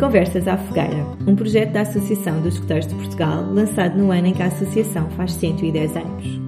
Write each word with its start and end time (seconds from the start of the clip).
Conversas 0.00 0.48
à 0.48 0.56
Fogueira, 0.56 1.06
um 1.26 1.36
projeto 1.36 1.72
da 1.72 1.82
Associação 1.82 2.40
dos 2.40 2.54
Escuteiros 2.54 2.86
de 2.86 2.94
Portugal, 2.94 3.44
lançado 3.52 3.98
no 3.98 4.10
ano 4.10 4.28
em 4.28 4.32
que 4.32 4.42
a 4.42 4.46
Associação 4.46 5.10
faz 5.10 5.32
110 5.32 5.94
anos. 5.94 6.40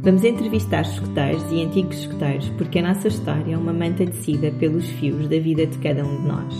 Vamos 0.00 0.24
entrevistar 0.24 0.80
escuteiros 0.80 1.44
e 1.52 1.62
antigos 1.62 1.98
escuteiros 1.98 2.48
porque 2.56 2.78
a 2.78 2.82
nossa 2.82 3.08
história 3.08 3.52
é 3.52 3.58
uma 3.58 3.74
manta 3.74 4.06
tecida 4.06 4.50
pelos 4.52 4.88
fios 4.88 5.28
da 5.28 5.38
vida 5.38 5.66
de 5.66 5.76
cada 5.80 6.02
um 6.02 6.22
de 6.22 6.26
nós. 6.26 6.54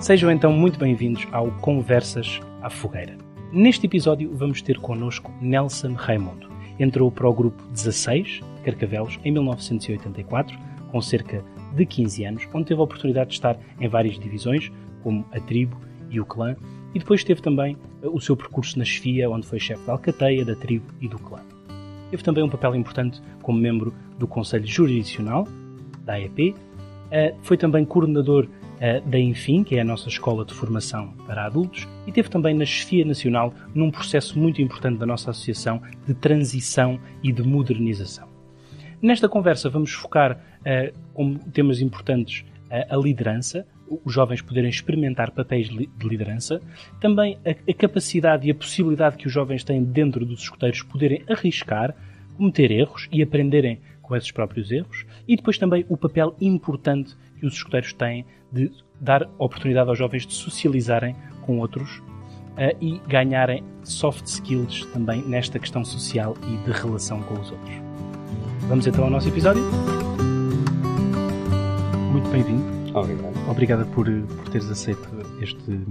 Sejam 0.00 0.32
então 0.32 0.52
muito 0.52 0.80
bem-vindos 0.80 1.24
ao 1.30 1.52
Conversas 1.52 2.40
à 2.62 2.68
Fogueira. 2.68 3.16
Neste 3.52 3.86
episódio 3.86 4.34
vamos 4.34 4.60
ter 4.62 4.80
connosco 4.80 5.32
Nelson 5.40 5.92
Raimundo. 5.92 6.50
Entrou 6.80 7.08
para 7.12 7.28
o 7.28 7.32
grupo 7.32 7.62
16 7.70 8.40
de 8.56 8.62
Carcavelos 8.64 9.20
em 9.24 9.30
1984, 9.30 10.58
com 10.90 11.00
cerca 11.00 11.38
de 11.38 11.55
15 11.84 12.24
anos, 12.24 12.48
onde 12.54 12.66
teve 12.66 12.80
a 12.80 12.84
oportunidade 12.84 13.30
de 13.30 13.34
estar 13.34 13.58
em 13.80 13.88
várias 13.88 14.18
divisões, 14.18 14.70
como 15.02 15.26
a 15.32 15.40
tribo 15.40 15.78
e 16.10 16.20
o 16.20 16.24
clã, 16.24 16.56
e 16.94 16.98
depois 16.98 17.22
teve 17.22 17.42
também 17.42 17.76
eh, 18.02 18.08
o 18.08 18.20
seu 18.20 18.36
percurso 18.36 18.78
na 18.78 18.84
chefia, 18.84 19.28
onde 19.28 19.46
foi 19.46 19.60
chefe 19.60 19.84
da 19.84 19.92
Alcateia, 19.92 20.44
da 20.44 20.54
tribo 20.54 20.86
e 21.00 21.08
do 21.08 21.18
clã. 21.18 21.40
Teve 22.10 22.22
também 22.22 22.42
um 22.42 22.48
papel 22.48 22.74
importante 22.74 23.20
como 23.42 23.58
membro 23.58 23.92
do 24.18 24.26
Conselho 24.26 24.66
Jurisdicional, 24.66 25.46
da 26.04 26.14
AEP, 26.14 26.54
eh, 27.10 27.34
foi 27.42 27.56
também 27.56 27.84
coordenador 27.84 28.48
eh, 28.80 29.00
da 29.00 29.18
Enfim, 29.18 29.64
que 29.64 29.76
é 29.76 29.80
a 29.80 29.84
nossa 29.84 30.08
escola 30.08 30.44
de 30.44 30.54
formação 30.54 31.12
para 31.26 31.44
adultos, 31.44 31.86
e 32.06 32.12
teve 32.12 32.28
também 32.28 32.54
na 32.54 32.64
chefia 32.64 33.04
nacional 33.04 33.52
num 33.74 33.90
processo 33.90 34.38
muito 34.38 34.60
importante 34.62 34.98
da 34.98 35.06
nossa 35.06 35.30
associação 35.30 35.82
de 36.06 36.14
transição 36.14 36.98
e 37.22 37.32
de 37.32 37.42
modernização. 37.42 38.35
Nesta 39.06 39.28
conversa 39.28 39.70
vamos 39.70 39.92
focar 39.92 40.32
uh, 40.32 40.92
como 41.14 41.38
temas 41.38 41.80
importantes 41.80 42.44
uh, 42.64 42.92
a 42.92 42.96
liderança, 42.96 43.64
os 44.04 44.12
jovens 44.12 44.42
poderem 44.42 44.68
experimentar 44.68 45.30
papéis 45.30 45.68
de 45.68 45.88
liderança, 46.02 46.60
também 47.00 47.38
a, 47.46 47.50
a, 47.50 47.72
capacidade 47.72 48.48
e 48.48 48.50
a 48.50 48.54
possibilidade 48.54 49.16
que 49.16 49.28
os 49.28 49.32
jovens 49.32 49.62
têm 49.62 49.84
dentro 49.84 50.26
dos 50.26 50.40
escuteiros 50.40 50.82
poderem 50.82 51.22
arriscar, 51.28 51.94
cometer 52.36 52.72
erros 52.72 53.08
e 53.12 53.22
aprenderem 53.22 53.78
com 54.02 54.16
esses 54.16 54.32
próprios 54.32 54.72
erros, 54.72 55.06
e 55.28 55.36
depois 55.36 55.56
também 55.56 55.86
o 55.88 55.96
papel 55.96 56.34
importante 56.40 57.16
que 57.38 57.46
os 57.46 57.54
escuteiros 57.54 57.92
têm 57.92 58.26
de 58.50 58.72
dar 59.00 59.22
oportunidade 59.38 59.88
aos 59.88 59.98
jovens 59.98 60.26
de 60.26 60.34
socializarem 60.34 61.14
com 61.42 61.60
outros 61.60 61.98
uh, 61.98 62.76
e 62.80 63.00
ganharem 63.06 63.62
soft 63.84 64.26
skills 64.26 64.84
também 64.86 65.22
nesta 65.22 65.60
questão 65.60 65.84
social 65.84 66.36
e 66.42 66.56
de 66.64 66.76
relação 66.76 67.22
com 67.22 67.34
os 67.34 67.52
outros. 67.52 67.85
Vamos 68.68 68.84
então 68.84 69.04
ao 69.04 69.10
nosso 69.10 69.28
episódio. 69.28 69.62
Muito 72.10 72.28
bem-vindo. 72.30 72.64
Obrigado. 72.98 73.50
Obrigada 73.50 73.84
por, 73.86 74.06
por 74.06 74.48
teres 74.48 74.68
aceito 74.68 75.08
este, 75.40 75.86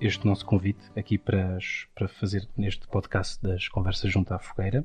este 0.00 0.26
nosso 0.26 0.44
convite 0.44 0.80
aqui 0.96 1.18
para, 1.18 1.56
para 1.94 2.08
fazer 2.08 2.48
neste 2.56 2.88
podcast 2.88 3.40
das 3.40 3.68
Conversas 3.68 4.10
Junto 4.10 4.34
à 4.34 4.40
Fogueira. 4.40 4.84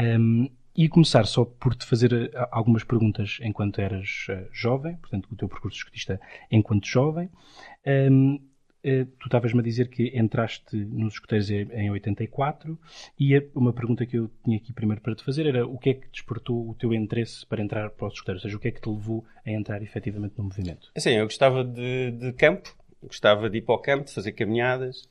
Um, 0.00 0.48
e 0.74 0.88
começar 0.88 1.26
só 1.26 1.44
por 1.44 1.74
te 1.74 1.84
fazer 1.84 2.10
eh, 2.14 2.48
algumas 2.50 2.82
perguntas 2.82 3.38
enquanto 3.42 3.78
eras 3.78 4.26
uh, 4.30 4.48
jovem, 4.50 4.96
portanto, 4.96 5.28
o 5.30 5.36
teu 5.36 5.46
percurso 5.46 5.76
escutista 5.76 6.18
enquanto 6.50 6.86
jovem. 6.86 7.28
Um, 7.86 8.36
eh, 8.36 8.51
tu 8.82 9.26
estavas-me 9.26 9.60
a 9.60 9.62
dizer 9.62 9.88
que 9.88 10.16
entraste 10.18 10.76
nos 10.76 11.14
escuteiros 11.14 11.48
em 11.50 11.90
84 11.90 12.78
e 13.18 13.38
uma 13.54 13.72
pergunta 13.72 14.04
que 14.04 14.18
eu 14.18 14.28
tinha 14.44 14.56
aqui 14.56 14.72
primeiro 14.72 15.00
para 15.00 15.14
te 15.14 15.22
fazer 15.22 15.46
era 15.46 15.64
o 15.64 15.78
que 15.78 15.90
é 15.90 15.94
que 15.94 16.08
despertou 16.08 16.68
o 16.68 16.74
teu 16.74 16.92
interesse 16.92 17.46
para 17.46 17.62
entrar 17.62 17.90
para 17.90 18.08
os 18.08 18.14
escuteiros? 18.14 18.42
Ou 18.42 18.48
seja, 18.48 18.56
o 18.56 18.60
que 18.60 18.68
é 18.68 18.70
que 18.72 18.80
te 18.80 18.88
levou 18.88 19.24
a 19.46 19.50
entrar 19.50 19.82
efetivamente 19.82 20.36
no 20.36 20.44
movimento? 20.44 20.90
Sim, 20.96 21.10
eu 21.10 21.24
gostava 21.24 21.62
de, 21.62 22.10
de 22.10 22.32
campo, 22.32 22.76
gostava 23.00 23.48
de 23.48 23.58
ir 23.58 23.62
para 23.62 23.74
o 23.74 23.78
campo, 23.78 24.06
de 24.06 24.14
fazer 24.14 24.32
caminhadas, 24.32 25.04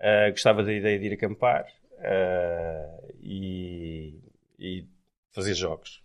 uh, 0.00 0.30
gostava 0.30 0.62
da 0.62 0.72
ideia 0.72 0.98
de 0.98 1.06
ir 1.06 1.14
acampar 1.14 1.64
uh, 1.64 3.14
e, 3.22 4.20
e 4.58 4.86
fazer 5.32 5.54
jogos. 5.54 6.02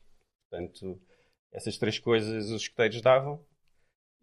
Portanto, 0.49 1.01
essas 1.51 1.77
três 1.77 1.99
coisas 1.99 2.49
os 2.49 2.61
escuteiros 2.61 3.01
davam 3.01 3.43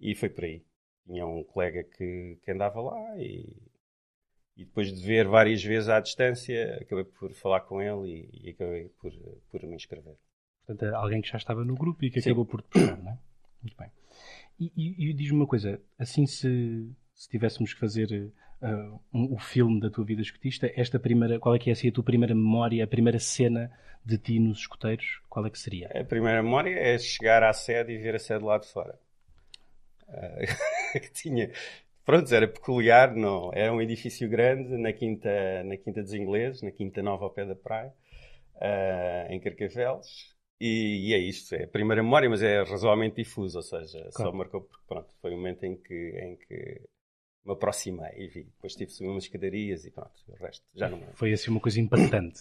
e 0.01 0.15
foi 0.15 0.31
por 0.31 0.45
aí 0.45 0.65
tinha 1.07 1.27
um 1.27 1.43
colega 1.45 1.85
que, 1.85 2.39
que 2.43 2.51
andava 2.51 2.81
lá 2.81 3.17
e, 3.17 3.57
e 4.57 4.65
depois 4.65 4.93
de 4.93 5.07
ver 5.07 5.27
várias 5.27 5.63
vezes 5.63 5.89
à 5.89 6.01
distância, 6.01 6.79
acabei 6.81 7.05
por 7.05 7.33
falar 7.35 7.61
com 7.61 7.81
ele 7.81 8.29
e, 8.33 8.49
e 8.49 8.51
acabei 8.51 8.89
por, 9.01 9.13
por 9.51 9.63
me 9.63 9.77
inscrever. 9.77 10.17
Portanto, 10.67 10.95
alguém 10.95 11.21
que 11.21 11.29
já 11.29 11.39
estava 11.39 11.65
no 11.65 11.75
grupo 11.75 12.05
e 12.05 12.11
que 12.11 12.21
Sim. 12.21 12.31
acabou 12.31 12.45
por 12.45 12.61
te 12.63 12.69
puxar, 12.69 12.99
não 12.99 13.13
é? 13.13 13.19
Muito 13.63 13.77
bem. 13.77 13.91
E, 14.59 14.73
e, 14.77 15.11
e 15.11 15.13
diz-me 15.13 15.37
uma 15.37 15.47
coisa, 15.47 15.81
assim 15.99 16.27
se, 16.27 16.91
se 17.15 17.29
tivéssemos 17.29 17.73
que 17.73 17.79
fazer 17.81 18.33
uh, 18.63 19.01
um, 19.13 19.35
o 19.35 19.39
filme 19.39 19.81
da 19.81 19.91
tua 19.91 20.05
vida 20.05 20.23
escutista, 20.23 20.71
esta 20.75 20.99
primeira, 20.99 21.39
qual 21.39 21.55
é 21.55 21.59
que 21.59 21.71
é 21.71 21.73
assim, 21.73 21.89
a 21.89 21.93
tua 21.93 22.05
primeira 22.05 22.35
memória, 22.35 22.83
a 22.83 22.87
primeira 22.87 23.19
cena 23.19 23.71
de 24.05 24.19
ti 24.19 24.39
nos 24.39 24.59
escuteiros, 24.59 25.21
qual 25.29 25.47
é 25.47 25.51
que 25.51 25.59
seria? 25.59 25.89
A 25.89 26.05
primeira 26.05 26.43
memória 26.43 26.79
é 26.79 26.99
chegar 26.99 27.43
à 27.43 27.53
sede 27.53 27.93
e 27.93 27.99
ver 27.99 28.15
a 28.15 28.19
sede 28.19 28.45
lá 28.45 28.59
de 28.59 28.67
fora. 28.67 28.99
Uh, 30.09 30.47
que 31.01 31.11
tinha. 31.13 31.51
Pronto, 32.05 32.33
era 32.33 32.47
peculiar, 32.47 33.15
não. 33.15 33.51
Era 33.53 33.73
um 33.73 33.81
edifício 33.81 34.29
grande 34.29 34.77
na 34.77 34.93
Quinta, 34.93 35.65
na 35.65 35.77
quinta 35.77 36.03
dos 36.03 36.15
Ingleses, 36.15 36.63
na 36.63 36.71
Quinta 36.71 37.03
Nova 37.03 37.25
ao 37.25 37.31
pé 37.31 37.45
da 37.45 37.57
praia, 37.57 37.93
uh, 38.57 39.33
em 39.33 39.41
Carcavelos. 39.41 40.37
E, 40.61 41.11
e, 41.11 41.15
é 41.15 41.19
isto, 41.19 41.55
é 41.55 41.65
a 41.65 41.69
primeira 41.69 42.03
memória, 42.03 42.31
mas 42.31 42.43
é 42.43 42.63
razoavelmente 42.63 43.17
difuso, 43.17 43.59
ou 43.59 43.63
seja, 43.63 43.99
claro. 44.15 44.31
só 44.31 44.33
marcou 44.33 44.63
porque 44.63 44.85
pronto, 44.89 45.13
foi 45.21 45.33
um 45.33 45.37
momento 45.37 45.65
em 45.65 45.77
que, 45.77 46.19
em 46.19 46.37
que 46.37 46.81
me 47.45 47.53
aproximei 47.53 48.13
e 48.17 48.29
vi. 48.29 48.45
Depois 48.45 48.75
tive 48.75 48.91
subir 48.91 49.11
umas 49.11 49.25
escadarias 49.25 49.85
e 49.85 49.91
pronto, 49.91 50.15
o 50.29 50.35
resto 50.35 50.65
já 50.75 50.89
não. 50.89 50.99
Foi 51.13 51.33
assim 51.33 51.51
uma 51.51 51.61
coisa 51.61 51.79
impactante. 51.79 52.41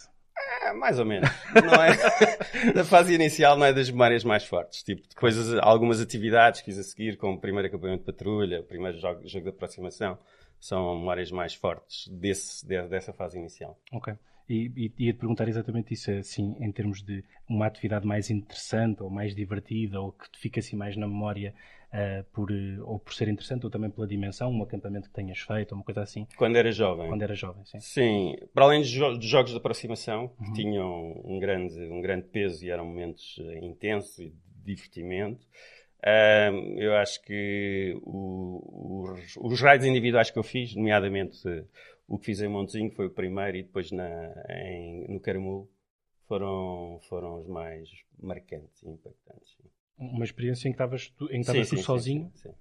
É, 0.61 0.73
mais 0.73 0.99
ou 0.99 1.05
menos. 1.05 1.29
Não 1.53 1.83
é, 1.83 2.73
da 2.73 2.83
fase 2.83 3.13
inicial 3.13 3.57
não 3.57 3.65
é 3.65 3.73
das 3.73 3.89
memórias 3.89 4.23
mais 4.23 4.45
fortes. 4.45 4.83
Tipo, 4.83 5.03
coisas, 5.15 5.57
algumas 5.61 6.01
atividades 6.01 6.61
que 6.61 6.65
fiz 6.65 6.79
a 6.79 6.83
seguir, 6.83 7.17
como 7.17 7.35
o 7.35 7.39
primeiro 7.39 7.67
acampamento 7.67 7.99
de 7.99 8.05
patrulha, 8.05 8.61
o 8.61 8.63
primeiro 8.63 8.97
jogo, 8.97 9.27
jogo 9.27 9.43
de 9.43 9.49
aproximação, 9.49 10.17
são 10.59 10.97
memórias 10.97 11.31
mais 11.31 11.53
fortes 11.53 12.07
desse, 12.07 12.65
dessa 12.65 13.13
fase 13.13 13.37
inicial. 13.37 13.79
Ok. 13.91 14.13
E, 14.47 14.71
e 14.75 15.05
ia-te 15.05 15.17
perguntar 15.17 15.47
exatamente 15.47 15.93
isso, 15.93 16.11
assim, 16.11 16.55
em 16.59 16.71
termos 16.71 17.01
de 17.01 17.23
uma 17.49 17.65
atividade 17.65 18.05
mais 18.05 18.29
interessante 18.29 19.01
ou 19.01 19.09
mais 19.09 19.33
divertida 19.35 19.99
ou 19.99 20.11
que 20.11 20.29
te 20.29 20.39
fica 20.39 20.59
assim 20.59 20.75
mais 20.75 20.95
na 20.95 21.07
memória 21.07 21.53
uh, 21.95 22.23
por, 22.31 22.51
uh, 22.51 22.83
ou 22.85 22.99
por 22.99 23.13
ser 23.13 23.27
interessante 23.29 23.63
ou 23.63 23.71
também 23.71 23.89
pela 23.89 24.05
dimensão, 24.05 24.51
um 24.51 24.61
acampamento 24.61 25.07
que 25.07 25.15
tenhas 25.15 25.39
feito 25.39 25.71
ou 25.71 25.77
uma 25.77 25.83
coisa 25.83 26.01
assim? 26.01 26.27
Quando 26.37 26.57
era 26.57 26.71
jovem. 26.71 27.07
Quando 27.07 27.21
era 27.21 27.33
jovem, 27.33 27.63
sim. 27.65 27.79
Sim, 27.79 28.35
para 28.53 28.65
além 28.65 28.81
dos, 28.81 28.89
jo 28.89 29.21
jogos 29.21 29.51
de 29.51 29.57
aproximação, 29.57 30.27
que 30.27 30.47
uhum. 30.47 30.53
tinham 30.53 31.21
um 31.23 31.39
grande, 31.39 31.79
um 31.85 32.01
grande 32.01 32.27
peso 32.27 32.65
e 32.65 32.69
eram 32.69 32.85
momentos 32.85 33.37
uh, 33.37 33.51
intensos 33.63 34.19
e 34.19 34.29
de 34.29 34.35
divertimento, 34.63 35.45
eu 36.77 36.95
acho 36.97 37.19
que 37.23 37.97
o, 38.03 39.07
os, 39.11 39.37
os 39.37 39.61
raids 39.61 39.87
individuais 39.87 40.29
que 40.29 40.37
eu 40.37 40.43
fiz, 40.43 40.75
nomeadamente 40.75 41.39
o 42.07 42.19
que 42.19 42.25
fiz 42.25 42.41
em 42.41 42.47
Montezinho 42.47 42.91
foi 42.91 43.07
o 43.07 43.09
primeiro 43.09 43.57
e 43.57 43.63
depois 43.63 43.91
na, 43.91 44.31
em, 44.49 45.07
no 45.07 45.19
Caramulo 45.19 45.67
foram, 46.27 46.99
foram 47.09 47.39
os 47.39 47.47
mais 47.47 47.89
marcantes 48.19 48.83
e 48.83 48.89
impactantes. 48.89 49.57
Uma 49.97 50.25
experiência 50.25 50.67
em 50.67 50.71
que 50.71 50.75
estavas 50.75 51.09
tu, 51.09 51.25
em 51.25 51.29
que 51.29 51.37
estavas 51.37 51.67
sim, 51.67 51.75
tu 51.77 51.81
sozinho? 51.81 52.31
Sim, 52.35 52.49
sim. 52.49 52.55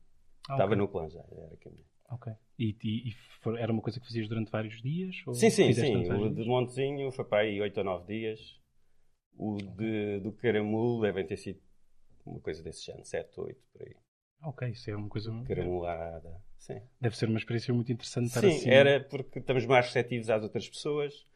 Ah, 0.49 0.53
Estava 0.53 0.67
okay. 0.67 0.77
no 0.77 0.89
clã 0.89 1.09
já, 1.09 1.21
era 1.21 1.57
caminho. 1.57 1.85
Ok. 2.11 2.33
E, 2.59 2.77
e, 2.83 3.11
e 3.11 3.15
era 3.59 3.73
uma 3.73 3.83
coisa 3.83 3.99
que 3.99 4.07
fazias 4.07 4.29
durante 4.29 4.51
vários 4.51 4.81
dias? 4.83 5.17
sim, 5.35 5.51
sim, 5.51 5.73
sim. 5.73 5.97
O 6.13 6.33
de 6.33 6.45
Montezinho 6.45 7.11
foi 7.11 7.25
para 7.25 7.43
aí 7.43 7.61
8 7.61 7.79
ou 7.79 7.85
9 7.85 8.07
dias. 8.07 8.61
O 9.37 9.57
de, 9.57 10.21
do 10.21 10.33
Caramulo 10.33 11.03
devem 11.03 11.27
ter 11.27 11.37
sido 11.37 11.61
uma 12.25 12.41
coisa 12.41 12.63
desse 12.63 12.85
género, 12.85 13.05
7, 13.05 13.41
8 13.41 13.61
por 13.73 13.83
aí. 13.83 13.97
Ok, 14.43 14.69
isso 14.69 14.91
é 14.91 14.97
uma 14.97 15.09
coisa. 15.09 15.33
Caramulada. 15.47 16.41
Sim. 16.59 16.81
Deve 17.01 17.17
ser 17.17 17.29
uma 17.29 17.39
experiência 17.39 17.73
muito 17.75 17.91
interessante 17.93 18.29
estar 18.29 18.41
Sim, 18.43 18.49
assim. 18.49 18.71
era 18.71 19.01
porque 19.01 19.39
estamos 19.39 19.67
mais 19.67 19.87
receptivos 19.87 20.31
às 20.31 20.43
outras 20.43 20.69
pessoas. 20.69 21.27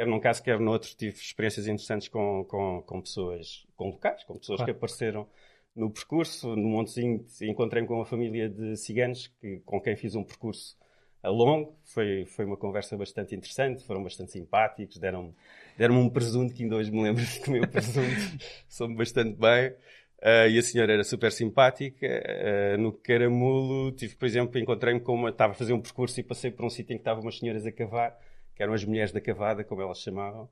Quer 0.00 0.06
num 0.06 0.18
caso, 0.18 0.42
quer 0.42 0.58
no 0.58 0.70
outro, 0.70 0.88
tive 0.96 1.14
experiências 1.14 1.66
interessantes 1.66 2.08
com, 2.08 2.42
com, 2.48 2.82
com 2.86 3.02
pessoas, 3.02 3.66
com 3.76 3.88
locais, 3.88 4.24
com 4.24 4.38
pessoas 4.38 4.56
claro. 4.56 4.72
que 4.72 4.78
apareceram 4.78 5.28
no 5.76 5.90
percurso. 5.90 6.56
No 6.56 6.70
Montezinho 6.70 7.26
encontrei-me 7.42 7.86
com 7.86 7.96
uma 7.96 8.06
família 8.06 8.48
de 8.48 8.78
ciganos 8.78 9.26
que, 9.26 9.60
com 9.66 9.78
quem 9.78 9.94
fiz 9.96 10.14
um 10.14 10.24
percurso 10.24 10.74
a 11.22 11.28
longo. 11.28 11.76
Foi, 11.84 12.24
foi 12.24 12.46
uma 12.46 12.56
conversa 12.56 12.96
bastante 12.96 13.34
interessante, 13.34 13.84
foram 13.84 14.02
bastante 14.02 14.32
simpáticos, 14.32 14.96
deram-me 14.96 15.34
deram 15.76 16.00
um 16.00 16.08
presunto 16.08 16.54
que 16.54 16.62
ainda 16.62 16.76
hoje 16.76 16.90
me 16.90 17.02
lembro 17.02 17.22
de 17.22 17.38
comer 17.40 17.64
o 17.64 17.68
presunto. 17.68 18.38
Sou-me 18.70 18.96
bastante 18.96 19.36
bem. 19.38 19.74
Uh, 20.22 20.48
e 20.48 20.58
a 20.58 20.62
senhora 20.62 20.94
era 20.94 21.04
super 21.04 21.30
simpática. 21.30 22.06
Uh, 22.06 22.78
no 22.80 22.90
Caramulo, 22.90 23.92
tive, 23.92 24.16
por 24.16 24.24
exemplo, 24.24 24.58
encontrei-me 24.58 25.00
com 25.00 25.12
uma. 25.12 25.28
Estava 25.28 25.52
a 25.52 25.54
fazer 25.54 25.74
um 25.74 25.80
percurso 25.82 26.18
e 26.18 26.22
passei 26.22 26.50
por 26.50 26.64
um 26.64 26.70
sítio 26.70 26.94
em 26.94 26.96
que 26.96 27.02
estavam 27.02 27.22
umas 27.22 27.38
senhoras 27.38 27.66
a 27.66 27.70
cavar, 27.70 28.18
que 28.60 28.64
eram 28.64 28.74
as 28.74 28.84
mulheres 28.84 29.10
da 29.10 29.22
cavada, 29.22 29.64
como 29.64 29.80
elas 29.80 30.02
chamavam, 30.02 30.46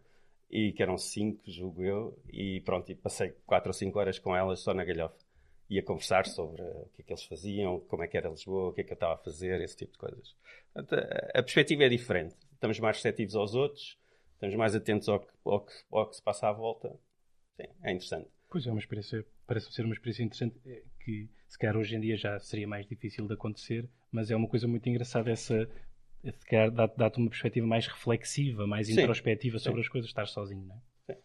e 0.51 0.73
que 0.73 0.83
eram 0.83 0.97
cinco, 0.97 1.43
julgo 1.47 1.83
eu, 1.83 2.19
e 2.33 2.59
pronto, 2.63 2.91
e 2.91 2.95
passei 2.95 3.35
quatro 3.45 3.69
ou 3.69 3.75
cinco 3.75 3.99
horas 3.99 4.19
com 4.19 4.35
elas 4.35 4.61
só 4.61 4.73
na 4.73 4.83
galhofa. 4.83 5.23
e 5.69 5.79
a 5.79 5.83
conversar 5.83 6.25
sobre 6.25 6.63
o 6.63 6.89
que 6.95 7.03
é 7.03 7.05
que 7.05 7.13
eles 7.13 7.25
faziam, 7.25 7.81
como 7.81 8.03
é 8.03 8.09
que 8.09 8.17
era 8.17 8.31
Lisboa, 8.31 8.71
o 8.71 8.73
que 8.73 8.81
é 8.81 8.85
que 8.85 8.93
eu 8.93 8.95
estava 8.95 9.13
a 9.13 9.19
fazer, 9.19 9.61
esse 9.61 9.77
tipo 9.77 9.93
de 9.93 9.99
coisas. 9.99 10.35
Portanto, 10.73 10.95
a, 10.95 11.39
a 11.39 11.43
perspectiva 11.43 11.85
é 11.85 11.91
diferente. 11.91 12.35
Estamos 12.55 12.81
mais 12.81 12.97
receptivos 12.97 13.37
aos 13.37 13.55
outros, 13.55 13.99
estamos 14.33 14.57
mais 14.57 14.75
atentos 14.75 15.07
ao 15.11 15.21
que, 15.21 15.29
ao 15.45 15.61
que, 15.61 15.73
ao 15.93 16.09
que 16.09 16.17
se 16.17 16.23
passa 16.23 16.49
à 16.49 16.53
volta. 16.53 16.99
Sim, 17.59 17.69
é 17.83 17.91
interessante. 17.93 18.31
Pois 18.49 18.67
é, 18.67 18.71
uma 18.71 18.81
experiência, 18.81 19.23
parece 19.47 19.71
ser 19.71 19.85
uma 19.85 19.93
experiência 19.93 20.23
interessante 20.23 20.59
eh, 20.65 20.83
que 21.05 21.29
se 21.47 21.59
calhar 21.59 21.77
hoje 21.77 21.95
em 21.95 22.01
dia 22.01 22.17
já 22.17 22.39
seria 22.41 22.67
mais 22.67 22.87
difícil 22.87 23.27
de 23.27 23.35
acontecer, 23.35 23.87
mas 24.11 24.31
é 24.31 24.37
uma 24.37 24.49
coisa 24.49 24.67
muito 24.67 24.89
engraçada 24.89 25.31
essa 25.31 25.69
se 26.33 26.47
calhar 26.47 26.71
dá-te 26.71 27.19
uma 27.19 27.29
perspectiva 27.29 27.67
mais 27.67 27.87
reflexiva, 27.87 28.67
mais 28.67 28.89
Sim. 28.89 29.01
introspectiva 29.01 29.59
sobre 29.59 29.81
Sim. 29.81 29.87
as 29.87 29.89
coisas, 29.89 30.11
estar 30.11 30.27
sozinho, 30.27 30.65
não 30.67 30.75
é? 30.75 31.13
Sim. 31.13 31.21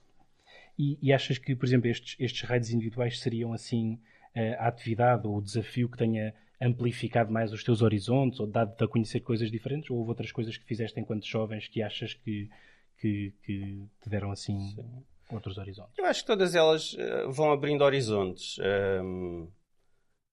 E, 0.78 1.00
e 1.02 1.14
achas 1.14 1.38
que, 1.38 1.56
por 1.56 1.66
exemplo, 1.66 1.88
estes, 1.88 2.16
estes 2.20 2.42
raids 2.42 2.72
individuais 2.72 3.20
seriam 3.20 3.54
assim 3.54 4.00
eh, 4.34 4.56
a 4.56 4.68
atividade 4.68 5.28
ou 5.28 5.38
o 5.38 5.42
desafio 5.42 5.90
que 5.90 5.98
tenha 5.98 6.34
amplificado 6.60 7.32
mais 7.32 7.52
os 7.52 7.64
teus 7.64 7.82
horizontes 7.82 8.40
ou 8.40 8.48
dado-te 8.48 8.84
a 8.84 8.88
conhecer 8.88 9.20
coisas 9.20 9.52
diferentes? 9.52 9.90
Ou 9.90 9.98
houve 9.98 10.10
outras 10.10 10.32
coisas 10.32 10.58
que 10.58 10.66
fizeste 10.66 11.00
enquanto 11.00 11.28
jovens 11.28 11.68
que 11.68 11.82
achas 11.82 12.14
que, 12.14 12.50
que, 12.98 13.34
que 13.44 13.88
te 14.02 14.10
deram 14.10 14.32
assim 14.32 14.60
Sim. 14.76 15.04
outros 15.30 15.58
horizontes? 15.58 15.98
Eu 15.98 16.06
acho 16.06 16.22
que 16.22 16.28
todas 16.28 16.56
elas 16.56 16.94
uh, 16.94 17.32
vão 17.32 17.52
abrindo 17.52 17.84
horizontes. 17.84 18.58
Um, 19.04 19.52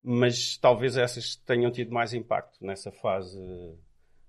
mas 0.02 0.56
talvez 0.56 0.96
essas 0.96 1.37
tenham 1.37 1.70
tido 1.70 1.93
mais 1.93 2.14
impacto 2.14 2.64
nessa 2.64 2.90
fase 2.90 3.38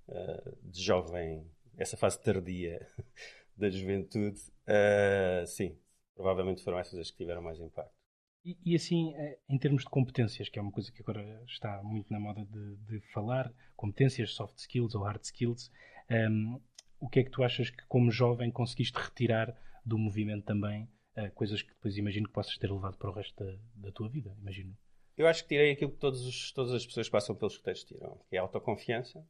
uh, 0.08 0.58
de 0.64 0.82
jovem, 0.82 1.46
essa 1.78 1.98
fase 1.98 2.22
tardia 2.22 2.88
da 3.56 3.70
juventude. 3.70 4.40
Uh, 4.68 5.46
sim, 5.46 5.78
provavelmente 6.16 6.64
foram 6.64 6.80
essas 6.80 7.00
as 7.00 7.12
que 7.12 7.18
tiveram 7.18 7.42
mais 7.42 7.60
impacto. 7.60 8.02
E, 8.44 8.58
e, 8.66 8.76
assim, 8.76 9.14
eh, 9.16 9.38
em 9.48 9.58
termos 9.58 9.84
de 9.84 9.90
competências, 9.90 10.50
que 10.50 10.58
é 10.58 10.62
uma 10.62 10.72
coisa 10.72 10.92
que 10.92 11.02
agora 11.04 11.44
está 11.46 11.82
muito 11.84 12.12
na 12.12 12.20
moda 12.20 12.44
de, 12.44 12.76
de 12.78 13.00
falar, 13.12 13.54
competências, 13.76 14.34
soft 14.34 14.58
skills 14.58 14.96
ou 14.96 15.04
hard 15.04 15.24
skills, 15.24 15.72
um, 16.10 16.16
ehm, 16.16 16.62
o 17.00 17.08
que 17.08 17.20
é 17.20 17.24
que 17.24 17.30
tu 17.30 17.44
achas 17.44 17.70
que, 17.70 17.86
como 17.88 18.10
jovem, 18.10 18.50
conseguiste 18.50 18.98
retirar 18.98 19.56
do 19.86 19.98
movimento 19.98 20.46
também, 20.46 20.90
uh, 21.18 21.32
coisas 21.34 21.62
que 21.62 21.70
depois 21.70 21.98
imagino 21.98 22.28
que 22.28 22.34
possas 22.34 22.58
ter 22.58 22.72
levado 22.72 22.98
para 22.98 23.10
o 23.10 23.14
resto 23.14 23.44
da, 23.44 23.58
da 23.76 23.92
tua 23.92 24.10
vida, 24.10 24.36
imagino? 24.40 24.76
Eu 25.18 25.28
acho 25.28 25.44
que 25.44 25.50
tirei 25.50 25.72
aquilo 25.72 25.92
que 25.92 25.98
todos 25.98 26.26
os, 26.26 26.52
todas 26.52 26.74
as 26.74 26.86
pessoas 26.86 27.08
que 27.08 27.12
passam 27.12 27.36
pelos 27.36 27.54
escuteiros 27.54 27.84
tiram, 27.84 28.20
que 28.30 28.36
é 28.36 28.40
a 28.40 28.44
autoconfiança, 28.44 29.24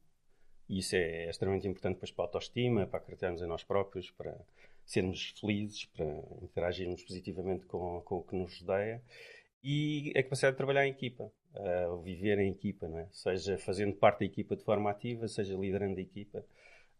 e 0.71 0.79
isso 0.79 0.95
é, 0.95 1.25
é 1.25 1.29
extremamente 1.29 1.67
importante 1.67 1.99
para 1.99 2.23
a 2.23 2.27
autoestima, 2.27 2.87
para 2.87 2.99
acreditarmos 2.99 3.41
em 3.41 3.45
nós 3.45 3.61
próprios, 3.61 4.09
para 4.11 4.39
sermos 4.85 5.33
felizes, 5.37 5.83
para 5.85 6.05
interagirmos 6.41 7.03
positivamente 7.03 7.65
com, 7.65 8.01
com 8.05 8.19
o 8.19 8.23
que 8.23 8.35
nos 8.35 8.57
rodeia 8.61 9.01
e 9.61 10.13
a 10.15 10.23
capacidade 10.23 10.53
de 10.53 10.57
trabalhar 10.57 10.87
em 10.87 10.91
equipa, 10.91 11.29
uh, 11.55 12.01
viver 12.01 12.39
em 12.39 12.51
equipa, 12.51 12.87
não 12.87 12.99
é? 12.99 13.07
seja 13.11 13.57
fazendo 13.57 13.93
parte 13.93 14.19
da 14.19 14.25
equipa 14.25 14.55
de 14.55 14.63
forma 14.63 14.89
ativa, 14.89 15.27
seja 15.27 15.55
liderando 15.57 15.99
a 15.99 16.01
equipa. 16.01 16.39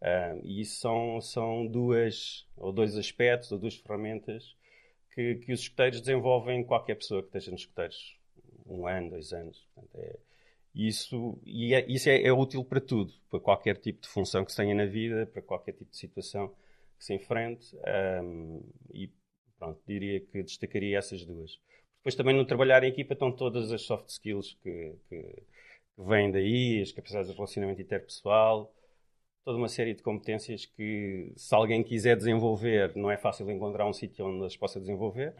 Uh, 0.02 0.40
e 0.44 0.60
isso 0.60 0.78
são, 0.78 1.20
são 1.22 1.66
duas, 1.66 2.46
ou 2.56 2.72
dois 2.72 2.94
aspectos, 2.96 3.50
ou 3.52 3.58
duas 3.58 3.76
ferramentas 3.76 4.54
que, 5.14 5.36
que 5.36 5.52
os 5.52 5.60
escuteiros 5.60 6.00
desenvolvem 6.00 6.62
qualquer 6.62 6.96
pessoa 6.96 7.22
que 7.22 7.28
esteja 7.28 7.50
nos 7.50 7.62
escuteiros 7.62 8.18
um 8.66 8.86
ano, 8.86 9.10
dois 9.10 9.32
anos. 9.32 9.66
Portanto, 9.74 9.96
é, 9.98 10.18
isso, 10.74 11.38
e 11.44 11.74
é, 11.74 11.84
isso 11.86 12.08
é, 12.08 12.22
é, 12.22 12.32
útil 12.32 12.64
para 12.64 12.80
tudo, 12.80 13.12
para 13.30 13.40
qualquer 13.40 13.76
tipo 13.76 14.00
de 14.00 14.08
função 14.08 14.44
que 14.44 14.50
se 14.52 14.56
tenha 14.56 14.74
na 14.74 14.86
vida, 14.86 15.26
para 15.26 15.42
qualquer 15.42 15.72
tipo 15.72 15.90
de 15.90 15.96
situação 15.96 16.48
que 16.98 17.04
se 17.04 17.14
enfrente 17.14 17.76
um, 18.22 18.62
e 18.92 19.10
pronto, 19.58 19.80
diria 19.86 20.20
que 20.20 20.42
destacaria 20.42 20.98
essas 20.98 21.24
duas. 21.24 21.58
Depois 21.98 22.14
também 22.14 22.34
no 22.34 22.44
trabalhar 22.44 22.82
em 22.82 22.88
equipa 22.88 23.12
estão 23.12 23.30
todas 23.30 23.70
as 23.70 23.82
soft 23.82 24.08
skills 24.08 24.54
que, 24.62 24.94
que, 25.08 25.22
que 25.22 26.02
vêm 26.02 26.30
daí, 26.30 26.80
as 26.80 26.90
capacidades 26.90 27.30
de 27.30 27.36
relacionamento 27.36 27.82
interpessoal, 27.82 28.74
toda 29.44 29.58
uma 29.58 29.68
série 29.68 29.94
de 29.94 30.02
competências 30.02 30.64
que 30.64 31.32
se 31.36 31.54
alguém 31.54 31.82
quiser 31.82 32.16
desenvolver 32.16 32.96
não 32.96 33.10
é 33.10 33.16
fácil 33.16 33.48
encontrar 33.50 33.86
um 33.86 33.92
sítio 33.92 34.26
onde 34.26 34.46
as 34.46 34.56
possa 34.56 34.80
desenvolver. 34.80 35.34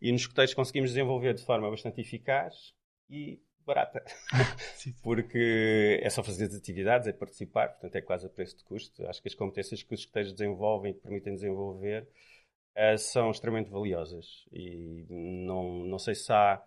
E 0.00 0.10
nos 0.10 0.22
escuteiros 0.22 0.52
conseguimos 0.54 0.90
desenvolver 0.90 1.34
de 1.34 1.44
forma 1.44 1.70
bastante 1.70 2.00
eficaz 2.00 2.74
e 3.08 3.40
barata. 3.64 4.04
Porque 5.02 6.00
é 6.02 6.10
só 6.10 6.22
fazer 6.22 6.46
as 6.46 6.54
atividades, 6.54 7.08
é 7.08 7.12
participar, 7.12 7.68
portanto 7.68 7.96
é 7.96 8.00
quase 8.00 8.26
a 8.26 8.30
preço 8.30 8.58
de 8.58 8.64
custo. 8.64 9.06
Acho 9.06 9.20
que 9.22 9.28
as 9.28 9.34
competências 9.34 9.82
que 9.82 9.94
os 9.94 10.00
escuteiros 10.00 10.32
desenvolvem, 10.32 10.94
que 10.94 11.00
permitem 11.00 11.34
desenvolver, 11.34 12.08
uh, 12.76 12.98
são 12.98 13.30
extremamente 13.30 13.70
valiosas. 13.70 14.46
E 14.52 15.06
não, 15.08 15.84
não 15.84 15.98
sei 15.98 16.14
se 16.14 16.32
há 16.32 16.62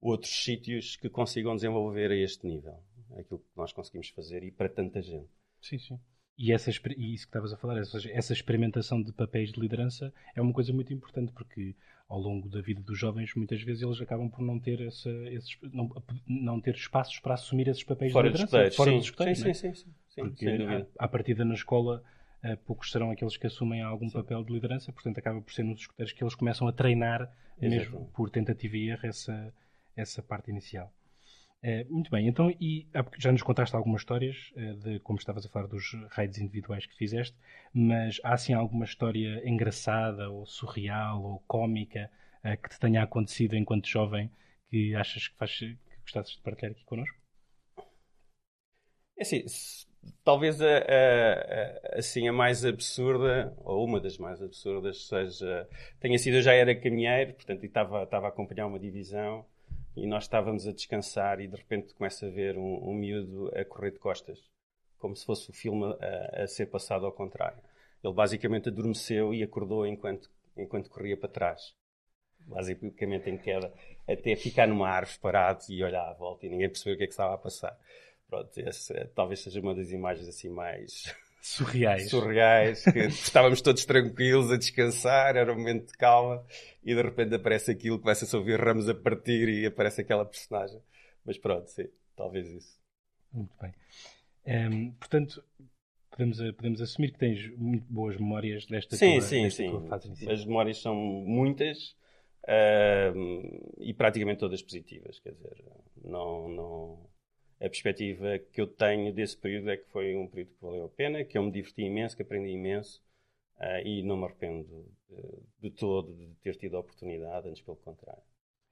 outros 0.00 0.32
sítios 0.32 0.96
que 0.96 1.08
consigam 1.08 1.54
desenvolver 1.54 2.10
a 2.10 2.16
este 2.16 2.46
nível. 2.46 2.82
Aquilo 3.16 3.40
que 3.40 3.56
nós 3.56 3.72
conseguimos 3.72 4.08
fazer 4.08 4.42
e 4.42 4.50
para 4.50 4.68
tanta 4.68 5.00
gente. 5.00 5.30
Sim, 5.60 5.78
sim. 5.78 6.00
E, 6.36 6.52
essa, 6.52 6.70
e 6.70 7.14
isso 7.14 7.26
que 7.26 7.28
estavas 7.28 7.52
a 7.52 7.56
falar, 7.56 7.78
essa, 7.78 7.98
essa 8.10 8.32
experimentação 8.32 9.02
de 9.02 9.12
papéis 9.12 9.52
de 9.52 9.60
liderança 9.60 10.12
é 10.34 10.40
uma 10.40 10.52
coisa 10.52 10.72
muito 10.72 10.92
importante 10.92 11.30
porque 11.32 11.76
ao 12.12 12.20
longo 12.20 12.46
da 12.46 12.60
vida 12.60 12.82
dos 12.82 12.98
jovens, 12.98 13.34
muitas 13.34 13.62
vezes 13.62 13.82
eles 13.82 13.98
acabam 13.98 14.28
por 14.28 14.42
não 14.42 14.60
ter, 14.60 14.82
essa, 14.82 15.08
esses, 15.30 15.56
não, 15.72 15.90
não, 16.28 16.60
ter 16.60 16.74
espaços 16.74 17.18
para 17.20 17.32
assumir 17.32 17.68
esses 17.68 17.82
papéis 17.82 18.12
fora 18.12 18.30
de 18.30 18.36
liderança. 18.36 18.76
fora 18.76 18.90
sim, 18.90 18.96
dos 18.98 19.06
escuteiros. 19.06 19.38
Sim, 19.38 19.48
é? 19.48 19.54
sim, 19.54 19.74
sim, 19.74 19.90
sim, 20.10 20.22
Porque 20.22 20.46
à, 20.46 21.04
à 21.04 21.08
partida 21.08 21.42
na 21.42 21.54
escola, 21.54 22.02
uh, 22.44 22.56
poucos 22.66 22.92
serão 22.92 23.10
aqueles 23.10 23.38
que 23.38 23.46
assumem 23.46 23.80
algum 23.80 24.08
sim. 24.08 24.12
papel 24.12 24.44
de 24.44 24.52
liderança, 24.52 24.92
portanto 24.92 25.16
acaba 25.16 25.40
por 25.40 25.54
ser 25.54 25.62
nos 25.62 25.80
escuteiros 25.80 26.12
que 26.12 26.22
eles 26.22 26.34
começam 26.34 26.68
a 26.68 26.72
treinar, 26.72 27.34
mesmo 27.58 28.10
por 28.14 28.28
tentativa 28.28 28.76
e 28.76 28.90
erro, 28.90 29.06
essa, 29.06 29.54
essa 29.96 30.22
parte 30.22 30.50
inicial. 30.50 30.92
Uh, 31.64 31.86
muito 31.88 32.10
bem, 32.10 32.26
então, 32.26 32.50
e 32.60 32.88
já 33.18 33.30
nos 33.30 33.42
contaste 33.42 33.76
algumas 33.76 34.00
histórias 34.00 34.50
uh, 34.56 34.74
de 34.78 34.98
como 34.98 35.16
estavas 35.16 35.46
a 35.46 35.48
falar 35.48 35.68
dos 35.68 35.94
raids 36.10 36.38
individuais 36.38 36.86
que 36.86 36.96
fizeste, 36.96 37.36
mas 37.72 38.20
há 38.24 38.32
assim 38.34 38.52
alguma 38.52 38.84
história 38.84 39.40
engraçada 39.48 40.28
ou 40.28 40.44
surreal 40.44 41.22
ou 41.22 41.38
cómica 41.46 42.10
uh, 42.44 42.60
que 42.60 42.68
te 42.68 42.80
tenha 42.80 43.04
acontecido 43.04 43.54
enquanto 43.54 43.86
jovem 43.86 44.28
que 44.68 44.92
achas 44.96 45.28
que, 45.28 45.36
faz, 45.36 45.56
que 45.56 45.78
gostasses 46.00 46.34
de 46.34 46.42
partilhar 46.42 46.72
aqui 46.72 46.84
connosco? 46.84 47.16
É 49.16 49.22
assim, 49.22 49.44
talvez 50.24 50.60
a, 50.60 50.66
a, 50.66 51.92
a, 51.92 51.98
assim, 51.98 52.26
a 52.26 52.32
mais 52.32 52.64
absurda, 52.64 53.54
ou 53.58 53.84
uma 53.84 54.00
das 54.00 54.18
mais 54.18 54.42
absurdas, 54.42 55.06
seja, 55.06 55.68
tenha 56.00 56.18
sido, 56.18 56.38
eu 56.38 56.42
já 56.42 56.54
era 56.54 56.74
caminheiro, 56.74 57.34
portanto, 57.34 57.64
estava, 57.64 58.02
estava 58.02 58.26
a 58.26 58.30
acompanhar 58.30 58.66
uma 58.66 58.80
divisão 58.80 59.46
e 59.96 60.06
nós 60.06 60.24
estávamos 60.24 60.66
a 60.66 60.72
descansar 60.72 61.40
e 61.40 61.46
de 61.46 61.56
repente 61.56 61.94
começa 61.94 62.26
a 62.26 62.30
ver 62.30 62.56
um, 62.56 62.90
um 62.90 62.94
miúdo 62.94 63.50
a 63.54 63.64
correr 63.64 63.90
de 63.90 63.98
costas, 63.98 64.38
como 64.98 65.14
se 65.14 65.24
fosse 65.24 65.50
o 65.50 65.52
filme 65.52 65.84
a, 66.00 66.42
a, 66.42 66.46
ser 66.46 66.66
passado 66.66 67.04
ao 67.04 67.12
contrário. 67.12 67.58
Ele 68.02 68.14
basicamente 68.14 68.68
adormeceu 68.68 69.34
e 69.34 69.42
acordou 69.42 69.86
enquanto, 69.86 70.30
enquanto 70.56 70.90
corria 70.90 71.16
para 71.16 71.28
trás. 71.28 71.74
Basicamente 72.40 73.30
em 73.30 73.38
queda, 73.38 73.72
até 74.08 74.34
ficar 74.34 74.66
numa 74.66 74.88
árvore 74.88 75.18
parado 75.20 75.64
e 75.68 75.84
olhar 75.84 76.08
à 76.08 76.12
volta 76.12 76.46
e 76.46 76.48
ninguém 76.48 76.68
percebeu 76.68 76.94
o 76.94 76.98
que 76.98 77.04
é 77.04 77.06
que 77.06 77.12
estava 77.12 77.34
a 77.34 77.38
passar. 77.38 77.78
Pronto, 78.28 78.50
esse, 78.58 78.92
talvez 79.14 79.40
seja 79.40 79.60
uma 79.60 79.74
das 79.74 79.90
imagens 79.90 80.26
assim 80.26 80.48
mais 80.48 81.14
surreais. 81.42 82.08
surreais, 82.08 82.84
que 82.84 83.00
estávamos 83.06 83.60
todos 83.60 83.84
tranquilos 83.84 84.50
a 84.50 84.56
descansar, 84.56 85.36
era 85.36 85.52
um 85.52 85.56
momento 85.56 85.88
de 85.88 85.98
calma 85.98 86.42
e 86.84 86.94
de 86.94 87.02
repente 87.02 87.34
aparece 87.34 87.72
aquilo, 87.72 87.98
começa-se 87.98 88.34
a 88.34 88.38
ouvir 88.38 88.60
ramos 88.60 88.88
a 88.88 88.94
partir 88.94 89.48
e 89.48 89.66
aparece 89.66 90.00
aquela 90.00 90.24
personagem. 90.24 90.80
Mas 91.24 91.36
pronto, 91.36 91.68
sim, 91.68 91.88
talvez 92.16 92.48
isso. 92.48 92.80
Muito 93.32 93.52
bem. 93.60 93.72
Um, 94.46 94.52
ehm, 94.52 94.90
portanto, 94.92 95.44
podemos, 96.10 96.38
podemos 96.56 96.80
assumir 96.80 97.12
que 97.12 97.18
tens 97.18 97.50
muito 97.56 97.86
boas 97.92 98.16
memórias 98.16 98.66
desta 98.66 98.96
sim, 98.96 99.18
tua, 99.18 99.20
sim, 99.22 99.42
desta 99.42 99.62
sim. 99.62 99.70
tua 99.70 99.82
fase 99.82 100.06
inicial. 100.08 100.32
As 100.32 100.44
memórias 100.44 100.80
são 100.80 100.94
muitas 100.94 101.96
uh, 102.44 103.74
e 103.80 103.92
praticamente 103.94 104.40
todas 104.40 104.62
positivas, 104.62 105.18
quer 105.18 105.32
dizer, 105.32 105.64
não, 106.04 106.48
não 106.48 107.11
a 107.62 107.68
perspectiva 107.68 108.40
que 108.52 108.60
eu 108.60 108.66
tenho 108.66 109.12
desse 109.14 109.36
período 109.36 109.70
é 109.70 109.76
que 109.76 109.88
foi 109.90 110.16
um 110.16 110.26
período 110.26 110.50
que 110.52 110.60
valeu 110.60 110.84
a 110.86 110.88
pena, 110.88 111.24
que 111.24 111.38
eu 111.38 111.42
me 111.44 111.52
diverti 111.52 111.82
imenso, 111.82 112.16
que 112.16 112.22
aprendi 112.22 112.50
imenso 112.50 113.00
uh, 113.58 113.86
e 113.86 114.02
não 114.02 114.16
me 114.16 114.24
arrependo 114.24 114.64
de, 115.08 115.68
de, 115.68 115.70
todo 115.70 116.12
de 116.12 116.34
ter 116.42 116.56
tido 116.56 116.76
a 116.76 116.80
oportunidade, 116.80 117.48
antes 117.48 117.62
pelo 117.62 117.76
contrário. 117.76 118.22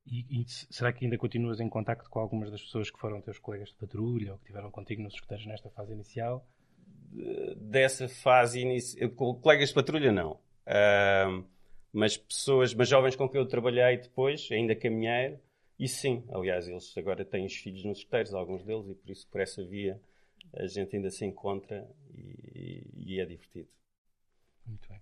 E, 0.05 0.41
e, 0.41 0.45
será 0.49 0.93
que 0.93 1.05
ainda 1.05 1.17
continuas 1.17 1.61
em 1.61 1.69
contacto 1.69 2.11
com 2.11 2.19
algumas 2.19 2.51
das 2.51 2.61
pessoas 2.61 2.91
que 2.91 2.99
foram 2.99 3.21
teus 3.21 3.39
colegas 3.39 3.69
de 3.69 3.77
patrulha 3.77 4.33
ou 4.33 4.39
que 4.39 4.47
tiveram 4.47 4.73
contigo 4.73 5.03
nos 5.03 5.15
escuteiros 5.15 5.47
nesta 5.47 5.71
fase 5.71 5.93
inicial? 5.93 6.45
De, 7.13 7.55
dessa 7.55 8.09
fase 8.09 8.61
inicial, 8.61 9.09
colegas 9.11 9.69
de 9.69 9.75
patrulha 9.75 10.11
não. 10.11 10.33
Uh, 10.67 11.45
mas 11.93 12.17
pessoas, 12.17 12.75
mas 12.75 12.89
jovens 12.89 13.15
com 13.15 13.29
quem 13.29 13.41
eu 13.41 13.47
trabalhei 13.47 13.99
depois, 13.99 14.49
ainda 14.51 14.75
caminheiro, 14.75 15.39
e 15.81 15.89
sim, 15.89 16.23
aliás, 16.31 16.69
eles 16.69 16.97
agora 16.99 17.25
têm 17.25 17.47
os 17.47 17.57
filhos 17.57 17.85
nos 17.85 17.99
escuteiros, 17.99 18.35
alguns 18.35 18.63
deles, 18.63 18.87
e 18.91 18.95
por 18.95 19.11
isso, 19.11 19.27
por 19.29 19.41
essa 19.41 19.65
via, 19.65 20.01
a 20.55 20.67
gente 20.67 20.95
ainda 20.95 21.11
se 21.11 21.25
encontra 21.25 21.89
e, 22.15 22.85
e 22.95 23.21
é 23.21 23.25
divertido. 23.25 23.69
Muito 24.67 24.87
bem. 24.89 25.01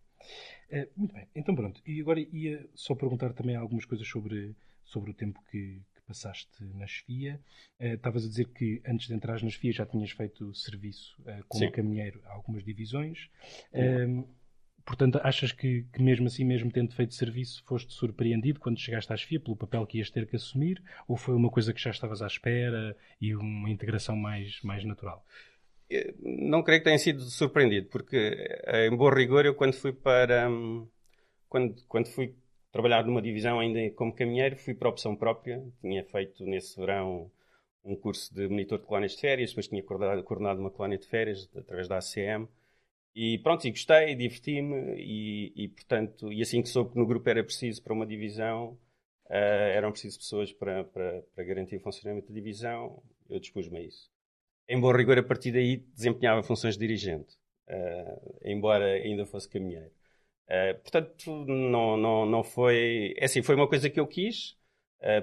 Uh, 0.71 0.89
muito 0.97 1.15
bem, 1.15 1.27
então 1.35 1.55
pronto. 1.55 1.83
E 1.85 2.01
agora 2.01 2.21
ia 2.21 2.69
só 2.75 2.95
perguntar 2.95 3.33
também 3.33 3.57
algumas 3.57 3.85
coisas 3.85 4.07
sobre, 4.07 4.55
sobre 4.85 5.11
o 5.11 5.15
tempo 5.15 5.43
que, 5.51 5.81
que 5.95 6.01
passaste 6.07 6.63
na 6.63 6.87
Chefia. 6.87 7.41
Estavas 7.81 8.25
a 8.25 8.29
dizer 8.29 8.49
que 8.49 8.81
antes 8.87 9.09
de 9.09 9.15
entrar 9.15 9.43
na 9.43 9.51
Chefia 9.51 9.73
já 9.73 9.85
tinhas 9.87 10.13
feito 10.13 10.55
serviço 10.55 11.21
como 11.49 11.65
Sim. 11.65 11.73
caminheiro 11.73 12.23
a 12.27 12.33
algumas 12.35 12.65
divisões. 12.65 13.29
Portanto, 14.89 15.21
achas 15.23 15.53
que, 15.53 15.85
que, 15.93 16.01
mesmo 16.01 16.29
assim, 16.29 16.45
mesmo 16.45 16.73
tendo 16.73 16.95
feito 16.95 17.13
serviço, 17.13 17.63
foste 17.67 17.93
surpreendido 17.93 18.59
quando 18.59 18.81
chegaste 18.81 19.13
à 19.13 19.17
chefia 19.19 19.39
pelo 19.39 19.55
papel 19.55 19.87
que 19.87 19.99
ias 19.99 20.09
ter 20.09 20.27
que 20.27 20.35
assumir? 20.35 20.83
Ou 21.07 21.15
foi 21.15 21.35
uma 21.35 21.51
coisa 21.51 21.75
que 21.75 21.81
já 21.81 21.91
estavas 21.91 22.23
à 22.23 22.27
espera 22.27 22.97
e 23.21 23.37
uma 23.37 23.69
integração 23.69 24.17
mais, 24.17 24.63
mais 24.63 24.83
natural? 24.87 25.23
Não 26.23 26.63
creio 26.63 26.81
que 26.81 26.85
tenha 26.85 26.99
sido 26.99 27.21
surpreendido, 27.21 27.89
porque, 27.91 28.17
eh, 28.65 28.87
em 28.87 28.97
bom 28.97 29.11
rigor, 29.11 29.45
eu 29.45 29.55
quando 29.55 29.75
fui 29.75 29.93
para. 29.93 30.49
Hum, 30.49 30.89
quando, 31.51 31.85
quando 31.87 32.07
fui 32.07 32.35
trabalhar 32.73 33.05
numa 33.05 33.21
divisão 33.21 33.61
ainda 33.61 33.91
como 33.91 34.15
caminheiro, 34.15 34.57
fui 34.57 34.75
para 34.75 34.89
opção 34.89 35.15
própria. 35.15 35.63
Tinha 35.83 36.03
feito 36.03 36.47
nesse 36.47 36.81
verão 36.81 37.31
um 37.85 37.95
curso 37.95 38.35
de 38.35 38.49
monitor 38.49 38.79
de 38.79 38.87
colónias 38.87 39.13
de 39.13 39.21
férias, 39.21 39.51
depois 39.51 39.69
tinha 39.69 39.83
coordenado 39.83 40.61
uma 40.63 40.71
colónia 40.71 40.97
de 40.97 41.07
férias 41.07 41.47
através 41.55 41.89
da 41.89 41.99
ACM 41.99 42.49
e 43.21 43.37
pronto, 43.39 43.67
e 43.67 43.73
gostei, 43.73 44.15
diverti-me 44.15 44.95
e, 44.97 45.53
e, 45.65 45.69
portanto, 45.69 46.33
e 46.33 46.41
assim 46.41 46.63
que 46.63 46.69
soube 46.69 46.93
que 46.93 46.99
no 46.99 47.05
grupo 47.05 47.29
era 47.29 47.43
preciso 47.43 47.83
para 47.83 47.93
uma 47.93 48.07
divisão, 48.07 48.79
uh, 49.27 49.33
eram 49.75 49.91
precisas 49.91 50.17
pessoas 50.17 50.53
para, 50.53 50.85
para, 50.85 51.23
para, 51.35 51.43
garantir 51.43 51.79
o 51.79 51.81
funcionamento 51.81 52.29
da 52.29 52.35
divisão, 52.35 53.03
eu 53.29 53.41
dispus-me 53.41 53.79
a 53.79 53.83
isso. 53.83 54.09
Em 54.69 54.79
bom 54.81 54.93
rigor, 54.93 55.19
a 55.19 55.23
partir 55.25 55.51
daí 55.51 55.79
desempenhava 55.79 56.45
funções 56.45 56.75
de 56.75 56.81
dirigente, 56.87 57.35
uh, 57.69 58.39
embora 58.45 58.85
ainda 58.85 59.27
fosse 59.27 59.49
caminheiro. 59.49 59.91
Uh, 60.47 60.79
portanto, 60.81 61.45
não, 61.45 61.97
não, 61.97 62.25
não 62.25 62.45
foi. 62.45 63.15
É 63.19 63.25
assim, 63.25 63.43
foi 63.43 63.57
uma 63.57 63.67
coisa 63.69 63.91
que 63.91 63.99
eu 63.99 64.07
quis, 64.07 64.57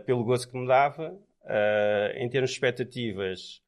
pelo 0.05 0.25
gozo 0.25 0.49
que 0.49 0.57
me 0.57 0.67
dava. 0.67 1.17
em 2.17 2.29
termos 2.29 2.49
de 2.49 2.55
expectativas, 2.55 3.61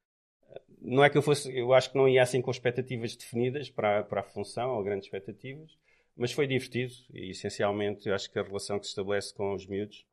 não 0.80 1.04
é 1.04 1.10
que 1.10 1.18
eu 1.18 1.22
fosse, 1.22 1.56
eu 1.56 1.72
acho 1.72 1.90
que 1.90 1.96
não 1.96 2.08
ia 2.08 2.22
assim 2.22 2.40
com 2.40 2.50
expectativas 2.50 3.16
definidas 3.16 3.70
para, 3.70 4.02
para 4.04 4.20
a 4.20 4.24
função, 4.24 4.70
ou 4.70 4.82
grandes 4.82 5.06
expectativas, 5.06 5.76
mas 6.16 6.32
foi 6.32 6.46
divertido 6.46 6.92
e 7.12 7.30
essencialmente 7.30 8.08
eu 8.08 8.14
acho 8.14 8.30
que 8.30 8.38
a 8.38 8.42
relação 8.42 8.78
que 8.78 8.86
se 8.86 8.90
estabelece 8.90 9.32
com 9.34 9.54
os 9.54 9.66
miúdos 9.66 10.04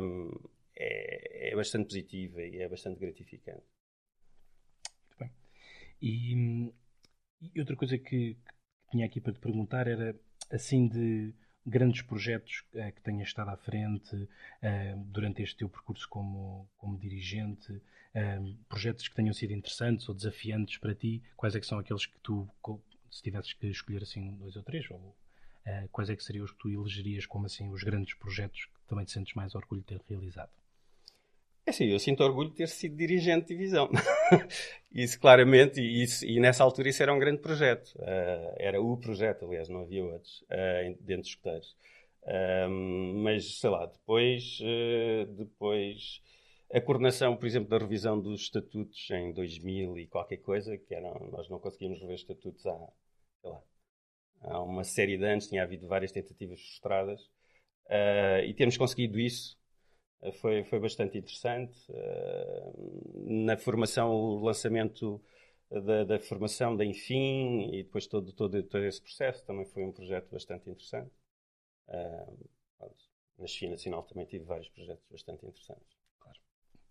um, 0.00 0.30
é, 0.76 1.50
é, 1.50 1.56
bastante 1.56 1.86
positiva 1.86 2.42
e 2.42 2.58
é 2.58 2.68
bastante 2.68 2.98
gratificante. 2.98 3.64
Muito 5.08 5.18
bem. 5.18 5.30
E, 6.02 6.72
e 7.54 7.60
outra 7.60 7.76
coisa 7.76 7.96
que, 7.96 8.34
que, 8.34 8.90
tinha 8.90 9.06
aqui 9.06 9.20
para 9.20 9.32
te 9.32 9.40
perguntar 9.40 9.86
era 9.86 10.14
assim 10.50 10.88
de 10.88 11.32
grandes 11.66 12.02
projetos 12.02 12.64
uh, 12.74 12.92
que 12.92 13.00
tenhas 13.02 13.28
estado 13.28 13.50
à 13.50 13.56
frente 13.56 14.14
uh, 14.14 14.28
durante 15.06 15.42
este 15.42 15.56
teu 15.56 15.68
percurso 15.68 16.08
como, 16.08 16.68
como 16.78 16.98
dirigente 16.98 17.80
projetos 18.66 19.08
que 19.08 19.14
tenham 19.14 19.34
sido 19.34 19.52
interessantes 19.52 20.08
ou 20.08 20.14
desafiantes 20.14 20.78
para 20.78 20.94
ti, 20.94 21.22
quais 21.36 21.54
é 21.54 21.60
que 21.60 21.66
são 21.66 21.78
aqueles 21.78 22.06
que 22.06 22.18
tu, 22.20 22.48
se 23.10 23.22
tivesses 23.22 23.52
que 23.52 23.66
escolher 23.66 24.02
assim 24.02 24.34
dois 24.36 24.56
ou 24.56 24.62
três, 24.62 24.90
ou 24.90 24.96
uh, 24.96 25.88
quais 25.92 26.08
é 26.10 26.16
que 26.16 26.24
seriam 26.24 26.44
os 26.44 26.52
que 26.52 26.58
tu 26.58 26.70
elegerias 26.70 27.26
como 27.26 27.46
assim 27.46 27.68
os 27.68 27.82
grandes 27.82 28.14
projetos 28.14 28.66
que 28.66 28.88
também 28.88 29.04
te 29.04 29.12
sentes 29.12 29.34
mais 29.34 29.54
orgulho 29.54 29.82
de 29.82 29.86
ter 29.86 30.00
realizado? 30.08 30.50
É 31.66 31.72
sim, 31.72 31.86
eu 31.86 31.98
sinto 31.98 32.22
orgulho 32.22 32.50
de 32.50 32.56
ter 32.56 32.68
sido 32.68 32.96
dirigente 32.96 33.48
de 33.48 33.54
divisão. 33.56 33.90
isso 34.94 35.18
claramente, 35.18 35.80
e, 35.80 36.02
isso, 36.04 36.24
e, 36.24 36.38
nessa 36.38 36.62
altura 36.62 36.88
isso 36.88 37.02
era 37.02 37.12
um 37.12 37.18
grande 37.18 37.42
projeto. 37.42 37.92
Uh, 37.96 38.54
era 38.56 38.80
o 38.80 38.96
projeto, 38.96 39.44
aliás, 39.44 39.68
não 39.68 39.80
havia 39.82 40.04
outros, 40.04 40.42
uh, 40.42 40.96
dentro 41.00 41.22
dos 41.22 41.30
escuteiros. 41.30 41.76
mas, 43.22 43.58
sei 43.58 43.70
lá, 43.70 43.86
depois, 43.86 44.58
depois 45.36 46.20
a 46.72 46.80
coordenação, 46.80 47.36
por 47.36 47.46
exemplo, 47.46 47.68
da 47.68 47.78
revisão 47.78 48.20
dos 48.20 48.42
estatutos 48.42 49.08
em 49.10 49.32
2000 49.32 49.98
e 49.98 50.06
qualquer 50.06 50.38
coisa, 50.38 50.76
que 50.76 50.94
eram, 50.94 51.14
nós 51.30 51.48
não 51.48 51.60
conseguimos 51.60 52.00
rever 52.00 52.16
estatutos 52.16 52.66
há, 52.66 52.92
sei 53.40 53.50
lá, 53.50 53.62
há 54.42 54.62
uma 54.62 54.84
série 54.84 55.16
de 55.16 55.24
anos, 55.24 55.46
tinha 55.46 55.62
havido 55.62 55.86
várias 55.86 56.10
tentativas 56.12 56.60
frustradas, 56.60 57.20
uh, 57.86 58.44
e 58.44 58.52
termos 58.54 58.76
conseguido 58.76 59.18
isso 59.18 59.56
uh, 59.56 59.65
foi, 60.40 60.64
foi 60.64 60.80
bastante 60.80 61.18
interessante. 61.18 61.78
Uh, 61.90 63.44
na 63.44 63.56
formação, 63.56 64.10
o 64.10 64.44
lançamento 64.44 65.22
da, 65.70 66.04
da, 66.04 66.18
formação 66.18 66.76
da 66.76 66.84
Enfim 66.84 67.70
e 67.72 67.82
depois 67.82 68.06
todo, 68.06 68.32
todo, 68.32 68.62
todo 68.62 68.84
esse 68.84 69.00
processo 69.00 69.44
também 69.44 69.64
foi 69.66 69.84
um 69.84 69.92
projeto 69.92 70.30
bastante 70.30 70.70
interessante. 70.70 71.10
na 73.38 73.46
China 73.46 73.72
Nacional 73.72 74.02
também 74.04 74.26
tive 74.26 74.44
vários 74.44 74.68
projetos 74.68 75.04
bastante 75.10 75.46
interessantes. 75.46 75.96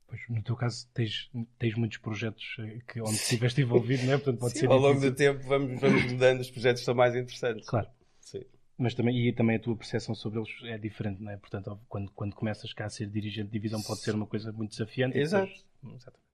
Pois, 0.07 0.21
no 0.29 0.43
teu 0.43 0.55
caso, 0.55 0.87
tens, 0.93 1.29
tens 1.57 1.75
muitos 1.75 1.97
projetos 1.97 2.57
eh, 2.59 2.79
que, 2.87 3.01
onde 3.01 3.15
estiveste 3.15 3.61
envolvido, 3.61 4.05
não 4.05 4.13
é? 4.13 4.17
Portanto, 4.17 4.39
pode 4.39 4.53
Sim, 4.53 4.59
ser 4.59 4.69
ao 4.69 4.77
longo 4.77 4.99
do 4.99 5.15
tempo 5.15 5.43
vamos, 5.47 5.79
vamos 5.79 6.11
mudando, 6.11 6.41
os 6.41 6.51
projetos 6.51 6.83
são 6.83 6.93
mais 6.93 7.15
interessantes. 7.15 7.67
Claro. 7.67 7.89
Sim. 8.19 8.43
Mas 8.77 8.93
também, 8.93 9.17
e 9.17 9.31
também 9.31 9.55
a 9.55 9.59
tua 9.59 9.75
percepção 9.75 10.13
sobre 10.13 10.39
eles 10.39 10.49
é 10.63 10.77
diferente, 10.77 11.21
não 11.21 11.31
é? 11.31 11.37
Portanto, 11.37 11.79
quando, 11.87 12.11
quando 12.11 12.35
começas 12.35 12.73
cá 12.73 12.85
a 12.85 12.89
ser 12.89 13.07
dirigente 13.07 13.47
de 13.47 13.53
divisão, 13.53 13.81
pode 13.81 14.01
ser 14.01 14.13
uma 14.13 14.27
coisa 14.27 14.51
muito 14.51 14.71
desafiante. 14.71 15.17
Exato. 15.17 15.47
Depois, 15.81 16.01
exatamente. 16.01 16.25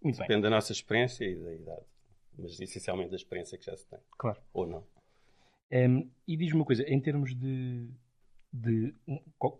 Muito 0.00 0.16
Depende 0.16 0.34
bem. 0.34 0.42
da 0.42 0.50
nossa 0.50 0.72
experiência 0.72 1.24
e 1.24 1.34
da 1.34 1.52
idade. 1.52 1.86
Mas 2.38 2.60
essencialmente 2.60 3.10
da 3.10 3.16
experiência 3.16 3.58
que 3.58 3.66
já 3.66 3.76
se 3.76 3.88
tem. 3.88 3.98
Claro. 4.16 4.40
Ou 4.52 4.66
não. 4.66 4.84
Um, 5.72 6.08
e 6.26 6.36
diz-me 6.36 6.60
uma 6.60 6.64
coisa, 6.64 6.82
em 6.84 7.00
termos 7.00 7.34
de, 7.34 7.90
de 8.52 8.94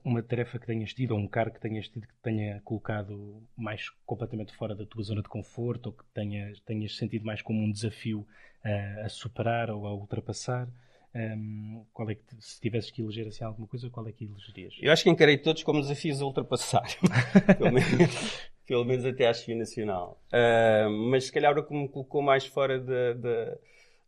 uma 0.04 0.22
tarefa 0.22 0.58
que 0.58 0.66
tenhas 0.66 0.94
tido 0.94 1.10
ou 1.12 1.18
um 1.18 1.26
cargo 1.26 1.56
que 1.56 1.60
tenhas 1.60 1.88
tido 1.88 2.06
que 2.06 2.14
te 2.14 2.22
tenha 2.22 2.60
colocado 2.62 3.42
mais 3.56 3.90
completamente 4.06 4.54
fora 4.54 4.74
da 4.74 4.86
tua 4.86 5.02
zona 5.02 5.22
de 5.22 5.28
conforto 5.28 5.88
ou 5.88 5.92
que 5.92 6.04
tenhas, 6.14 6.60
tenhas 6.60 6.96
sentido 6.96 7.26
mais 7.26 7.42
como 7.42 7.60
um 7.60 7.70
desafio 7.70 8.20
uh, 8.64 9.04
a 9.04 9.08
superar 9.08 9.70
ou 9.70 9.86
a 9.86 9.92
ultrapassar? 9.92 10.68
Um, 11.14 11.84
qual 11.92 12.10
é 12.10 12.14
que, 12.14 12.22
se 12.38 12.60
tivesses 12.60 12.90
que 12.90 13.02
eleger 13.02 13.26
assim 13.26 13.42
alguma 13.42 13.66
coisa, 13.66 13.88
qual 13.90 14.06
é 14.06 14.12
que 14.12 14.24
elegerias? 14.24 14.74
Eu 14.80 14.92
acho 14.92 15.02
que 15.02 15.10
encarei 15.10 15.38
todos 15.38 15.62
como 15.62 15.80
desafios 15.80 16.20
a 16.20 16.24
ultrapassar. 16.24 16.84
pelo, 17.58 17.72
menos, 17.72 18.50
pelo, 18.66 18.84
menos, 18.84 19.04
até 19.04 19.26
à 19.26 19.32
Chefia 19.32 19.56
Nacional. 19.56 20.20
Uh, 20.28 20.90
mas 21.10 21.24
se 21.24 21.32
calhar 21.32 21.56
o 21.58 21.64
que 21.64 21.74
me 21.74 21.88
colocou 21.88 22.22
mais 22.22 22.46
fora 22.46 22.78
de, 22.78 23.14
de, 23.14 23.58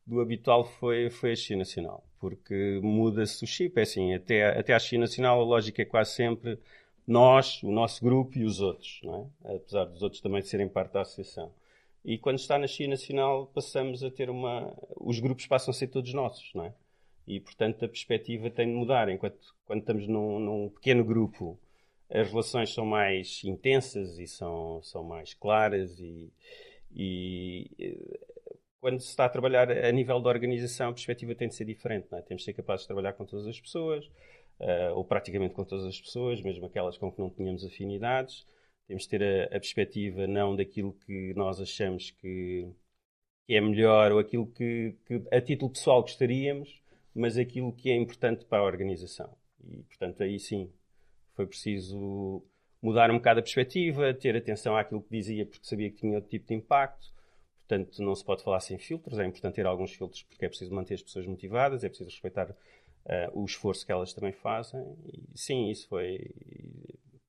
do 0.06 0.20
habitual 0.20 0.64
foi, 0.64 1.10
foi 1.10 1.32
a 1.32 1.36
China 1.36 1.60
Nacional 1.60 2.04
porque 2.20 2.78
muda-se 2.82 3.42
o 3.42 3.46
chip. 3.46 3.76
É 3.78 3.82
assim, 3.82 4.14
até, 4.14 4.58
até 4.58 4.74
à 4.74 4.78
China 4.78 5.00
Nacional 5.00 5.40
a 5.40 5.44
lógica 5.44 5.82
é 5.82 5.84
quase 5.84 6.12
sempre 6.12 6.58
nós, 7.06 7.62
o 7.62 7.72
nosso 7.72 8.04
grupo 8.04 8.38
e 8.38 8.44
os 8.44 8.60
outros, 8.60 9.00
não 9.02 9.32
é? 9.44 9.56
apesar 9.56 9.86
dos 9.86 10.02
outros 10.02 10.20
também 10.20 10.42
serem 10.42 10.68
parte 10.68 10.92
da 10.92 11.00
associação. 11.00 11.50
E 12.04 12.16
quando 12.18 12.38
está 12.38 12.58
na 12.58 12.66
China 12.66 12.90
Nacional 12.90 13.46
passamos 13.46 14.04
a 14.04 14.10
ter 14.10 14.30
uma... 14.30 14.72
Os 14.96 15.18
grupos 15.18 15.46
passam 15.46 15.72
a 15.72 15.74
ser 15.74 15.88
todos 15.88 16.12
nossos, 16.12 16.52
não 16.54 16.66
é? 16.66 16.74
E, 17.30 17.38
portanto, 17.38 17.84
a 17.84 17.88
perspectiva 17.88 18.50
tem 18.50 18.66
de 18.66 18.74
mudar. 18.74 19.08
Enquanto 19.08 19.38
quando 19.64 19.80
estamos 19.82 20.08
num, 20.08 20.40
num 20.40 20.68
pequeno 20.68 21.04
grupo, 21.04 21.56
as 22.10 22.28
relações 22.28 22.74
são 22.74 22.84
mais 22.84 23.42
intensas 23.44 24.18
e 24.18 24.26
são, 24.26 24.82
são 24.82 25.04
mais 25.04 25.32
claras 25.32 26.00
e, 26.00 26.32
e 26.92 27.70
quando 28.80 28.98
se 28.98 29.10
está 29.10 29.26
a 29.26 29.28
trabalhar 29.28 29.70
a 29.70 29.92
nível 29.92 30.18
da 30.20 30.28
organização, 30.28 30.88
a 30.88 30.92
perspectiva 30.92 31.32
tem 31.36 31.46
de 31.46 31.54
ser 31.54 31.66
diferente. 31.66 32.08
É? 32.12 32.20
Temos 32.20 32.42
de 32.42 32.46
ser 32.46 32.52
capazes 32.52 32.82
de 32.82 32.88
trabalhar 32.88 33.12
com 33.12 33.24
todas 33.24 33.46
as 33.46 33.60
pessoas, 33.60 34.04
uh, 34.58 34.94
ou 34.96 35.04
praticamente 35.04 35.54
com 35.54 35.64
todas 35.64 35.84
as 35.86 36.00
pessoas, 36.00 36.42
mesmo 36.42 36.66
aquelas 36.66 36.98
com 36.98 37.12
que 37.12 37.20
não 37.20 37.30
tínhamos 37.30 37.64
afinidades. 37.64 38.44
Temos 38.88 39.04
de 39.04 39.08
ter 39.08 39.22
a, 39.22 39.56
a 39.56 39.60
perspectiva 39.60 40.26
não 40.26 40.56
daquilo 40.56 40.94
que 41.06 41.32
nós 41.34 41.60
achamos 41.60 42.10
que, 42.10 42.68
que 43.46 43.54
é 43.54 43.60
melhor 43.60 44.10
ou 44.10 44.18
aquilo 44.18 44.48
que, 44.48 44.96
que, 45.06 45.22
a 45.30 45.40
título 45.40 45.70
pessoal 45.70 46.02
gostaríamos, 46.02 46.80
mas 47.14 47.36
aquilo 47.36 47.72
que 47.72 47.90
é 47.90 47.96
importante 47.96 48.44
para 48.44 48.58
a 48.58 48.64
organização. 48.64 49.34
E, 49.64 49.82
portanto, 49.82 50.22
aí 50.22 50.38
sim 50.38 50.70
foi 51.34 51.46
preciso 51.46 52.42
mudar 52.82 53.10
um 53.10 53.16
bocado 53.16 53.40
a 53.40 53.42
perspectiva, 53.42 54.14
ter 54.14 54.36
atenção 54.36 54.76
àquilo 54.76 55.02
que 55.02 55.10
dizia, 55.10 55.46
porque 55.46 55.66
sabia 55.66 55.90
que 55.90 55.96
tinha 55.96 56.16
outro 56.16 56.30
tipo 56.30 56.48
de 56.48 56.54
impacto 56.54 57.12
Portanto, 57.70 58.02
não 58.02 58.16
se 58.16 58.24
pode 58.24 58.42
falar 58.42 58.58
sem 58.58 58.78
filtros, 58.78 59.16
é 59.20 59.24
importante 59.24 59.54
ter 59.54 59.64
alguns 59.64 59.92
filtros 59.92 60.24
porque 60.24 60.44
é 60.44 60.48
preciso 60.48 60.74
manter 60.74 60.94
as 60.94 61.02
pessoas 61.02 61.24
motivadas, 61.24 61.84
é 61.84 61.88
preciso 61.88 62.10
respeitar 62.10 62.50
uh, 62.50 63.40
o 63.40 63.44
esforço 63.44 63.86
que 63.86 63.92
elas 63.92 64.12
também 64.12 64.32
fazem. 64.32 64.80
E 65.04 65.38
sim, 65.38 65.70
isso 65.70 65.86
foi 65.86 66.32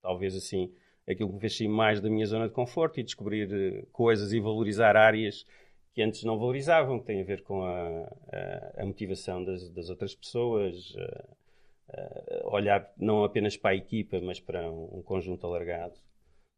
talvez 0.02 0.36
assim 0.36 0.74
aquilo 1.08 1.30
que 1.30 1.36
me 1.36 1.42
fez 1.42 1.62
mais 1.70 2.02
da 2.02 2.10
minha 2.10 2.26
zona 2.26 2.48
de 2.48 2.56
conforto 2.56 3.00
e 3.00 3.04
descobrir 3.04 3.54
uh, 3.54 3.86
coisas 3.92 4.34
e 4.34 4.40
valorizar 4.40 4.98
áreas 4.98 5.46
que 5.94 6.02
antes 6.02 6.24
não 6.24 6.38
valorizavam, 6.38 7.00
que 7.00 7.06
têm 7.06 7.22
a 7.22 7.26
ver 7.26 7.44
com 7.44 7.64
a, 7.64 7.88
a, 8.32 8.82
a 8.82 8.86
motivação 8.86 9.44
das, 9.44 9.70
das, 9.70 9.90
outras 9.90 10.16
pessoas, 10.16 10.96
uh, 10.96 11.36
olhar 12.46 12.92
não 12.98 13.24
apenas 13.24 13.58
para 13.58 13.72
a 13.72 13.76
equipa, 13.76 14.20
mas 14.22 14.40
para 14.40 14.72
um, 14.72 15.00
um 15.00 15.02
conjunto 15.02 15.46
alargado 15.46 15.96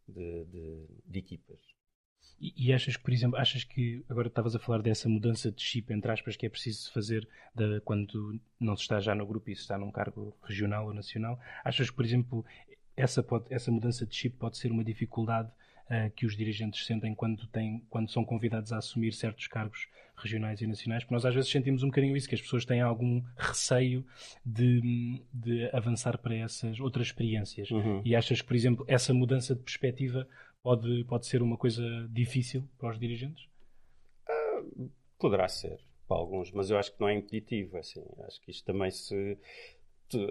de, 0.07 0.45
de, 0.45 0.87
de 1.05 1.19
equipas. 1.19 1.59
E, 2.39 2.67
e, 2.67 2.73
achas 2.73 2.97
que, 2.97 3.03
por 3.03 3.13
exemplo, 3.13 3.37
achas 3.37 3.63
que 3.63 4.03
agora 4.09 4.27
estavas 4.27 4.55
a 4.55 4.59
falar 4.59 4.81
dessa 4.81 5.07
mudança 5.07 5.51
de 5.51 5.61
chip, 5.61 5.91
entre 5.93 6.11
aspas, 6.11 6.35
que 6.35 6.45
é 6.45 6.49
preciso 6.49 6.91
fazer 6.91 7.27
de, 7.55 7.79
quando 7.81 8.39
não 8.59 8.75
se 8.75 8.83
está 8.83 8.99
já 8.99 9.15
no 9.15 9.25
grupo 9.25 9.49
e 9.49 9.55
se 9.55 9.61
está 9.61 9.77
num 9.77 9.91
cargo 9.91 10.35
regional 10.43 10.87
ou 10.87 10.93
nacional, 10.93 11.39
achas 11.63 11.89
que, 11.89 11.95
por 11.95 12.05
exemplo, 12.05 12.45
essa, 12.95 13.23
pode, 13.23 13.45
essa 13.49 13.71
mudança 13.71 14.05
de 14.05 14.15
chip 14.15 14.37
pode 14.37 14.57
ser 14.57 14.71
uma 14.71 14.83
dificuldade 14.83 15.51
uh, 15.89 16.09
que 16.15 16.25
os 16.25 16.35
dirigentes 16.35 16.85
sentem 16.85 17.13
quando, 17.13 17.47
têm, 17.47 17.85
quando 17.89 18.09
são 18.09 18.23
convidados 18.23 18.71
a 18.71 18.77
assumir 18.77 19.13
certos 19.13 19.47
cargos 19.47 19.87
regionais 20.15 20.61
e 20.61 20.67
nacionais, 20.67 21.03
porque 21.03 21.13
nós 21.13 21.25
às 21.25 21.33
vezes 21.33 21.49
sentimos 21.49 21.83
um 21.83 21.87
bocadinho 21.87 22.15
isso, 22.15 22.29
que 22.29 22.35
as 22.35 22.41
pessoas 22.41 22.65
têm 22.65 22.81
algum 22.81 23.21
receio 23.35 24.05
de, 24.45 25.21
de 25.33 25.69
avançar 25.73 26.17
para 26.17 26.35
essas 26.35 26.79
outras 26.79 27.07
experiências. 27.07 27.69
Uhum. 27.71 28.01
E 28.05 28.15
achas 28.15 28.41
que, 28.41 28.47
por 28.47 28.55
exemplo, 28.55 28.85
essa 28.87 29.13
mudança 29.13 29.55
de 29.55 29.61
perspectiva 29.61 30.27
pode, 30.61 31.03
pode 31.05 31.25
ser 31.25 31.41
uma 31.41 31.57
coisa 31.57 31.83
difícil 32.09 32.67
para 32.77 32.91
os 32.91 32.99
dirigentes? 32.99 33.47
Uh, 34.29 34.89
poderá 35.17 35.47
ser 35.47 35.79
para 36.07 36.17
alguns, 36.17 36.51
mas 36.51 36.69
eu 36.69 36.77
acho 36.77 36.93
que 36.93 37.01
não 37.01 37.09
é 37.09 37.15
impeditivo. 37.15 37.77
Assim. 37.77 38.03
Acho 38.25 38.41
que 38.41 38.51
isto 38.51 38.63
também 38.65 38.91
se. 38.91 39.37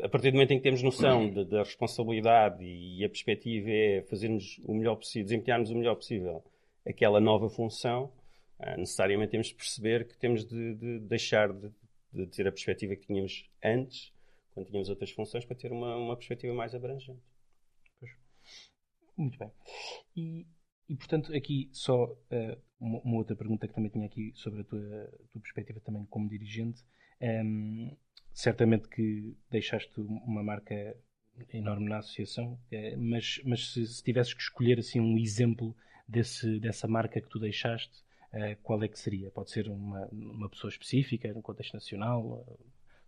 A 0.02 0.08
partir 0.08 0.30
do 0.30 0.34
momento 0.34 0.52
em 0.52 0.58
que 0.58 0.62
temos 0.62 0.82
noção 0.82 1.28
da 1.30 1.62
responsabilidade 1.62 2.64
e 2.64 3.04
a 3.04 3.08
perspectiva 3.08 3.70
é 3.70 4.02
fazermos 4.02 4.58
o 4.64 4.74
melhor 4.74 4.96
possível, 4.96 5.24
desempenharmos 5.24 5.70
o 5.70 5.76
melhor 5.76 5.96
possível 5.96 6.44
aquela 6.86 7.20
nova 7.20 7.48
função, 7.48 8.12
ah, 8.58 8.76
necessariamente 8.76 9.30
temos 9.30 9.48
de 9.48 9.54
perceber 9.54 10.06
que 10.06 10.16
temos 10.16 10.44
de, 10.44 10.74
de 10.74 11.00
deixar 11.00 11.52
de, 11.52 11.70
de, 12.12 12.26
ter 12.26 12.46
a 12.46 12.52
perspectiva 12.52 12.94
que 12.94 13.06
tínhamos 13.06 13.48
antes, 13.62 14.12
quando 14.52 14.66
tínhamos 14.66 14.88
outras 14.88 15.10
funções, 15.10 15.44
para 15.44 15.56
ter 15.56 15.72
uma, 15.72 15.96
uma 15.96 16.16
perspectiva 16.16 16.54
mais 16.54 16.74
abrangente. 16.74 17.22
Pois. 17.98 18.12
Muito 19.16 19.38
bem. 19.38 19.50
E, 20.16 20.46
e 20.88 20.96
portanto, 20.96 21.34
aqui 21.34 21.70
só 21.72 22.04
uh, 22.04 22.62
uma, 22.78 23.00
uma, 23.00 23.16
outra 23.16 23.34
pergunta 23.34 23.66
que 23.66 23.74
também 23.74 23.90
tinha 23.90 24.06
aqui 24.06 24.32
sobre 24.34 24.60
a 24.60 24.64
tua, 24.64 24.80
tua 25.30 25.40
perspectiva 25.40 25.80
também 25.80 26.04
como 26.06 26.28
dirigente. 26.28 26.84
Um, 27.20 27.96
certamente 28.32 28.88
que 28.88 29.36
deixaste 29.50 30.00
uma 30.00 30.42
marca 30.42 30.96
enorme 31.52 31.88
na 31.88 31.98
associação, 31.98 32.58
é, 32.70 32.96
mas, 32.96 33.40
mas 33.44 33.72
se, 33.72 33.86
se, 33.86 34.02
tivesses 34.02 34.34
que 34.34 34.42
escolher 34.42 34.78
assim 34.78 35.00
um 35.00 35.18
exemplo 35.18 35.74
desse, 36.06 36.58
dessa 36.60 36.86
marca 36.86 37.20
que 37.20 37.28
tu 37.28 37.38
deixaste, 37.38 38.02
uh, 38.32 38.56
qual 38.62 38.82
é 38.82 38.88
que 38.88 38.98
seria? 38.98 39.30
Pode 39.30 39.50
ser 39.50 39.68
uma, 39.68 40.06
uma 40.08 40.48
pessoa 40.48 40.70
específica, 40.70 41.32
no 41.32 41.42
contexto 41.42 41.74
nacional, 41.74 42.24
ou 42.24 42.58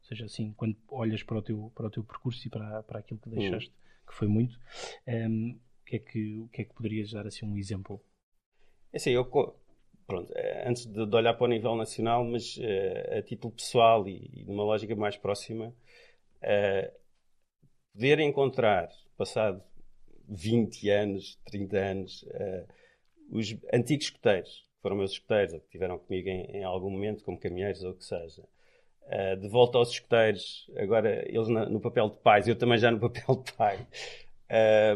seja, 0.03 0.25
assim, 0.25 0.53
quando 0.53 0.77
olhas 0.89 1.23
para 1.23 1.39
o 1.39 1.43
teu, 1.43 1.73
para 1.75 1.87
o 1.87 1.91
teu 1.91 2.05
percurso 2.05 2.47
e 2.47 2.51
para, 2.51 2.83
para 2.83 2.99
aquilo 3.01 3.21
que 3.21 3.31
deixaste, 3.31 3.71
hum. 3.71 4.07
que 4.07 4.15
foi 4.15 4.29
muito, 4.29 4.59
um, 5.07 5.59
o, 5.81 5.85
que 5.85 5.97
é 5.97 5.99
que, 5.99 6.39
o 6.39 6.49
que 6.49 6.63
é 6.63 6.65
que 6.65 6.75
poderias 6.75 7.11
dar 7.11 7.27
assim 7.27 7.47
um 7.47 7.57
exemplo? 7.57 8.03
É 8.93 8.97
assim, 8.97 9.11
eu, 9.11 9.25
pronto, 10.07 10.33
eh, 10.35 10.65
antes 10.67 10.87
de, 10.87 11.07
de, 11.07 11.17
olhar 11.17 11.35
para 11.35 11.45
o 11.45 11.49
nível 11.49 11.77
nacional, 11.77 12.25
mas 12.25 12.57
uh, 12.57 13.19
a 13.19 13.23
título 13.23 13.53
pessoal 13.53 14.07
e, 14.09 14.31
e 14.33 14.45
numa 14.45 14.65
lógica 14.65 14.95
mais 14.95 15.17
próxima, 15.17 15.75
uh, 16.43 16.93
poder 17.93 18.21
encontrar, 18.21 18.89
passado 19.17 19.63
20 20.29 20.91
anos, 20.91 21.39
30 21.47 21.77
anos, 21.77 22.23
uh, 22.23 22.67
os 23.31 23.57
antigos 23.73 24.07
escuteiros, 24.07 24.69
que 24.77 24.83
foram 24.83 24.97
meus 24.97 25.13
escuteiros, 25.13 25.55
ou 25.55 25.61
que 25.61 25.67
estiveram 25.67 25.99
comigo 25.99 26.29
em, 26.29 26.45
em, 26.57 26.65
algum 26.65 26.91
momento, 26.91 27.25
como 27.25 27.39
caminheiros 27.39 27.83
ou 27.83 27.93
o 27.93 27.95
que 27.95 28.05
seja, 28.05 28.43
de 29.39 29.49
volta 29.49 29.77
aos 29.77 29.91
escuteiros, 29.91 30.71
agora 30.79 31.29
eles 31.29 31.47
na, 31.49 31.69
no 31.69 31.79
papel 31.79 32.09
de 32.09 32.17
pais, 32.21 32.49
eu 32.49 32.57
também 32.57 32.79
já 32.79 32.91
no 32.91 32.99
papel 33.01 33.37
de 33.37 33.53
pai, 33.53 33.87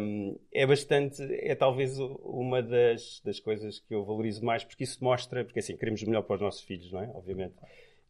um, 0.00 0.38
é 0.52 0.66
bastante, 0.66 1.22
é 1.22 1.54
talvez 1.54 1.98
uma 1.98 2.62
das, 2.62 3.20
das 3.24 3.40
coisas 3.40 3.80
que 3.80 3.94
eu 3.94 4.04
valorizo 4.04 4.44
mais, 4.44 4.64
porque 4.64 4.84
isso 4.84 5.02
mostra, 5.02 5.44
porque 5.44 5.58
assim, 5.58 5.76
queremos 5.76 6.02
o 6.02 6.06
melhor 6.06 6.22
para 6.22 6.36
os 6.36 6.42
nossos 6.42 6.62
filhos, 6.62 6.92
não 6.92 7.02
é? 7.02 7.08
Obviamente. 7.14 7.54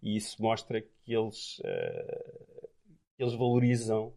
E 0.03 0.17
isso 0.17 0.41
mostra 0.43 0.81
que 0.81 1.15
eles, 1.15 1.59
uh, 1.61 2.69
eles 3.19 3.35
valorizam 3.35 4.13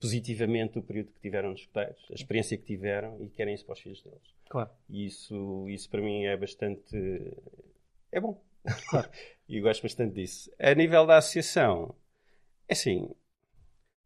positivamente 0.00 0.78
o 0.78 0.82
período 0.82 1.12
que 1.12 1.20
tiveram 1.20 1.50
nos 1.50 1.60
escuteiros, 1.60 2.06
a 2.10 2.14
experiência 2.14 2.56
que 2.56 2.64
tiveram 2.64 3.22
e 3.22 3.28
querem 3.28 3.54
isso 3.54 3.64
para 3.64 3.74
os 3.74 3.80
filhos 3.80 4.02
deles. 4.02 4.34
Claro. 4.48 4.70
E 4.88 5.06
isso, 5.06 5.68
isso 5.68 5.88
para 5.88 6.00
mim 6.00 6.24
é 6.24 6.36
bastante. 6.36 6.96
é 8.10 8.20
bom. 8.20 8.42
Claro. 8.88 9.08
e 9.48 9.58
eu 9.58 9.62
gosto 9.62 9.82
bastante 9.82 10.14
disso. 10.14 10.50
A 10.58 10.74
nível 10.74 11.06
da 11.06 11.18
associação, 11.18 11.94
é 12.68 12.72
assim, 12.72 13.10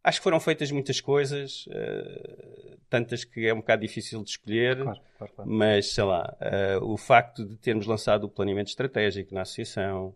Acho 0.04 0.20
que 0.20 0.24
foram 0.24 0.38
feitas 0.38 0.70
muitas 0.70 1.00
coisas, 1.00 1.66
uh, 1.68 2.76
tantas 2.90 3.24
que 3.24 3.46
é 3.46 3.54
um 3.54 3.56
bocado 3.56 3.80
difícil 3.80 4.22
de 4.22 4.28
escolher, 4.28 4.76
claro, 4.76 5.00
claro, 5.16 5.32
claro. 5.34 5.50
mas 5.50 5.94
sei 5.94 6.04
lá, 6.04 6.36
uh, 6.78 6.92
o 6.92 6.98
facto 6.98 7.42
de 7.42 7.56
termos 7.56 7.86
lançado 7.86 8.24
o 8.24 8.28
planeamento 8.28 8.68
estratégico 8.68 9.34
na 9.34 9.40
associação, 9.40 10.14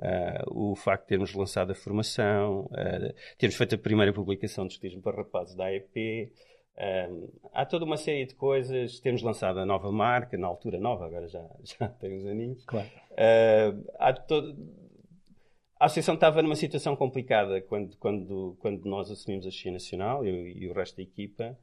uh, 0.00 0.72
o 0.72 0.74
facto 0.74 1.04
de 1.04 1.08
termos 1.10 1.32
lançado 1.34 1.70
a 1.70 1.74
formação, 1.74 2.68
termos 3.38 3.56
feito 3.56 3.76
a 3.76 3.78
primeira 3.78 4.12
publicação 4.12 4.66
de 4.66 4.72
escotismo 4.72 5.00
para 5.00 5.18
rapazes 5.18 5.54
da 5.54 5.66
AEP, 5.66 6.32
há 7.52 7.64
toda 7.64 7.84
uma 7.84 7.96
série 7.96 8.26
de 8.26 8.34
coisas, 8.34 8.98
temos 8.98 9.22
lançado 9.22 9.60
a 9.60 9.64
nova 9.64 9.92
marca, 9.92 10.36
na 10.36 10.48
altura 10.48 10.80
nova, 10.80 11.06
agora 11.06 11.28
já, 11.28 11.44
já 11.62 11.86
tem 11.86 12.18
uns 12.18 12.26
aninhos. 12.26 12.64
Claro. 12.64 12.88
há 14.00 14.12
todo 14.14 14.56
a 15.78 15.86
Associação 15.86 16.14
estava 16.14 16.42
numa 16.42 16.56
situação 16.56 16.96
complicada 16.96 17.60
quando, 17.62 17.96
quando, 17.98 18.56
quando 18.60 18.84
nós 18.84 19.10
assumimos 19.10 19.46
a 19.46 19.50
China 19.50 19.74
Nacional 19.74 20.24
eu, 20.24 20.46
e 20.46 20.68
o 20.68 20.72
resto 20.72 20.96
da 20.96 21.02
equipa 21.02 21.56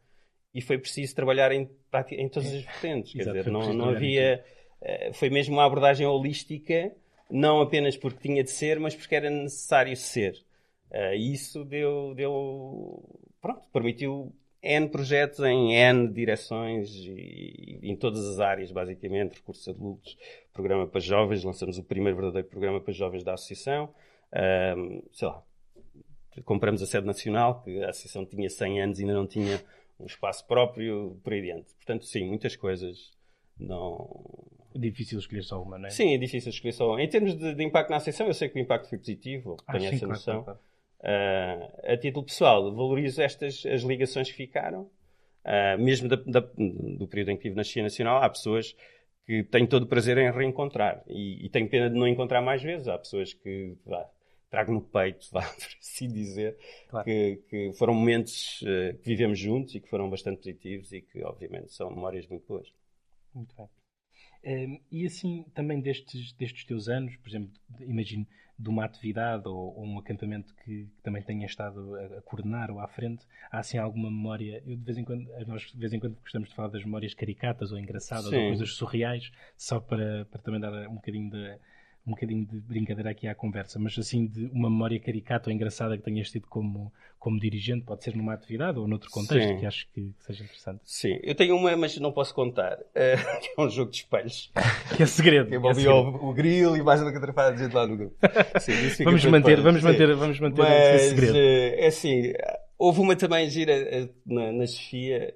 e 0.55 0.61
foi 0.61 0.77
preciso 0.77 1.13
trabalhar 1.13 1.51
em, 1.51 1.69
em 2.11 2.29
todas 2.29 2.53
as 2.53 2.61
vertentes. 2.61 3.11
Quer 3.11 3.25
dizer, 3.25 3.51
não, 3.51 3.73
não 3.73 3.89
havia. 3.89 4.41
Eh, 4.81 5.11
foi 5.11 5.29
mesmo 5.29 5.55
uma 5.55 5.65
abordagem 5.65 6.07
holística, 6.07 6.95
não 7.29 7.59
apenas 7.59 7.97
porque 7.97 8.25
tinha 8.25 8.41
de 8.41 8.51
ser, 8.51 8.79
mas 8.79 8.95
porque 8.95 9.15
era 9.15 9.29
necessário 9.29 9.95
ser. 9.97 10.33
Uh, 10.89 11.13
isso 11.13 11.65
deu, 11.65 12.13
deu. 12.15 13.03
Pronto, 13.41 13.67
permitiu 13.73 14.33
N 14.65 14.89
projetos 14.89 15.39
em 15.39 15.73
N 15.73 16.07
direções 16.11 16.93
e, 16.95 17.79
e 17.81 17.91
em 17.91 17.95
todas 17.95 18.25
as 18.27 18.39
áreas, 18.39 18.71
basicamente, 18.71 19.35
recursos 19.35 19.67
adultos, 19.67 20.17
programa 20.53 20.87
para 20.87 20.99
jovens, 20.99 21.43
lançamos 21.43 21.77
o 21.77 21.83
primeiro 21.83 22.17
verdadeiro 22.17 22.47
programa 22.47 22.81
para 22.81 22.93
jovens 22.93 23.23
da 23.23 23.33
associação, 23.33 23.93
um, 24.77 25.03
sei 25.11 25.27
lá, 25.27 25.43
compramos 26.43 26.81
a 26.81 26.85
sede 26.85 27.05
nacional, 27.05 27.61
que 27.61 27.83
a 27.83 27.89
associação 27.89 28.25
tinha 28.25 28.49
100 28.49 28.81
anos 28.81 28.99
e 28.99 29.03
ainda 29.03 29.13
não 29.13 29.27
tinha 29.27 29.61
um 29.99 30.05
espaço 30.05 30.45
próprio, 30.45 31.19
por 31.23 31.33
aí 31.33 31.41
diante. 31.41 31.73
Portanto, 31.75 32.05
sim, 32.05 32.25
muitas 32.25 32.55
coisas 32.55 33.11
não... 33.57 34.09
É 34.73 34.79
difícil 34.79 35.17
escolher 35.19 35.43
só 35.43 35.61
uma, 35.61 35.77
não 35.77 35.87
é? 35.87 35.89
Sim, 35.89 36.13
é 36.13 36.17
difícil 36.17 36.49
escolher 36.49 36.73
só 36.73 36.91
uma. 36.91 37.01
Em 37.01 37.07
termos 37.07 37.37
de, 37.37 37.55
de 37.55 37.63
impacto 37.63 37.91
na 37.91 37.95
associação, 37.95 38.27
eu 38.27 38.33
sei 38.33 38.49
que 38.49 38.59
o 38.59 38.61
impacto 38.61 38.89
foi 38.89 38.97
positivo, 38.97 39.55
ah, 39.65 39.71
tenho 39.71 39.89
sim, 39.89 39.95
essa 39.95 40.07
noção. 40.07 40.43
Claro, 40.43 40.59
claro. 40.59 40.74
Uh, 41.01 41.91
a 41.91 41.97
título 41.97 42.25
pessoal, 42.25 42.73
valorizo 42.73 43.21
estas 43.21 43.65
as 43.65 43.81
ligações 43.81 44.29
que 44.29 44.35
ficaram, 44.35 44.89
uh, 45.45 45.77
mesmo 45.79 46.09
da, 46.09 46.15
da, 46.15 46.39
do 46.39 47.07
período 47.07 47.31
em 47.31 47.37
que 47.37 47.41
estive 47.41 47.55
na 47.55 47.63
China 47.63 47.83
Nacional, 47.83 48.23
há 48.23 48.29
pessoas 48.29 48.75
que 49.25 49.43
tenho 49.43 49.67
todo 49.67 49.83
o 49.83 49.87
prazer 49.87 50.17
em 50.17 50.31
reencontrar 50.31 51.03
e, 51.07 51.45
e 51.45 51.49
tenho 51.49 51.69
pena 51.69 51.89
de 51.89 51.95
não 51.95 52.07
encontrar 52.07 52.41
mais 52.41 52.61
vezes. 52.61 52.87
Há 52.87 52.97
pessoas 52.97 53.33
que 53.33 53.75
vá, 53.85 54.07
trago 54.49 54.71
no 54.71 54.81
peito, 54.81 55.27
vá, 55.33 55.41
por 55.41 55.77
assim 55.79 56.07
dizer, 56.07 56.57
claro. 56.89 57.05
que, 57.05 57.43
que, 57.49 57.73
foram 57.73 57.93
momentos 57.93 58.61
uh, 58.61 58.97
que 58.97 59.09
vivemos 59.09 59.37
juntos 59.37 59.75
e 59.75 59.79
que 59.79 59.89
foram 59.89 60.09
bastante 60.09 60.37
positivos 60.37 60.91
e 60.91 61.01
que, 61.01 61.23
obviamente, 61.23 61.73
são 61.73 61.89
memórias 61.89 62.27
muito 62.27 62.47
boas. 62.47 62.71
Muito 63.33 63.53
bem. 63.55 63.67
Um, 64.45 64.79
e 64.91 65.05
assim, 65.07 65.43
também 65.55 65.81
destes, 65.81 66.31
destes 66.33 66.63
teus 66.65 66.87
anos, 66.87 67.15
por 67.17 67.29
exemplo, 67.29 67.51
imagino 67.79 68.27
de 68.57 68.69
uma 68.69 68.85
atividade 68.85 69.47
ou, 69.47 69.75
ou 69.75 69.85
um 69.85 69.99
acampamento 69.99 70.53
que, 70.55 70.85
que, 70.85 71.01
também 71.03 71.21
tenha 71.21 71.45
estado 71.45 71.95
a, 71.95 72.17
a, 72.17 72.21
coordenar 72.21 72.71
ou 72.71 72.79
à 72.79 72.87
frente, 72.87 73.25
há 73.51 73.59
assim 73.59 73.77
alguma 73.77 74.09
memória? 74.09 74.63
Eu 74.65 74.77
de 74.77 74.83
vez 74.83 74.97
em 74.97 75.03
quando, 75.03 75.27
nós 75.45 75.63
de 75.63 75.77
vez 75.77 75.93
em 75.93 75.99
quando 75.99 76.15
gostamos 76.15 76.49
de 76.49 76.55
falar 76.55 76.69
das 76.69 76.83
memórias 76.83 77.13
caricatas 77.13 77.71
ou 77.71 77.79
engraçadas 77.79 78.29
Sim. 78.29 78.37
ou 78.37 78.47
coisas 78.47 78.73
surreais, 78.73 79.31
só 79.57 79.79
para, 79.79 80.25
para 80.25 80.41
também 80.41 80.59
dar 80.59 80.71
um 80.89 80.95
bocadinho 80.95 81.29
de 81.29 81.59
um 82.05 82.11
bocadinho 82.11 82.45
de 82.45 82.59
brincadeira 82.59 83.09
aqui 83.09 83.27
à 83.27 83.33
conversa, 83.33 83.79
mas 83.79 83.97
assim 83.97 84.27
de 84.27 84.45
uma 84.53 84.69
memória 84.69 84.99
caricata 84.99 85.49
ou 85.49 85.53
engraçada 85.53 85.97
que 85.97 86.03
tenhas 86.03 86.29
tido 86.29 86.45
como, 86.47 86.93
como 87.17 87.39
dirigente, 87.39 87.83
pode 87.83 88.03
ser 88.03 88.15
numa 88.15 88.33
atividade 88.33 88.77
ou 88.77 88.87
noutro 88.87 89.09
contexto 89.09 89.47
Sim. 89.47 89.57
que 89.57 89.65
acho 89.65 89.87
que, 89.91 90.01
que, 90.01 90.25
seja 90.25 90.43
interessante. 90.43 90.81
Sim, 90.83 91.19
eu 91.23 91.33
tenho 91.33 91.55
uma, 91.55 91.75
mas 91.75 91.97
não 91.97 92.11
posso 92.11 92.33
contar. 92.33 92.77
Uh, 92.95 93.61
é 93.61 93.61
um 93.61 93.69
jogo 93.69 93.91
de 93.91 93.97
espelhos. 93.97 94.51
que 94.95 95.03
é 95.03 95.05
segredo. 95.05 95.49
Que 95.49 95.55
envolvia 95.55 95.89
é 95.89 95.93
o, 95.93 96.29
o 96.29 96.33
grilo 96.33 96.77
e 96.77 96.81
mais 96.81 97.01
uma 97.01 97.11
catrafada 97.11 97.55
de 97.55 97.63
gente 97.63 97.73
lá 97.73 97.85
no 97.85 97.97
grupo. 97.97 98.15
Sim, 98.59 98.73
vamos, 99.03 99.25
manter, 99.25 99.61
vamos, 99.61 99.81
manter, 99.81 100.15
vamos 100.15 100.39
manter 100.39 100.61
mas, 100.61 100.95
esse 100.95 101.09
segredo. 101.09 101.33
Uh, 101.33 101.81
é 101.81 101.87
assim, 101.87 102.33
houve 102.77 102.99
uma 102.99 103.15
também 103.15 103.49
gira 103.49 103.73
uh, 103.73 104.13
na, 104.25 104.51
na 104.51 104.67
Sofia 104.67 105.35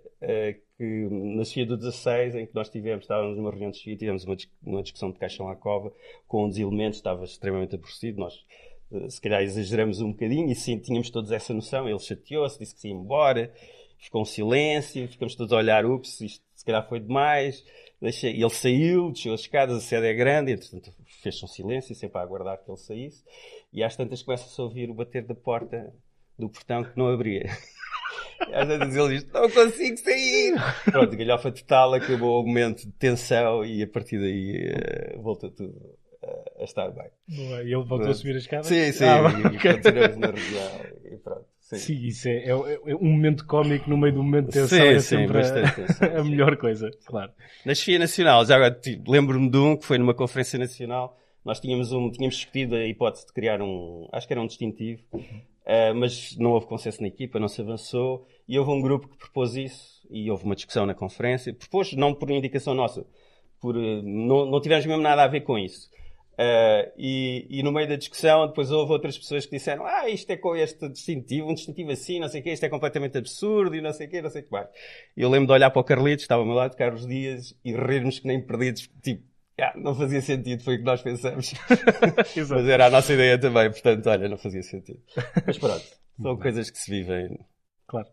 que 0.79 1.09
na 1.11 1.43
Sofia 1.43 1.65
do 1.65 1.75
16, 1.75 2.35
em 2.35 2.45
que 2.45 2.55
nós 2.55 2.69
tivemos, 2.69 3.03
estávamos 3.03 3.35
numa 3.35 3.49
reunião 3.49 3.69
de 3.69 3.77
Sofia, 3.77 3.97
tivemos 3.97 4.23
uma, 4.23 4.37
uma 4.63 4.81
discussão 4.81 5.11
de 5.11 5.19
caixão 5.19 5.49
à 5.49 5.55
cova 5.55 5.91
com 6.25 6.45
um 6.45 6.47
dos 6.47 6.57
elementos, 6.57 6.99
estava 6.99 7.25
extremamente 7.25 7.75
aborrecido, 7.75 8.17
nós 8.17 8.45
eh, 8.93 9.09
se 9.09 9.19
calhar 9.19 9.43
exageramos 9.43 9.99
um 9.99 10.13
bocadinho 10.13 10.49
e 10.49 10.55
sim, 10.55 10.79
tínhamos 10.79 11.09
todos 11.09 11.33
essa 11.33 11.53
noção, 11.53 11.89
ele 11.89 11.99
chateou-se, 11.99 12.57
disse 12.57 12.73
que 12.73 12.79
se 12.79 12.87
ia 12.87 12.93
embora, 12.93 13.53
ficou 13.97 14.21
um 14.21 14.25
silêncio, 14.25 15.05
ficamos 15.09 15.35
todos 15.35 15.51
a 15.51 15.57
olhar, 15.57 15.85
ups, 15.85 16.21
isto 16.21 16.41
se 16.55 16.63
calhar 16.63 16.87
foi 16.87 17.01
demais, 17.01 17.61
deixa, 18.01 18.29
ele 18.29 18.49
saiu, 18.49 19.11
desceu 19.11 19.33
as 19.33 19.41
escadas, 19.41 19.75
a 19.75 19.81
sede 19.81 20.07
é 20.07 20.13
grande, 20.13 20.53
entretanto 20.53 20.93
fez 21.21 21.43
um 21.43 21.47
silêncio, 21.47 21.93
sempre 21.93 22.19
a 22.19 22.21
aguardar 22.21 22.57
que 22.57 22.71
ele 22.71 22.77
saísse, 22.77 23.21
e 23.73 23.83
às 23.83 23.97
tantas 23.97 24.23
começa-se 24.23 24.59
a 24.61 24.63
ouvir 24.63 24.89
o 24.89 24.93
bater 24.93 25.25
da 25.25 25.35
porta 25.35 25.93
do 26.39 26.49
portão 26.49 26.83
que 26.83 26.97
não 26.97 27.07
abria. 27.07 27.49
Às 28.53 28.67
vezes 28.67 28.95
ele 28.95 29.09
diz, 29.15 29.31
não 29.31 29.49
consigo 29.49 29.97
sair. 29.97 30.55
Pronto, 30.85 31.17
galhofa 31.17 31.51
total, 31.51 31.93
acabou 31.93 32.41
o 32.41 32.47
momento 32.47 32.85
de 32.85 32.91
tensão 32.93 33.63
e 33.65 33.83
a 33.83 33.87
partir 33.87 34.17
daí 34.17 34.71
uh, 35.17 35.21
voltou 35.21 35.51
tudo 35.51 35.75
uh, 36.23 36.61
a 36.61 36.63
estar 36.63 36.89
bem. 36.89 37.09
Boa, 37.27 37.61
e 37.63 37.73
ele 37.73 37.83
voltou 37.83 38.09
a 38.09 38.13
subir 38.13 38.35
as 38.35 38.43
escadas? 38.43 38.67
Sim, 38.67 38.91
sim, 38.91 39.03
ah, 39.03 39.29
e, 39.29 39.47
okay. 39.57 39.73
continuamos 39.73 40.17
na 40.17 40.27
região 40.27 40.71
e 41.03 41.17
pronto. 41.17 41.45
Sim, 41.59 41.77
sim 41.77 42.07
isso 42.07 42.27
é, 42.27 42.37
é, 42.37 42.49
é, 42.49 42.95
um 42.95 43.11
momento 43.11 43.45
cómico 43.45 43.87
no 43.89 43.97
meio 43.97 44.13
de 44.13 44.19
um 44.19 44.23
momento 44.23 44.47
de 44.47 44.53
tensão, 44.53 44.79
sim, 44.79 44.85
é 44.85 44.99
sempre 44.99 45.43
sim, 45.43 45.53
a, 45.59 45.71
tensão, 45.71 46.17
a 46.17 46.23
melhor 46.23 46.57
coisa, 46.57 46.89
claro. 47.05 47.31
Na 47.63 47.75
chefia 47.75 47.99
nacional, 47.99 48.43
já 48.45 48.55
agora 48.55 48.73
tipo, 48.73 49.11
lembro-me 49.11 49.49
de 49.51 49.57
um 49.57 49.77
que 49.77 49.85
foi 49.85 49.99
numa 49.99 50.15
conferência 50.15 50.57
nacional, 50.57 51.15
nós 51.45 51.59
tínhamos, 51.59 51.91
um, 51.91 52.09
tínhamos 52.09 52.35
discutido 52.35 52.75
a 52.75 52.85
hipótese 52.85 53.27
de 53.27 53.33
criar 53.33 53.61
um, 53.61 54.07
acho 54.11 54.25
que 54.25 54.33
era 54.33 54.41
um 54.41 54.47
distintivo, 54.47 55.01
uh, 55.65 55.95
mas 55.95 56.35
não 56.37 56.51
houve 56.51 56.67
consenso 56.67 57.01
na 57.01 57.07
equipa, 57.07 57.39
não 57.39 57.47
se 57.47 57.61
avançou, 57.61 58.27
e 58.47 58.57
houve 58.57 58.71
um 58.71 58.81
grupo 58.81 59.07
que 59.07 59.17
propôs 59.17 59.55
isso, 59.55 60.07
e 60.09 60.29
houve 60.29 60.43
uma 60.45 60.55
discussão 60.55 60.85
na 60.85 60.93
conferência, 60.93 61.53
propôs 61.53 61.93
não 61.93 62.13
por 62.13 62.29
indicação 62.31 62.73
nossa, 62.73 63.05
por, 63.59 63.75
uh, 63.75 64.01
não, 64.03 64.45
não 64.45 64.61
tivemos 64.61 64.85
mesmo 64.85 65.01
nada 65.01 65.23
a 65.23 65.27
ver 65.27 65.41
com 65.41 65.57
isso. 65.57 65.89
Uh, 66.39 66.87
e, 66.97 67.47
e, 67.49 67.63
no 67.63 67.69
meio 67.69 67.85
da 67.85 67.97
discussão, 67.97 68.47
depois 68.47 68.71
houve 68.71 68.93
outras 68.93 69.17
pessoas 69.17 69.45
que 69.45 69.57
disseram: 69.57 69.85
Ah, 69.85 70.09
isto 70.09 70.29
é 70.31 70.37
com 70.37 70.55
este 70.55 70.87
distintivo, 70.87 71.49
um 71.49 71.53
distintivo 71.53 71.91
assim, 71.91 72.17
não 72.17 72.29
sei 72.29 72.39
o 72.39 72.43
quê, 72.45 72.53
isto 72.53 72.65
é 72.65 72.69
completamente 72.69 73.17
absurdo 73.17 73.75
e 73.75 73.81
não 73.81 73.91
sei 73.91 74.07
o 74.07 74.09
quê, 74.09 74.21
não 74.21 74.29
sei 74.29 74.43
o 74.43 74.45
que 74.45 74.51
mais. 74.51 74.69
Eu 75.17 75.29
lembro 75.29 75.47
de 75.47 75.51
olhar 75.51 75.69
para 75.69 75.81
o 75.81 75.83
Carlitos, 75.83 76.23
estava 76.23 76.41
ao 76.41 76.45
meu 76.45 76.55
lado, 76.55 76.77
Carlos 76.77 77.05
Dias, 77.05 77.53
e 77.61 77.73
rirmos 77.73 78.19
que 78.19 78.27
nem 78.27 78.41
perdidos, 78.41 78.89
tipo, 79.03 79.21
yeah, 79.59 79.79
não 79.79 79.93
fazia 79.93 80.21
sentido, 80.21 80.63
foi 80.63 80.75
o 80.75 80.77
que 80.79 80.85
nós 80.85 81.01
pensamos. 81.01 81.53
Mas 82.49 82.67
era 82.67 82.87
a 82.87 82.89
nossa 82.89 83.13
ideia 83.13 83.37
também, 83.37 83.69
portanto, 83.69 84.07
olha, 84.07 84.29
não 84.29 84.37
fazia 84.37 84.63
sentido. 84.63 85.01
Mas 85.45 85.57
pronto, 85.57 85.85
são 86.21 86.37
coisas 86.37 86.69
que 86.69 86.77
se 86.77 86.89
vivem. 86.89 87.37
Claro. 87.87 88.07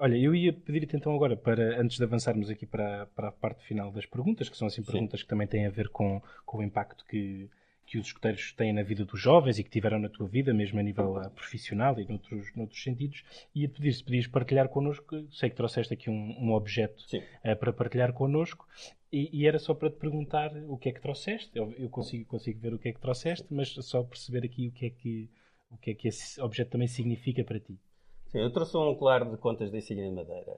Olha, 0.00 0.16
eu 0.16 0.34
ia 0.34 0.52
pedir-te 0.52 0.96
então 0.96 1.14
agora, 1.14 1.36
para, 1.36 1.80
antes 1.80 1.96
de 1.96 2.04
avançarmos 2.04 2.48
aqui 2.50 2.66
para, 2.66 3.06
para 3.06 3.28
a 3.28 3.32
parte 3.32 3.64
final 3.64 3.90
das 3.90 4.06
perguntas, 4.06 4.48
que 4.48 4.56
são 4.56 4.68
assim 4.68 4.82
perguntas 4.82 5.20
Sim. 5.20 5.24
que 5.24 5.30
também 5.30 5.46
têm 5.46 5.66
a 5.66 5.70
ver 5.70 5.88
com, 5.88 6.22
com 6.46 6.58
o 6.58 6.62
impacto 6.62 7.04
que, 7.06 7.50
que 7.84 7.98
os 7.98 8.06
escuteiros 8.06 8.52
têm 8.52 8.72
na 8.72 8.82
vida 8.82 9.04
dos 9.04 9.20
jovens 9.20 9.58
e 9.58 9.64
que 9.64 9.70
tiveram 9.70 9.98
na 9.98 10.08
tua 10.08 10.28
vida, 10.28 10.54
mesmo 10.54 10.78
a 10.78 10.82
nível 10.82 11.16
uh, 11.16 11.30
profissional 11.30 11.98
e 11.98 12.06
noutros, 12.06 12.54
noutros 12.54 12.80
sentidos, 12.80 13.24
ia-te 13.54 13.74
pedir 13.74 13.92
se 13.92 14.04
podias 14.04 14.26
partilhar 14.26 14.68
connosco, 14.68 15.26
sei 15.32 15.50
que 15.50 15.56
trouxeste 15.56 15.94
aqui 15.94 16.10
um, 16.10 16.36
um 16.38 16.52
objeto 16.52 17.02
uh, 17.44 17.56
para 17.56 17.72
partilhar 17.72 18.12
connosco, 18.12 18.68
e, 19.12 19.30
e, 19.32 19.46
era 19.46 19.58
só 19.58 19.74
para 19.74 19.90
te 19.90 19.96
perguntar 19.96 20.52
o 20.68 20.76
que 20.76 20.88
é 20.88 20.92
que 20.92 21.00
trouxeste, 21.00 21.50
eu, 21.54 21.72
eu, 21.78 21.88
consigo, 21.88 22.24
consigo 22.26 22.60
ver 22.60 22.74
o 22.74 22.78
que 22.78 22.88
é 22.88 22.92
que 22.92 23.00
trouxeste, 23.00 23.46
mas 23.50 23.70
só 23.70 24.02
perceber 24.02 24.44
aqui 24.44 24.68
o 24.68 24.72
que 24.72 24.86
é 24.86 24.90
que, 24.90 25.30
o 25.70 25.78
que, 25.78 25.90
é 25.90 25.94
que 25.94 26.08
esse 26.08 26.40
objeto 26.40 26.72
também 26.72 26.88
significa 26.88 27.42
para 27.44 27.58
ti. 27.58 27.78
Sim, 28.26 28.40
eu 28.40 28.52
trouxe 28.52 28.76
um 28.76 28.94
colar 28.94 29.24
de 29.24 29.38
contas 29.38 29.70
da 29.70 29.78
insígnia 29.78 30.08
de 30.08 30.14
madeira. 30.14 30.54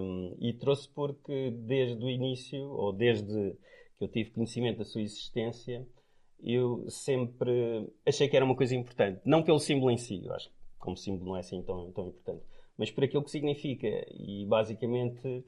Um, 0.00 0.36
e 0.40 0.52
trouxe 0.52 0.88
porque 0.88 1.52
desde 1.52 2.04
o 2.04 2.10
início, 2.10 2.60
ou 2.68 2.92
desde 2.92 3.54
que 3.96 4.04
eu 4.04 4.08
tive 4.08 4.30
conhecimento 4.30 4.78
da 4.78 4.84
sua 4.84 5.02
existência, 5.02 5.86
eu 6.42 6.84
sempre 6.90 7.88
achei 8.04 8.28
que 8.28 8.36
era 8.36 8.44
uma 8.44 8.56
coisa 8.56 8.74
importante. 8.74 9.20
Não 9.24 9.42
pelo 9.42 9.60
símbolo 9.60 9.90
em 9.90 9.96
si, 9.96 10.24
eu 10.24 10.34
acho 10.34 10.48
que 10.48 10.54
como 10.78 10.96
símbolo 10.96 11.30
não 11.30 11.36
é 11.36 11.40
assim 11.40 11.62
tão, 11.62 11.90
tão 11.92 12.08
importante, 12.08 12.42
mas 12.76 12.90
por 12.90 13.04
aquilo 13.04 13.22
que 13.22 13.30
significa. 13.30 13.88
E 14.10 14.44
basicamente, 14.46 15.44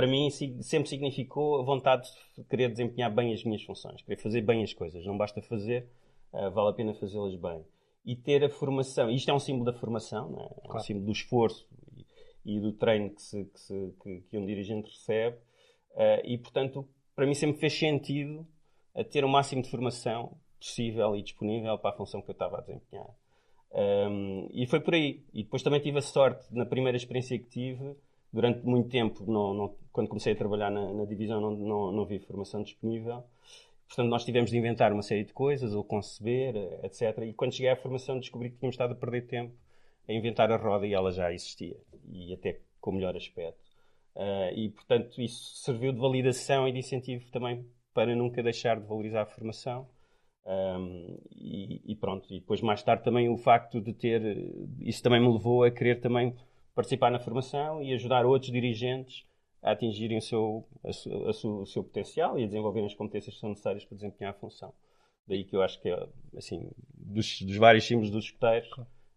para 0.00 0.06
mim, 0.06 0.30
sempre 0.30 0.88
significou 0.88 1.60
a 1.60 1.62
vontade 1.62 2.08
de 2.34 2.42
querer 2.44 2.70
desempenhar 2.70 3.14
bem 3.14 3.34
as 3.34 3.44
minhas 3.44 3.62
funções, 3.62 4.00
querer 4.00 4.16
fazer 4.16 4.40
bem 4.40 4.62
as 4.62 4.72
coisas. 4.72 5.04
Não 5.04 5.14
basta 5.14 5.42
fazer, 5.42 5.86
uh, 6.32 6.50
vale 6.50 6.70
a 6.70 6.72
pena 6.72 6.94
fazê-las 6.94 7.36
bem 7.36 7.62
e 8.02 8.16
ter 8.16 8.42
a 8.42 8.48
formação. 8.48 9.10
Isto 9.10 9.30
é 9.30 9.34
um 9.34 9.38
símbolo 9.38 9.70
da 9.70 9.78
formação, 9.78 10.40
é? 10.40 10.68
é? 10.68 10.74
um 10.74 10.80
símbolo 10.80 11.04
do 11.04 11.12
esforço 11.12 11.68
e, 12.46 12.58
do 12.58 12.72
treino 12.72 13.10
que, 13.10 13.20
se, 13.20 13.44
que, 13.44 13.60
se, 13.60 13.94
que, 14.02 14.20
que, 14.22 14.38
um 14.38 14.46
dirigente 14.46 14.88
recebe. 14.88 15.36
Uh, 15.90 16.24
e, 16.24 16.38
portanto, 16.38 16.88
para 17.14 17.26
mim 17.26 17.34
sempre 17.34 17.60
fez 17.60 17.78
sentido 17.78 18.48
a 18.94 19.04
ter 19.04 19.22
o 19.22 19.28
máximo 19.28 19.60
de 19.60 19.70
formação 19.70 20.34
possível 20.58 21.14
e 21.14 21.22
disponível 21.22 21.76
para 21.78 21.90
a 21.90 21.92
função 21.94 22.22
que 22.22 22.30
eu 22.30 22.32
estava 22.32 22.56
a 22.56 22.60
desempenhar. 22.62 23.14
Um, 23.70 24.48
e 24.50 24.66
foi 24.66 24.80
por 24.80 24.94
aí. 24.94 25.26
E 25.34 25.42
depois 25.42 25.62
também 25.62 25.80
tive 25.80 25.98
a 25.98 26.02
sorte, 26.02 26.46
na 26.54 26.64
primeira 26.64 26.96
experiência 26.96 27.38
que 27.38 27.50
tive, 27.50 27.96
durante 28.32 28.64
muito 28.64 28.88
tempo, 28.88 29.24
não, 29.30 29.54
não, 29.54 29.74
quando 29.92 30.08
comecei 30.08 30.32
a 30.32 30.36
trabalhar 30.36 30.70
na, 30.70 30.92
na 30.92 31.04
divisão, 31.04 31.40
não, 31.40 31.50
não, 31.50 31.92
não 31.92 32.04
vi 32.04 32.18
formação 32.18 32.62
disponível. 32.62 33.24
Portanto, 33.86 34.08
nós 34.08 34.24
tivemos 34.24 34.50
de 34.50 34.56
inventar 34.56 34.92
uma 34.92 35.02
série 35.02 35.24
de 35.24 35.32
coisas, 35.32 35.74
ou 35.74 35.82
conceber, 35.82 36.54
etc. 36.84 37.18
E 37.26 37.32
quando 37.32 37.52
cheguei 37.52 37.70
à 37.70 37.76
formação 37.76 38.20
descobri 38.20 38.50
que 38.50 38.56
tínhamos 38.56 38.74
estado 38.74 38.92
a 38.92 38.96
perder 38.96 39.26
tempo 39.26 39.54
a 40.08 40.12
inventar 40.12 40.50
a 40.50 40.56
roda 40.56 40.86
e 40.86 40.94
ela 40.94 41.10
já 41.12 41.32
existia. 41.32 41.76
E 42.08 42.32
até 42.32 42.60
com 42.80 42.92
melhor 42.92 43.16
aspecto. 43.16 43.58
Uh, 44.14 44.52
e, 44.54 44.68
portanto, 44.70 45.20
isso 45.20 45.56
serviu 45.62 45.92
de 45.92 45.98
validação 45.98 46.66
e 46.66 46.72
de 46.72 46.78
incentivo 46.78 47.30
também 47.30 47.64
para 47.94 48.14
nunca 48.14 48.42
deixar 48.42 48.80
de 48.80 48.86
valorizar 48.86 49.22
a 49.22 49.26
formação. 49.26 49.88
Um, 50.46 51.18
e, 51.30 51.92
e, 51.92 51.96
pronto, 51.96 52.26
e 52.32 52.40
depois 52.40 52.60
mais 52.60 52.82
tarde 52.82 53.04
também 53.04 53.28
o 53.28 53.36
facto 53.36 53.80
de 53.80 53.92
ter, 53.92 54.22
isso 54.80 55.02
também 55.02 55.20
me 55.20 55.32
levou 55.32 55.64
a 55.64 55.70
querer 55.70 56.00
também 56.00 56.34
participar 56.80 57.10
na 57.10 57.20
formação 57.20 57.82
e 57.82 57.92
ajudar 57.92 58.24
outros 58.24 58.50
dirigentes 58.50 59.26
a 59.62 59.72
atingirem 59.72 60.18
o 60.18 60.22
seu, 60.22 60.66
a, 60.82 60.88
a, 60.88 61.26
a, 61.26 61.30
o 61.30 61.66
seu 61.66 61.84
potencial 61.84 62.38
e 62.38 62.44
a 62.44 62.46
desenvolverem 62.46 62.86
as 62.86 62.94
competências 62.94 63.34
que 63.34 63.40
são 63.40 63.50
necessárias 63.50 63.84
para 63.84 63.96
desempenhar 63.96 64.32
a 64.32 64.38
função. 64.38 64.72
Daí 65.26 65.44
que 65.44 65.54
eu 65.54 65.62
acho 65.62 65.80
que, 65.80 65.88
é, 65.90 66.08
assim, 66.36 66.70
dos, 66.94 67.42
dos 67.42 67.56
vários 67.56 67.86
símbolos 67.86 68.10
dos 68.10 68.24
escuteiros, 68.24 68.70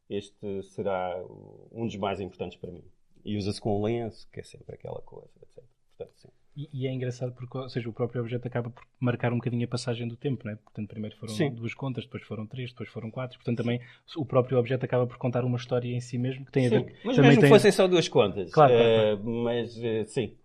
este 0.09 0.61
será 0.63 1.23
um 1.71 1.85
dos 1.85 1.95
mais 1.95 2.19
importantes 2.19 2.57
para 2.57 2.71
mim. 2.71 2.83
E 3.23 3.37
usa-se 3.37 3.61
com 3.61 3.81
lenço, 3.81 4.29
que 4.31 4.41
é 4.41 4.43
sempre 4.43 4.75
aquela 4.75 5.01
coisa, 5.01 5.31
etc. 5.41 5.63
Portanto, 5.95 6.19
sim. 6.19 6.29
E, 6.55 6.69
e, 6.71 6.87
é 6.87 6.91
engraçado 6.91 7.33
porque, 7.33 7.57
ou 7.57 7.67
seja, 7.67 7.89
o 7.89 7.93
próprio 7.93 8.21
objeto 8.21 8.47
acaba 8.47 8.69
por 8.69 8.83
marcar 8.99 9.33
um 9.33 9.37
bocadinho 9.37 9.65
a 9.65 9.67
passagem 9.67 10.07
do 10.07 10.15
tempo, 10.15 10.45
não 10.45 10.53
é? 10.53 10.55
Portanto, 10.55 10.87
primeiro 10.87 11.17
foram 11.17 11.33
Sim. 11.33 11.49
duas 11.49 11.73
contas, 11.73 12.03
depois 12.03 12.21
foram 12.23 12.45
três, 12.45 12.69
depois 12.69 12.89
foram 12.89 13.09
quatro. 13.09 13.39
Portanto, 13.39 13.57
também 13.57 13.81
o 14.15 14.23
próprio 14.23 14.59
objeto 14.59 14.85
acaba 14.85 15.07
por 15.07 15.17
contar 15.17 15.43
uma 15.43 15.57
história 15.57 15.91
em 15.91 15.99
si 15.99 16.17
mesmo 16.17 16.45
que 16.45 16.51
tem 16.51 16.69
sim, 16.69 16.75
a 16.75 16.79
ver. 16.79 16.95
Mas 17.03 17.17
mesmo 17.17 17.41
tem... 17.41 17.49
fossem 17.49 17.71
só 17.71 17.87
duas 17.87 18.07
contas. 18.07 18.51
Claro. 18.51 18.73
Uh, 18.73 19.43
mas 19.43 19.75
uh, 19.77 20.05
sim. 20.05 20.35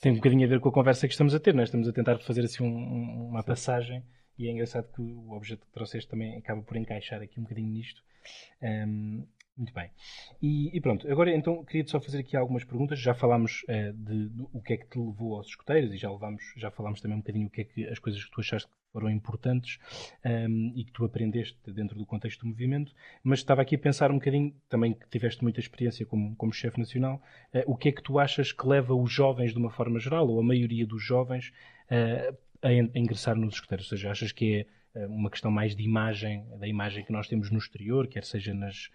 Tem 0.00 0.12
um 0.12 0.16
bocadinho 0.16 0.44
a 0.44 0.48
ver 0.48 0.60
com 0.60 0.68
a 0.68 0.72
conversa 0.72 1.06
que 1.06 1.14
estamos 1.14 1.34
a 1.34 1.38
ter, 1.38 1.54
não 1.54 1.60
é? 1.60 1.64
Estamos 1.64 1.88
a 1.88 1.92
tentar 1.92 2.18
fazer 2.18 2.44
assim 2.44 2.64
um, 2.64 3.28
uma 3.28 3.42
passagem 3.42 4.02
e 4.38 4.48
é 4.48 4.50
engraçado 4.50 4.88
que 4.92 5.00
o 5.00 5.32
objeto 5.32 5.64
que 5.64 5.72
trouxeste 5.72 6.10
também 6.10 6.36
acaba 6.36 6.60
por 6.60 6.76
encaixar 6.76 7.22
aqui 7.22 7.38
um 7.38 7.44
bocadinho 7.44 7.70
nisto. 7.70 8.02
Um, 8.60 9.24
muito 9.56 9.72
bem. 9.72 9.90
E, 10.42 10.76
e, 10.76 10.80
pronto, 10.80 11.10
agora 11.10 11.34
então 11.34 11.64
queria 11.64 11.86
só 11.86 11.98
fazer 11.98 12.18
aqui 12.18 12.36
algumas 12.36 12.62
perguntas. 12.62 12.98
Já 12.98 13.14
falámos 13.14 13.62
uh, 13.64 13.92
de, 13.92 14.28
de, 14.28 14.46
o 14.52 14.60
que 14.60 14.74
é 14.74 14.76
que 14.76 14.86
te 14.86 14.98
levou 14.98 15.36
aos 15.36 15.46
escuteiros 15.46 15.92
e 15.92 15.96
já, 15.96 16.10
levamos, 16.10 16.42
já 16.56 16.70
falámos 16.70 17.00
também 17.00 17.16
um 17.16 17.20
bocadinho 17.20 17.46
o 17.46 17.50
que 17.50 17.62
é 17.62 17.64
que 17.64 17.86
as 17.86 17.98
coisas 17.98 18.22
que 18.22 18.30
tu 18.30 18.40
achaste 18.40 18.68
que 18.68 18.74
foram 18.92 19.10
importantes 19.10 19.78
um, 20.24 20.28
ehm, 20.28 20.72
e 20.74 20.84
que 20.84 20.92
tu 20.92 21.04
aprendeste 21.04 21.58
dentro 21.72 21.96
do 21.96 22.04
contexto 22.04 22.40
do 22.40 22.48
movimento. 22.48 22.92
Mas 23.22 23.38
estava 23.38 23.62
aqui 23.62 23.76
a 23.76 23.78
pensar 23.78 24.10
um 24.10 24.18
bocadinho, 24.18 24.54
também 24.68 24.92
que 24.92 25.08
tiveste 25.08 25.42
muita 25.42 25.60
experiência 25.60 26.04
como, 26.04 26.36
como 26.36 26.52
chefe 26.52 26.78
nacional, 26.78 27.22
uh, 27.54 27.62
o 27.66 27.76
que 27.76 27.88
é 27.88 27.92
que 27.92 28.02
tu 28.02 28.18
achas 28.18 28.52
que 28.52 28.66
leva 28.66 28.94
os 28.94 29.10
jovens, 29.10 29.52
de 29.52 29.58
uma 29.58 29.70
forma 29.70 29.98
geral, 29.98 30.28
ou 30.28 30.38
a 30.38 30.42
maioria 30.42 30.86
dos 30.86 31.02
jovens, 31.02 31.50
uh, 31.90 32.36
a, 32.62 32.68
a 32.68 32.98
ingressar 32.98 33.36
nos 33.36 33.54
escuteiros? 33.54 33.90
Ou 33.90 33.96
seja, 33.96 34.10
achas 34.10 34.32
que 34.32 34.66
é 34.94 35.06
uma 35.06 35.30
questão 35.30 35.50
mais 35.50 35.76
de 35.76 35.82
imagem, 35.82 36.46
da 36.58 36.66
imagem 36.66 37.04
que 37.04 37.12
nós 37.12 37.28
temos 37.28 37.50
no 37.50 37.58
exterior, 37.58 38.06
quer 38.06 38.24
seja 38.24 38.54
nas 38.54 38.90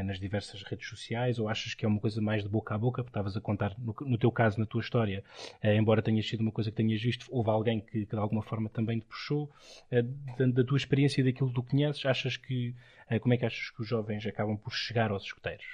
nas 0.00 0.18
diversas 0.18 0.62
redes 0.62 0.88
sociais 0.88 1.38
ou 1.38 1.48
achas 1.48 1.74
que 1.74 1.84
é 1.84 1.88
uma 1.88 2.00
coisa 2.00 2.20
mais 2.22 2.42
de 2.42 2.48
boca 2.48 2.74
a 2.74 2.78
boca? 2.78 3.02
Estavas 3.02 3.36
a 3.36 3.40
contar, 3.40 3.74
no, 3.78 3.94
no, 4.00 4.16
teu 4.16 4.30
caso, 4.30 4.58
na 4.58 4.64
tua 4.64 4.80
história, 4.80 5.22
eh, 5.60 5.74
embora 5.74 6.00
tenha 6.00 6.22
sido 6.22 6.40
uma 6.40 6.52
coisa 6.52 6.70
que 6.70 6.76
tenhas 6.76 7.02
visto, 7.02 7.26
houve 7.30 7.50
alguém 7.50 7.80
que, 7.80 8.06
que 8.06 8.14
de 8.14 8.16
alguma 8.16 8.42
forma 8.42 8.70
também 8.70 9.00
te 9.00 9.04
puxou. 9.04 9.50
Eh, 9.90 10.02
da, 10.38 10.46
da, 10.46 10.64
tua 10.64 10.76
experiência 10.76 11.20
e 11.20 11.24
daquilo 11.24 11.48
que 11.48 11.54
tu 11.56 11.62
conheces, 11.62 12.06
achas 12.06 12.36
que, 12.36 12.74
como 13.20 13.34
é 13.34 13.36
que 13.36 13.44
achas 13.44 13.70
que 13.70 13.82
os 13.82 13.88
jovens 13.88 14.24
acabam 14.26 14.56
por 14.56 14.72
chegar 14.72 15.10
aos 15.10 15.24
escuteiros? 15.24 15.66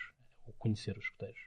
Ou 0.46 0.52
conhecer 0.54 0.96
os 0.96 1.04
escuteiros? 1.04 1.38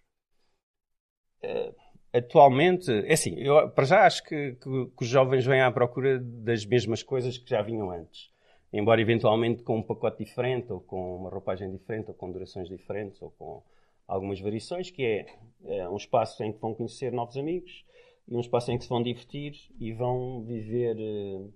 atualmente, 2.13 2.91
é 2.91 3.13
assim, 3.13 3.33
eu 3.39 3.67
para 3.71 3.83
já 3.83 4.05
acho 4.05 4.23
que, 4.23 4.53
que, 4.53 4.85
que, 4.85 5.03
os 5.03 5.07
jovens 5.07 5.43
vêm 5.43 5.61
à 5.61 5.71
procura 5.71 6.19
das 6.19 6.63
mesmas 6.65 7.01
coisas 7.01 7.35
que 7.35 7.49
já 7.49 7.63
vinham 7.63 7.89
antes 7.89 8.31
embora 8.73 9.01
eventualmente 9.01 9.63
com 9.63 9.77
um 9.77 9.83
pacote 9.83 10.23
diferente, 10.23 10.71
ou 10.71 10.79
com 10.79 11.17
uma 11.17 11.29
roupagem 11.29 11.69
diferente, 11.71 12.09
ou 12.09 12.13
com 12.13 12.31
durações 12.31 12.69
diferentes, 12.69 13.21
ou 13.21 13.31
com 13.31 13.63
algumas 14.07 14.39
variações, 14.39 14.89
que 14.89 15.03
é, 15.03 15.25
é 15.65 15.89
um 15.89 15.97
espaço 15.97 16.43
em 16.43 16.51
que 16.51 16.59
vão 16.59 16.73
conhecer 16.73 17.11
novos 17.11 17.37
amigos 17.37 17.85
e 18.27 18.35
um 18.35 18.39
espaço 18.39 18.71
em 18.71 18.77
que 18.77 18.83
se 18.83 18.89
vão 18.89 19.01
divertir 19.01 19.53
e 19.79 19.91
vão 19.91 20.43
viver 20.43 20.95
uh, 20.97 21.53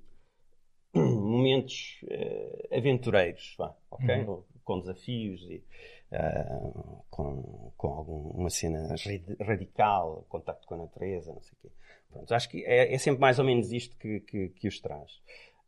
momentos 0.99 2.01
uh, 2.03 2.75
aventureiros, 2.75 3.55
vá, 3.57 3.75
ok? 3.91 4.23
Uhum. 4.23 4.43
Com 4.63 4.79
desafios 4.79 5.41
e 5.43 5.63
uh, 6.11 7.03
com, 7.09 7.71
com 7.77 7.87
alguma 7.87 8.49
cena 8.49 8.95
radical, 9.39 10.25
contacto 10.27 10.67
com 10.67 10.73
a 10.73 10.77
natureza, 10.77 11.31
não 11.31 11.41
sei 11.41 11.53
o 11.53 11.61
quê. 11.61 11.71
Pronto, 12.09 12.33
acho 12.33 12.49
que 12.49 12.63
é, 12.65 12.93
é, 12.93 12.97
sempre 12.97 13.21
mais 13.21 13.37
ou 13.37 13.45
menos 13.45 13.71
isto 13.71 13.95
que, 13.97 14.21
que, 14.21 14.49
que 14.49 14.67
os 14.67 14.79
traz 14.79 15.21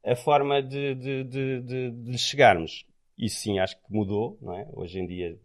a 0.08 0.16
forma 0.16 0.62
de, 0.62 0.96
de, 0.96 1.24
de, 1.24 1.92
de, 1.92 2.18
chegarmos. 2.18 2.86
Isso 3.18 3.38
sim, 3.38 3.60
acho 3.60 3.76
que 3.78 3.84
mudou, 3.90 4.38
não 4.42 4.58
é? 4.58 4.68
Hoje 4.74 5.00
em 5.00 5.08
dia 5.08 5.38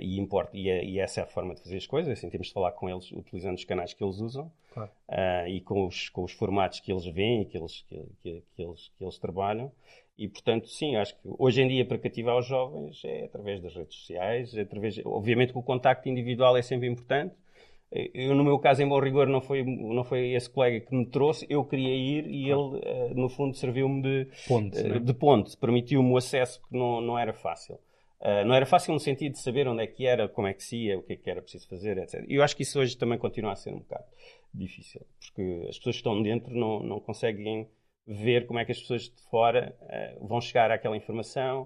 e, 0.00 0.18
importa, 0.18 0.56
e, 0.56 0.68
é, 0.68 0.84
e, 0.84 0.98
essa 0.98 1.20
é 1.20 1.24
a 1.24 1.26
forma 1.26 1.54
de 1.54 1.62
fazer 1.62 1.76
as 1.76 1.86
coisas, 1.86 2.12
assim, 2.12 2.30
temos 2.30 2.48
de 2.48 2.52
falar 2.52 2.72
com 2.72 2.88
eles 2.88 3.10
utilizando 3.12 3.56
os 3.56 3.64
canais 3.64 3.92
que 3.92 4.02
eles 4.02 4.18
usam 4.18 4.50
claro. 4.72 4.90
uh, 5.08 5.48
e 5.48 5.60
com 5.60 5.86
os, 5.86 6.08
com 6.08 6.22
os 6.22 6.32
formatos 6.32 6.80
que 6.80 6.92
eles 6.92 7.04
veem 7.06 7.42
e 7.42 7.44
que 7.44 7.58
eles, 7.58 7.82
que, 7.88 7.96
que, 8.20 8.42
que, 8.54 8.62
eles, 8.62 8.90
que 8.96 9.04
eles 9.04 9.18
trabalham. 9.18 9.72
E, 10.16 10.28
portanto, 10.28 10.68
sim, 10.68 10.94
acho 10.96 11.14
que 11.16 11.28
hoje 11.38 11.62
em 11.62 11.68
dia, 11.68 11.86
para 11.86 11.98
cativar 11.98 12.36
os 12.36 12.46
jovens, 12.46 13.02
é 13.04 13.24
através 13.24 13.60
das 13.60 13.74
redes 13.74 13.96
sociais, 13.96 14.54
é 14.54 14.60
através, 14.60 15.00
obviamente 15.04 15.52
que 15.52 15.58
o 15.58 15.62
contacto 15.62 16.08
individual 16.08 16.56
é 16.56 16.62
sempre 16.62 16.86
importante. 16.86 17.34
Eu, 18.14 18.34
no 18.34 18.42
meu 18.42 18.58
caso, 18.58 18.82
em 18.82 18.88
bom 18.88 18.98
rigor, 18.98 19.26
não 19.26 19.42
foi, 19.42 19.62
não 19.62 20.02
foi 20.02 20.32
esse 20.32 20.48
colega 20.48 20.80
que 20.80 20.94
me 20.94 21.04
trouxe, 21.04 21.46
eu 21.50 21.62
queria 21.62 21.94
ir 21.94 22.26
e 22.26 22.44
ele, 22.44 22.54
uh, 22.54 23.14
no 23.14 23.28
fundo, 23.28 23.54
serviu-me 23.54 24.00
de 24.00 24.28
ponte, 24.48 24.78
uh, 24.80 24.98
de 24.98 25.12
ponte 25.12 25.56
permitiu-me 25.58 26.10
o 26.10 26.16
acesso 26.16 26.60
que 26.62 26.76
não, 26.76 27.02
não 27.02 27.18
era 27.18 27.34
fácil. 27.34 27.78
Uh, 28.18 28.46
não 28.46 28.54
era 28.54 28.64
fácil 28.64 28.94
no 28.94 29.00
sentido 29.00 29.32
de 29.32 29.40
saber 29.40 29.68
onde 29.68 29.82
é 29.82 29.86
que 29.86 30.06
era, 30.06 30.26
como 30.26 30.46
é 30.46 30.54
que 30.54 30.62
se 30.62 30.76
ia, 30.76 30.98
o 30.98 31.02
que 31.02 31.12
é 31.12 31.16
que 31.16 31.28
era 31.28 31.42
preciso 31.42 31.68
fazer, 31.68 31.98
etc. 31.98 32.24
E 32.28 32.36
eu 32.36 32.42
acho 32.42 32.56
que 32.56 32.62
isso 32.62 32.80
hoje 32.80 32.96
também 32.96 33.18
continua 33.18 33.52
a 33.52 33.56
ser 33.56 33.74
um 33.74 33.80
bocado 33.80 34.04
difícil, 34.54 35.04
porque 35.18 35.66
as 35.68 35.76
pessoas 35.76 35.96
que 35.96 36.00
estão 36.00 36.22
dentro 36.22 36.54
não, 36.54 36.80
não 36.82 37.00
conseguem 37.00 37.68
ver 38.06 38.46
como 38.46 38.58
é 38.58 38.64
que 38.64 38.72
as 38.72 38.80
pessoas 38.80 39.02
de 39.02 39.20
fora 39.28 39.76
uh, 39.82 40.26
vão 40.26 40.40
chegar 40.40 40.70
àquela 40.70 40.96
informação 40.96 41.62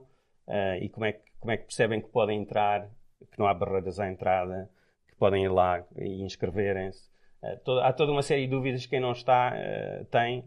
uh, 0.48 0.82
e 0.82 0.88
como 0.88 1.06
é, 1.06 1.12
que, 1.12 1.22
como 1.38 1.52
é 1.52 1.56
que 1.56 1.64
percebem 1.64 2.00
que 2.00 2.08
podem 2.08 2.40
entrar, 2.40 2.88
que 3.30 3.38
não 3.38 3.46
há 3.46 3.54
barreiras 3.54 4.00
à 4.00 4.08
entrada, 4.08 4.68
podem 5.18 5.44
ir 5.44 5.48
lá 5.48 5.84
e 5.96 6.22
inscreverem-se. 6.22 7.08
há 7.82 7.92
toda 7.92 8.12
uma 8.12 8.22
série 8.22 8.42
de 8.42 8.50
dúvidas 8.50 8.82
que 8.82 8.90
quem 8.90 9.00
não 9.00 9.12
está 9.12 9.52
tem 10.10 10.44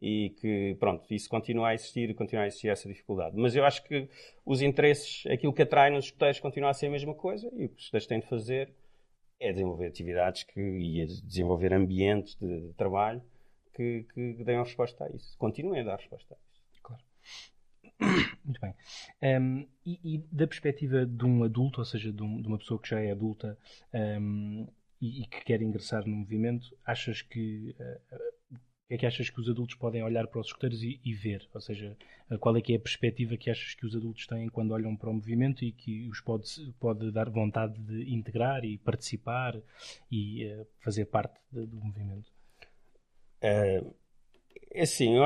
e 0.00 0.30
que, 0.40 0.76
pronto, 0.80 1.06
isso 1.14 1.28
continua 1.28 1.68
a 1.68 1.74
existir 1.74 2.10
e 2.10 2.14
continua 2.14 2.42
a 2.42 2.46
existir 2.48 2.68
essa 2.68 2.88
dificuldade. 2.88 3.36
Mas 3.36 3.54
eu 3.54 3.64
acho 3.64 3.84
que 3.84 4.08
os 4.44 4.60
interesses, 4.60 5.24
aquilo 5.26 5.52
que 5.52 5.62
atrai 5.62 5.90
nos 5.90 6.06
escuteiros 6.06 6.40
continua 6.40 6.70
a 6.70 6.74
ser 6.74 6.88
a 6.88 6.90
mesma 6.90 7.14
coisa 7.14 7.46
e 7.54 7.66
o 7.66 7.68
que 7.68 7.76
os 7.76 7.82
escuteiros 7.82 8.06
têm 8.08 8.18
de 8.18 8.26
fazer 8.26 8.74
é 9.38 9.52
desenvolver 9.52 9.86
atividades 9.86 10.42
que, 10.42 10.60
e 10.60 11.06
desenvolver 11.06 11.72
ambientes 11.72 12.34
de, 12.34 12.68
de 12.68 12.74
trabalho 12.74 13.22
que, 13.74 14.04
que, 14.12 14.44
deem 14.44 14.58
resposta 14.58 15.04
a 15.04 15.08
isso. 15.10 15.36
Continuem 15.38 15.82
a 15.82 15.84
dar 15.84 15.96
resposta 15.96 16.34
a 16.34 16.38
isso. 16.52 16.82
Claro. 16.82 17.02
Muito 18.44 18.60
bem. 18.60 18.74
Um, 19.22 19.66
e, 19.86 20.14
e, 20.14 20.18
da 20.30 20.46
perspectiva 20.46 21.06
de 21.06 21.24
um 21.24 21.44
adulto, 21.44 21.80
ou 21.80 21.84
seja, 21.84 22.12
de, 22.12 22.22
um, 22.22 22.40
de 22.40 22.48
uma 22.48 22.58
pessoa 22.58 22.80
que 22.80 22.88
já 22.88 23.00
é 23.00 23.12
adulta 23.12 23.58
um, 23.92 24.66
e, 25.00 25.22
e, 25.22 25.26
que 25.26 25.44
quer 25.44 25.62
ingressar 25.62 26.06
no 26.06 26.16
movimento, 26.16 26.76
achas 26.84 27.22
que 27.22 27.74
uh, 27.78 28.22
é 28.94 28.98
que 28.98 29.06
achas 29.06 29.30
que 29.30 29.40
os 29.40 29.48
adultos 29.48 29.74
podem 29.74 30.02
olhar 30.02 30.26
para 30.26 30.38
os 30.38 30.48
escuteiros 30.48 30.82
e, 30.82 31.00
e, 31.02 31.14
ver? 31.14 31.48
Ou 31.54 31.60
seja, 31.62 31.96
qual 32.38 32.54
é 32.58 32.60
que 32.60 32.74
é 32.74 32.76
a 32.76 32.80
perspectiva 32.80 33.38
que 33.38 33.48
achas 33.48 33.72
que 33.72 33.86
os 33.86 33.96
adultos 33.96 34.26
têm 34.26 34.50
quando 34.50 34.72
olham 34.72 34.94
para 34.94 35.08
o 35.08 35.14
movimento 35.14 35.64
e 35.64 35.72
que 35.72 36.06
os 36.10 36.20
pode, 36.20 36.44
pode 36.78 37.10
dar 37.10 37.30
vontade 37.30 37.80
de 37.80 38.12
integrar 38.12 38.66
e 38.66 38.76
participar 38.76 39.58
e 40.10 40.44
uh, 40.44 40.66
fazer 40.80 41.06
parte 41.06 41.40
de, 41.50 41.64
do 41.64 41.80
movimento? 41.80 42.30
É, 43.40 43.82
é 44.74 44.82
assim, 44.82 45.16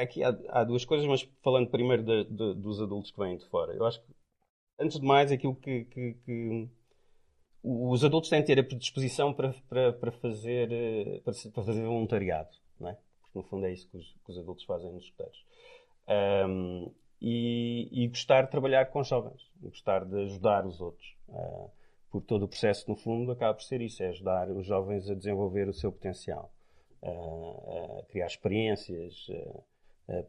aqui 0.00 0.22
há, 0.22 0.36
há, 0.48 0.64
duas 0.64 0.84
coisas, 0.84 1.06
mas 1.06 1.22
falando 1.42 1.68
primeiro 1.68 2.02
de, 2.02 2.24
de, 2.24 2.54
dos 2.54 2.80
adultos 2.80 3.10
que 3.10 3.18
vêm 3.18 3.36
de 3.36 3.46
fora. 3.46 3.72
Eu 3.74 3.84
acho 3.84 4.00
que, 4.00 4.06
antes 4.78 4.98
de 5.00 5.06
mais, 5.06 5.32
aquilo 5.32 5.54
que, 5.54 5.84
que, 5.84 6.14
que 6.24 6.68
os 7.62 8.04
adultos 8.04 8.30
têm 8.30 8.40
de 8.40 8.46
ter 8.46 8.58
a 8.58 8.64
predisposição 8.64 9.32
para, 9.32 9.54
para, 9.68 9.92
para, 9.92 10.12
fazer, 10.12 10.70
eh, 10.72 11.20
para, 11.24 11.62
fazer 11.62 11.84
voluntariado 11.84 12.50
não 12.78 12.88
é? 12.88 12.96
Porque 13.20 13.38
no 13.38 13.42
fundo 13.42 13.66
é 13.66 13.72
isso 13.72 13.88
que 13.88 13.96
os, 13.96 14.16
que 14.24 14.30
os 14.30 14.38
adultos 14.38 14.64
fazem 14.64 14.92
nos 14.92 15.04
escuteiros. 15.04 15.44
Um, 16.48 16.90
e, 17.20 17.88
e, 17.90 18.08
gostar 18.08 18.42
de 18.42 18.50
trabalhar 18.50 18.86
com 18.86 19.02
jovens, 19.02 19.50
gostar 19.60 20.04
de 20.04 20.22
ajudar 20.22 20.64
os 20.64 20.80
outros. 20.80 21.16
Uh, 21.28 21.70
por 22.10 22.22
todo 22.22 22.44
o 22.44 22.48
processo, 22.48 22.88
no 22.88 22.96
fundo, 22.96 23.32
acaba 23.32 23.54
por 23.54 23.62
ser 23.62 23.80
isso: 23.80 24.02
é 24.02 24.08
ajudar 24.08 24.48
os 24.50 24.66
jovens 24.66 25.10
a 25.10 25.14
desenvolver 25.14 25.68
o 25.68 25.74
seu 25.74 25.90
potencial, 25.92 26.52
a 27.02 28.02
criar 28.08 28.26
experiências 28.26 29.26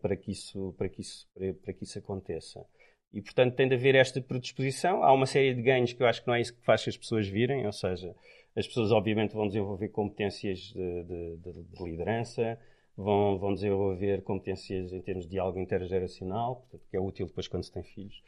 para, 0.01 0.15
que 0.15 0.31
isso, 0.31 0.73
para, 0.77 0.89
que 0.89 1.01
isso, 1.01 1.27
para, 1.63 1.73
que 1.73 1.83
isso 1.83 1.99
aconteça. 1.99 2.65
E, 3.11 3.21
portanto, 3.21 3.55
tem 3.55 3.67
de 3.67 3.75
haver 3.75 3.95
esta 3.95 4.21
predisposição. 4.21 5.03
Há 5.03 5.11
uma 5.11 5.25
série 5.25 5.53
de 5.53 5.61
ganhos 5.61 5.93
que 5.93 6.03
eu 6.03 6.07
acho 6.07 6.21
que 6.21 6.27
não 6.27 6.35
é 6.35 6.41
isso 6.41 6.53
que 6.53 6.63
faz 6.63 6.83
que 6.83 6.89
as 6.89 6.97
pessoas 6.97 7.27
virem, 7.27 7.65
ou 7.65 7.71
seja, 7.71 8.15
as 8.55 8.67
pessoas, 8.67 8.91
obviamente, 8.91 9.33
vão 9.33 9.47
desenvolver 9.47 9.89
competências 9.89 10.59
de, 10.59 11.03
de, 11.03 11.37
de, 11.37 11.63
de 11.63 11.83
liderança, 11.83 12.59
vão, 12.95 13.37
vão 13.37 13.53
desenvolver 13.53 14.21
competências 14.23 14.91
em 14.91 15.01
termos 15.01 15.25
de 15.25 15.31
diálogo 15.31 15.59
intergeracional, 15.59 16.57
portanto, 16.57 16.83
que 16.89 16.97
é 16.97 16.99
útil 16.99 17.27
depois 17.27 17.47
quando 17.47 17.63
se 17.63 17.71
tem 17.71 17.83
filhos. 17.83 18.21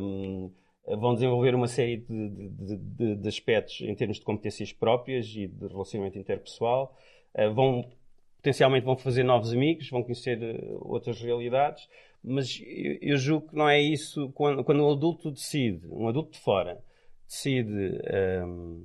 Um, 0.00 0.50
vão 0.96 1.14
desenvolver 1.14 1.54
uma 1.54 1.68
série 1.68 1.98
de, 1.98 2.48
de, 2.48 3.16
de, 3.16 3.28
aspectos 3.28 3.80
em 3.82 3.94
termos 3.94 4.18
de 4.18 4.24
competências 4.24 4.72
próprias 4.72 5.26
e 5.34 5.46
de 5.46 5.66
relacionamento 5.66 6.18
interpessoal. 6.18 6.96
Uh, 7.38 7.52
vão, 7.54 7.88
potencialmente 8.36 8.84
vão 8.84 8.96
fazer 8.96 9.22
novos 9.22 9.52
amigos, 9.52 9.88
vão 9.90 10.02
conhecer 10.02 10.38
uh, 10.38 10.90
outras 10.90 11.20
realidades, 11.20 11.88
mas 12.22 12.60
eu, 12.66 12.98
eu, 13.00 13.16
julgo 13.16 13.48
que 13.48 13.56
não 13.56 13.68
é 13.68 13.80
isso 13.80 14.30
quando, 14.32 14.64
quando 14.64 14.84
um 14.84 14.90
adulto 14.90 15.30
decide, 15.30 15.86
um 15.86 16.08
adulto 16.08 16.32
de 16.32 16.40
fora, 16.40 16.82
decide 17.26 18.00
um, 18.44 18.84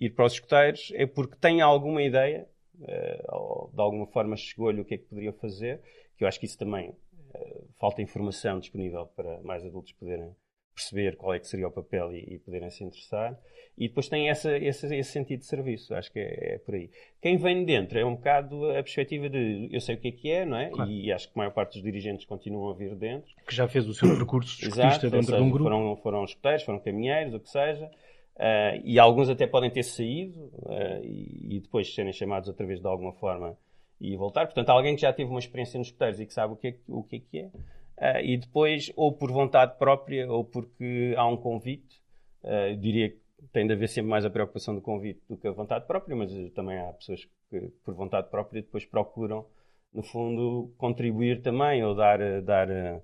ir 0.00 0.10
para 0.10 0.26
os 0.26 0.34
escuteiros 0.34 0.92
é 0.94 1.06
porque 1.06 1.36
tem 1.36 1.60
alguma 1.60 2.02
ideia, 2.02 2.46
uh, 2.80 3.36
ou 3.36 3.70
de 3.72 3.80
alguma 3.80 4.06
forma 4.06 4.36
chegou-lhe 4.36 4.80
o 4.80 4.84
que 4.84 4.94
é 4.94 4.98
que 4.98 5.04
poderia 5.04 5.32
fazer, 5.32 5.80
que 6.16 6.24
eu 6.24 6.28
acho 6.28 6.38
que 6.38 6.46
isso 6.46 6.58
também 6.58 6.90
uh, 6.90 7.68
falta 7.78 8.02
informação 8.02 8.58
disponível 8.58 9.06
para 9.06 9.40
mais 9.42 9.64
adultos 9.64 9.92
poderem 9.92 10.34
perceber 10.74 11.16
qual 11.16 11.34
é 11.34 11.38
que 11.38 11.46
seria 11.46 11.68
o 11.68 11.70
papel 11.70 12.12
e, 12.12 12.34
e 12.34 12.38
poderem 12.38 12.70
se 12.70 12.82
interessar. 12.84 13.38
E 13.76 13.88
depois 13.88 14.08
tem 14.08 14.28
essa, 14.28 14.56
esse, 14.56 14.94
esse 14.94 15.10
sentido 15.10 15.40
de 15.40 15.46
serviço, 15.46 15.94
acho 15.94 16.10
que 16.12 16.20
é, 16.20 16.54
é, 16.54 16.58
por 16.58 16.74
aí. 16.74 16.90
Quem 17.20 17.36
vem 17.36 17.64
dentro 17.64 17.98
é 17.98 18.04
um 18.04 18.14
bocado 18.14 18.70
a 18.70 18.74
perspectiva 18.74 19.28
de 19.28 19.68
eu 19.72 19.80
sei 19.80 19.96
o 19.96 19.98
que 19.98 20.08
é 20.08 20.12
que 20.12 20.30
é, 20.30 20.46
não 20.46 20.56
é? 20.56 20.70
Claro. 20.70 20.90
E 20.90 21.10
acho 21.10 21.26
que 21.26 21.32
a 21.36 21.38
maior 21.38 21.50
parte 21.50 21.74
dos 21.74 21.82
dirigentes 21.82 22.24
continuam 22.24 22.70
a 22.70 22.74
vir 22.74 22.94
dentro. 22.94 23.32
Que 23.46 23.54
já 23.54 23.66
fez 23.66 23.88
o 23.88 23.94
seu 23.94 24.08
percurso 24.16 24.60
de 24.60 24.66
Exato, 24.66 25.10
dentro 25.10 25.24
seja, 25.24 25.38
de 25.38 25.42
um 25.42 25.50
grupo. 25.50 25.64
Foram, 25.64 25.96
foram 25.96 26.24
escuteiros, 26.24 26.62
foram 26.62 26.78
caminheiros, 26.78 27.34
o 27.34 27.40
que 27.40 27.50
seja. 27.50 27.90
Uh, 28.36 28.82
e 28.84 28.98
alguns 28.98 29.28
até 29.28 29.46
podem 29.46 29.70
ter 29.70 29.84
saído 29.84 30.38
uh, 30.54 31.04
e, 31.04 31.56
e, 31.56 31.60
depois 31.60 31.92
serem 31.92 32.12
chamados 32.12 32.48
outra 32.48 32.66
vez 32.66 32.80
de 32.80 32.86
alguma 32.86 33.12
forma 33.12 33.56
e 34.00 34.16
voltar. 34.16 34.46
Portanto, 34.46 34.70
alguém 34.70 34.96
que 34.96 35.02
já 35.02 35.12
teve 35.12 35.30
uma 35.30 35.38
experiência 35.38 35.78
nos 35.78 35.88
escuteiros 35.88 36.20
e 36.20 36.26
que 36.26 36.34
sabe 36.34 36.52
o 36.52 36.56
que 36.56 36.68
é, 36.68 36.76
o 36.88 37.02
que 37.02 37.16
é, 37.16 37.20
que 37.20 37.38
é. 37.38 37.50
Uh, 37.98 38.20
e 38.22 38.36
depois, 38.36 38.92
ou 38.96 39.12
por 39.12 39.30
vontade 39.30 39.78
própria, 39.78 40.30
ou 40.30 40.44
porque 40.44 41.14
há 41.16 41.26
um 41.26 41.36
convite, 41.36 42.02
eu 42.42 42.76
diria 42.76 43.10
que 43.10 43.18
tem 43.52 43.66
de 43.66 43.72
haver 43.72 43.88
sempre 43.88 44.10
mais 44.10 44.24
a 44.24 44.30
preocupação 44.30 44.74
do 44.74 44.82
convite 44.82 45.22
do 45.28 45.36
que 45.36 45.48
a 45.48 45.52
vontade 45.52 45.86
própria, 45.86 46.14
mas 46.14 46.30
também 46.52 46.78
há 46.78 46.92
pessoas 46.92 47.26
que, 47.48 47.60
por 47.84 47.94
vontade 47.94 48.28
própria, 48.28 48.60
depois 48.60 48.84
procuram 48.84 49.46
no 49.94 50.02
fundo, 50.02 50.74
contribuir 50.76 51.40
também 51.40 51.84
ou 51.84 51.94
dar, 51.94 52.18
dar 52.42 52.68
uh, 52.68 53.02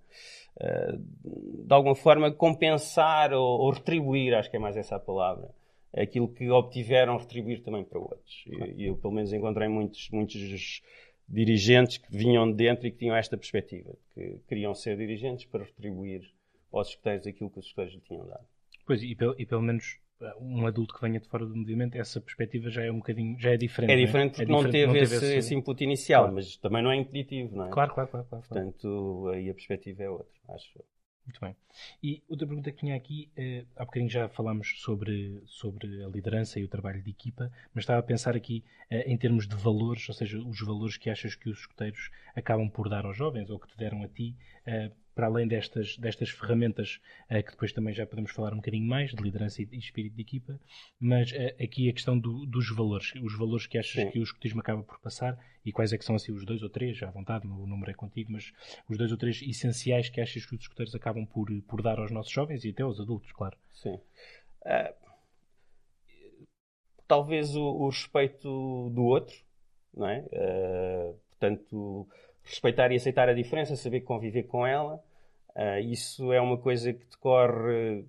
de 1.64 1.72
alguma 1.72 1.94
forma, 1.94 2.32
compensar 2.32 3.32
ou, 3.32 3.60
ou, 3.60 3.70
retribuir, 3.70 4.34
acho 4.34 4.50
que 4.50 4.56
é 4.56 4.60
mais 4.60 4.76
essa 4.76 4.96
a 4.96 4.98
palavra, 4.98 5.48
aquilo 5.96 6.28
que 6.28 6.50
obtiveram, 6.50 7.16
retribuir 7.16 7.62
também 7.62 7.84
para 7.84 8.00
outros. 8.00 8.44
E 8.76 8.86
eu, 8.86 8.96
pelo 8.96 9.14
menos, 9.14 9.32
encontrei 9.32 9.68
muitos, 9.68 10.10
muitos 10.10 10.82
dirigentes 11.30 11.98
que 11.98 12.10
vinham 12.10 12.50
de 12.50 12.56
dentro 12.56 12.86
e 12.86 12.90
que 12.90 12.98
tinham 12.98 13.14
esta 13.14 13.36
perspectiva, 13.36 13.96
que 14.14 14.40
queriam 14.48 14.74
ser 14.74 14.96
dirigentes 14.96 15.44
para 15.46 15.64
retribuir 15.64 16.22
aos 16.72 16.88
escuteiros 16.88 17.26
aquilo 17.26 17.50
que 17.50 17.58
os 17.60 17.66
escuteiros 17.66 17.94
lhe 17.94 18.00
tinham 18.00 18.26
dado. 18.26 18.44
Pois, 18.84 19.02
e, 19.02 19.16
e 19.38 19.46
pelo 19.46 19.62
menos 19.62 19.98
um 20.40 20.66
adulto 20.66 20.94
que 20.94 21.00
venha 21.00 21.18
de 21.18 21.26
fora 21.28 21.46
do 21.46 21.56
movimento, 21.56 21.96
essa 21.96 22.20
perspectiva 22.20 22.68
já 22.68 22.84
é 22.84 22.90
um 22.90 22.98
bocadinho, 22.98 23.38
já 23.38 23.50
é 23.50 23.56
diferente. 23.56 23.92
É 23.92 23.96
diferente 23.96 24.36
porque 24.36 24.42
é 24.42 24.54
não, 24.54 24.62
teve 24.64 24.86
não, 24.86 24.92
teve 24.92 25.14
esse, 25.14 25.36
esse 25.36 25.54
input 25.54 25.82
inicial, 25.82 26.22
claro. 26.22 26.34
mas 26.34 26.56
também 26.56 26.82
não 26.82 26.90
é 26.90 26.96
impeditivo, 26.96 27.56
não 27.56 27.66
é? 27.66 27.70
Claro, 27.70 27.94
claro, 27.94 28.10
claro. 28.10 28.26
claro 28.26 28.44
Portanto, 28.46 29.30
aí 29.32 29.48
a 29.48 29.54
perspectiva 29.54 30.02
é 30.02 30.10
outra, 30.10 30.26
acho. 30.50 30.78
Muito 31.30 31.40
bem. 31.40 31.54
E 32.02 32.24
outra 32.28 32.44
pergunta 32.44 32.72
que 32.72 32.78
tinha 32.78 32.96
aqui, 32.96 33.30
eh, 33.36 33.64
há 33.76 33.84
bocadinho 33.84 34.10
já 34.10 34.28
falámos 34.28 34.74
sobre, 34.80 35.40
sobre 35.46 36.02
a 36.02 36.08
liderança 36.08 36.58
e 36.58 36.64
o 36.64 36.68
trabalho 36.68 37.00
de 37.00 37.10
equipa, 37.10 37.52
mas 37.72 37.84
estava 37.84 38.00
a 38.00 38.02
pensar 38.02 38.34
aqui 38.34 38.64
eh, 38.90 39.04
em 39.08 39.16
termos 39.16 39.46
de 39.46 39.54
valores, 39.54 40.08
ou 40.08 40.14
seja, 40.14 40.40
os 40.40 40.60
valores 40.60 40.96
que 40.96 41.08
achas 41.08 41.36
que 41.36 41.48
os 41.48 41.60
escuteiros 41.60 42.10
acabam 42.34 42.68
por 42.68 42.88
dar 42.88 43.04
aos 43.04 43.16
jovens 43.16 43.48
ou 43.48 43.60
que 43.60 43.68
te 43.68 43.78
deram 43.78 44.02
a 44.02 44.08
ti 44.08 44.34
para 45.20 45.26
além 45.26 45.46
destas, 45.46 45.98
destas 45.98 46.30
ferramentas, 46.30 46.98
uh, 47.30 47.42
que 47.42 47.50
depois 47.50 47.72
também 47.72 47.92
já 47.92 48.06
podemos 48.06 48.30
falar 48.30 48.54
um 48.54 48.56
bocadinho 48.56 48.86
mais, 48.86 49.10
de 49.10 49.22
liderança 49.22 49.60
e, 49.60 49.68
espírito 49.76 50.14
de 50.14 50.22
equipa, 50.22 50.58
mas 50.98 51.30
uh, 51.32 51.62
aqui 51.62 51.90
a 51.90 51.92
questão 51.92 52.18
do, 52.18 52.46
dos 52.46 52.74
valores, 52.74 53.12
os 53.22 53.36
valores 53.36 53.66
que 53.66 53.76
achas 53.76 53.92
Sim. 53.92 54.10
que 54.10 54.18
o 54.18 54.22
escutismo 54.22 54.60
acaba 54.60 54.82
por 54.82 54.98
passar 55.00 55.38
e 55.62 55.72
quais 55.72 55.92
é 55.92 55.98
que 55.98 56.06
são 56.06 56.16
assim 56.16 56.32
os 56.32 56.46
dois 56.46 56.62
ou 56.62 56.70
três, 56.70 57.02
à 57.02 57.10
vontade, 57.10 57.46
o 57.46 57.66
número 57.66 57.90
é 57.90 57.94
contigo, 57.94 58.32
mas 58.32 58.50
os 58.88 58.96
dois 58.96 59.10
ou 59.10 59.18
três 59.18 59.42
essenciais 59.42 60.08
que 60.08 60.22
achas 60.22 60.46
que 60.46 60.54
os 60.54 60.62
escuteiros 60.62 60.94
acabam 60.94 61.26
por, 61.26 61.50
por 61.68 61.82
dar 61.82 61.98
aos 61.98 62.10
nossos 62.10 62.32
jovens 62.32 62.64
e 62.64 62.70
até 62.70 62.82
aos 62.82 62.98
adultos, 62.98 63.30
claro. 63.32 63.58
Sim. 63.72 64.00
Uh, 64.62 64.94
talvez 67.06 67.54
o, 67.56 67.62
o, 67.62 67.88
respeito 67.90 68.88
do 68.90 69.02
outro, 69.02 69.36
não 69.92 70.08
é? 70.08 70.24
portanto, 71.30 72.08
respeitar 72.50 72.92
e 72.92 72.96
aceitar 72.96 73.28
a 73.28 73.34
diferença, 73.34 73.76
saber 73.76 74.02
conviver 74.02 74.44
com 74.44 74.66
ela, 74.66 75.02
Uh, 75.54 75.80
isso 75.80 76.32
é 76.32 76.40
uma 76.40 76.56
coisa 76.56 76.92
que 76.92 77.04
decorre 77.06 78.04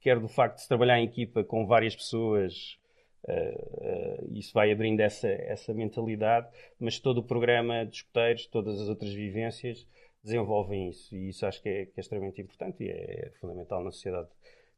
quer 0.00 0.18
do 0.20 0.28
facto 0.28 0.56
de 0.56 0.62
se 0.62 0.68
trabalhar 0.68 0.98
em 1.00 1.04
equipa 1.04 1.42
com 1.42 1.66
várias 1.66 1.94
pessoas, 1.94 2.78
uh, 3.24 4.24
uh, 4.24 4.38
isso 4.38 4.52
vai 4.54 4.70
abrindo 4.70 5.00
essa, 5.00 5.28
essa 5.28 5.74
mentalidade, 5.74 6.48
mas 6.78 7.00
todo 7.00 7.18
o 7.18 7.22
programa 7.22 7.84
de 7.84 7.96
escuteiros, 7.96 8.46
todas 8.46 8.80
as 8.80 8.88
outras 8.88 9.12
vivências 9.12 9.86
desenvolvem 10.22 10.88
isso 10.88 11.14
e 11.16 11.30
isso 11.30 11.44
acho 11.46 11.60
que 11.60 11.68
é, 11.68 11.86
que 11.86 11.94
é 11.96 12.00
extremamente 12.00 12.40
importante 12.40 12.84
e 12.84 12.88
é 12.88 13.32
fundamental 13.40 13.82
na 13.82 13.90
sociedade 13.90 14.28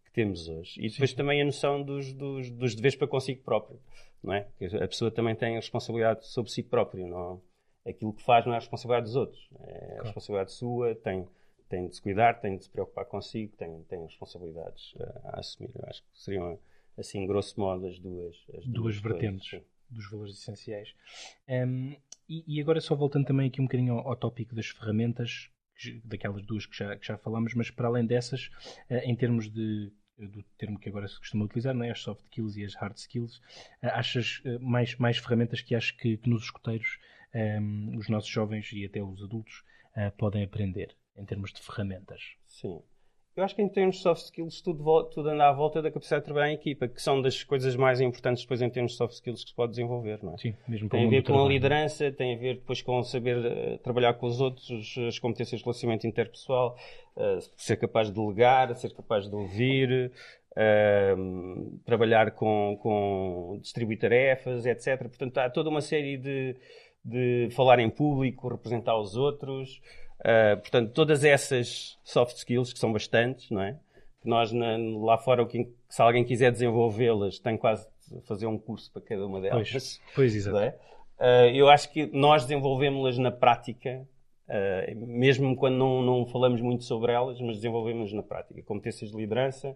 que 0.05 0.11
temos 0.13 0.49
hoje. 0.49 0.81
E 0.81 0.89
depois 0.89 1.11
Sim. 1.11 1.17
também 1.17 1.43
a 1.43 1.45
noção 1.45 1.83
dos, 1.83 2.13
dos, 2.13 2.51
dos, 2.51 2.75
deveres 2.75 2.97
para 2.97 3.07
consigo 3.07 3.43
próprio, 3.43 3.79
não 4.23 4.33
é? 4.33 4.47
a 4.83 4.89
pessoa 4.89 5.11
também 5.11 5.35
tem 5.35 5.53
a 5.53 5.61
responsabilidade 5.61 6.27
sobre 6.27 6.51
si 6.51 6.63
próprio, 6.63 7.07
não 7.07 7.43
aquilo 7.87 8.13
que 8.13 8.23
faz 8.23 8.45
não 8.45 8.53
é 8.53 8.57
a 8.57 8.61
responsabilidade 8.61 9.07
dos 9.07 9.17
outros, 9.17 9.49
é 9.61 9.99
a 9.99 10.03
responsabilidade 10.03 10.53
sua, 10.53 10.95
tem 10.95 11.27
tem 11.71 11.87
de 11.87 11.95
se 11.95 12.03
cuidar, 12.03 12.41
tem 12.41 12.59
de 12.59 12.65
se 12.65 12.71
preocupar 12.71 13.07
consigo, 13.07 13.57
tem, 13.57 13.85
tem 13.85 14.03
responsabilidades 14.03 14.93
a, 14.99 15.29
a 15.29 15.39
assumir. 15.39 15.71
Eu 15.75 15.89
acho 15.89 16.03
que 16.03 16.09
seriam, 16.13 16.59
assim, 16.99 17.25
grosso 17.27 17.59
modo, 17.59 17.87
as 17.87 17.99
duas, 17.99 18.37
as 18.49 18.65
duas, 18.67 18.67
duas 18.67 18.97
vertentes 18.99 19.51
coisas, 19.51 19.69
dos 19.89 20.11
valores 20.11 20.35
essenciais. 20.35 20.93
Um, 21.49 21.97
e, 22.29 22.57
e, 22.57 22.61
agora, 22.61 22.81
só 22.81 22.95
voltando 22.97 23.25
também 23.25 23.47
aqui 23.47 23.61
um 23.61 23.67
bocadinho 23.67 23.95
ao, 23.95 24.09
ao 24.09 24.17
tópico 24.17 24.55
das 24.55 24.67
ferramentas, 24.67 25.49
daquelas 26.05 26.45
duas 26.45 26.67
que 26.67 26.77
já, 26.77 26.97
que 26.97 27.07
já 27.07 27.17
falamos, 27.17 27.55
mas 27.55 27.71
para 27.71 27.87
além 27.87 28.05
dessas, 28.05 28.51
uh, 28.91 28.95
em 29.05 29.15
termos 29.15 29.49
de 29.49 29.93
do 30.19 30.43
termo 30.59 30.79
que 30.79 30.87
agora 30.87 31.09
se 31.09 31.19
costuma 31.19 31.47
utilizar, 31.47 31.75
não 31.75 31.83
é? 31.83 31.91
as 31.91 32.03
soft 32.03 32.23
skills 32.25 32.55
e 32.55 32.63
as 32.63 32.75
hard 32.75 32.95
skills, 32.95 33.39
uh, 33.83 33.87
achas 33.93 34.43
mais, 34.61 34.95
mais 34.97 35.17
ferramentas 35.17 35.63
que 35.63 35.75
achas 35.75 35.93
que, 35.93 36.19
que 36.19 36.29
nos 36.29 36.43
escuteiros 36.43 36.99
um, 37.35 37.97
os 37.97 38.09
nossos 38.09 38.31
jovens 38.31 38.71
e 38.73 38.85
até 38.85 39.03
os 39.03 39.23
adultos 39.23 39.63
podem 40.19 40.45
aprender? 40.45 40.97
em 41.21 41.25
termos 41.25 41.53
de 41.53 41.61
ferramentas. 41.61 42.21
Sim. 42.45 42.81
Eu 43.37 43.45
acho 43.45 43.55
que 43.55 43.63
em 43.63 43.69
termos 43.69 43.97
de 43.97 44.03
soft 44.03 44.25
skills 44.25 44.61
tudo, 44.61 45.05
tudo 45.05 45.29
anda 45.29 45.49
à 45.49 45.53
volta 45.53 45.81
da 45.81 45.91
capacidade 45.91 46.23
de 46.23 46.25
trabalhar 46.25 46.51
em 46.51 46.55
equipa, 46.55 46.89
que 46.89 47.01
são 47.01 47.23
das 47.23 47.45
coisas 47.45 47.77
mais 47.77 48.01
importantes 48.01 48.43
depois 48.43 48.61
em 48.61 48.69
termos 48.69 48.93
de 48.93 48.99
soft 48.99 49.15
skills 49.15 49.45
que 49.45 49.51
se 49.51 49.57
pode 49.57 49.71
desenvolver, 49.71 50.19
não 50.23 50.35
é? 50.35 50.39
Sim, 50.39 50.55
mesmo 50.67 50.89
Tem 50.89 51.07
a 51.07 51.09
ver 51.09 51.23
com 51.23 51.41
a 51.41 51.49
liderança, 51.49 52.11
tem 52.11 52.35
a 52.35 52.39
ver 52.39 52.57
depois 52.57 52.83
com 52.83 53.03
saber 53.05 53.39
uh, 53.39 53.79
trabalhar 53.79 54.15
com 54.15 54.27
os 54.27 54.41
outros, 54.41 54.99
as 55.07 55.19
competências 55.19 55.61
de 55.61 55.65
relacionamento 55.65 56.07
interpessoal, 56.07 56.77
uh, 57.17 57.39
ser 57.57 57.77
capaz 57.77 58.09
de 58.09 58.15
delegar, 58.15 58.75
ser 58.75 58.93
capaz 58.93 59.29
de 59.29 59.35
ouvir, 59.35 60.13
uh, 60.53 61.79
trabalhar 61.85 62.33
com, 62.33 62.77
com 62.83 63.59
distribuir 63.63 64.01
tarefas, 64.01 64.67
etc. 64.67 64.99
Portanto, 64.99 65.39
há 65.39 65.49
toda 65.49 65.71
uma 65.71 65.81
série 65.81 66.17
de, 66.17 66.57
de 67.05 67.49
falar 67.53 67.79
em 67.79 67.91
público, 67.91 68.49
representar 68.49 68.99
os 68.99 69.17
outros, 69.17 69.81
Uh, 70.21 70.61
portanto, 70.61 70.93
todas 70.93 71.25
essas 71.25 71.99
soft 72.05 72.37
skills, 72.37 72.73
que 72.73 72.79
são 72.79 72.93
bastantes, 72.93 73.51
não 73.51 73.63
é? 73.63 73.79
Que 74.21 74.29
nós 74.29 74.53
na, 74.53 74.77
lá 74.77 75.17
fora, 75.17 75.49
se 75.89 76.03
alguém 76.03 76.25
quiser 76.25 76.53
desenvolvê-las, 76.53 77.39
tem 77.39 77.57
quase 77.57 77.89
de 78.07 78.21
fazer 78.27 78.47
um 78.47 78.59
curso 78.59 78.93
para 78.93 79.01
cada 79.01 79.27
uma 79.27 79.41
delas. 79.41 79.71
Pois, 79.71 80.01
pois 80.15 80.37
exato. 80.37 80.59
É? 80.59 80.77
Uh, 81.19 81.57
eu 81.57 81.71
acho 81.71 81.91
que 81.91 82.07
nós 82.13 82.43
desenvolvemos-las 82.43 83.17
na 83.17 83.31
prática, 83.31 84.07
uh, 84.47 85.07
mesmo 85.07 85.57
quando 85.57 85.77
não, 85.77 86.03
não 86.03 86.27
falamos 86.27 86.61
muito 86.61 86.85
sobre 86.85 87.13
elas, 87.13 87.41
mas 87.41 87.57
desenvolvemos 87.57 88.13
na 88.13 88.23
prática. 88.23 88.63
Competências 88.63 89.11
de 89.11 89.17
liderança, 89.17 89.75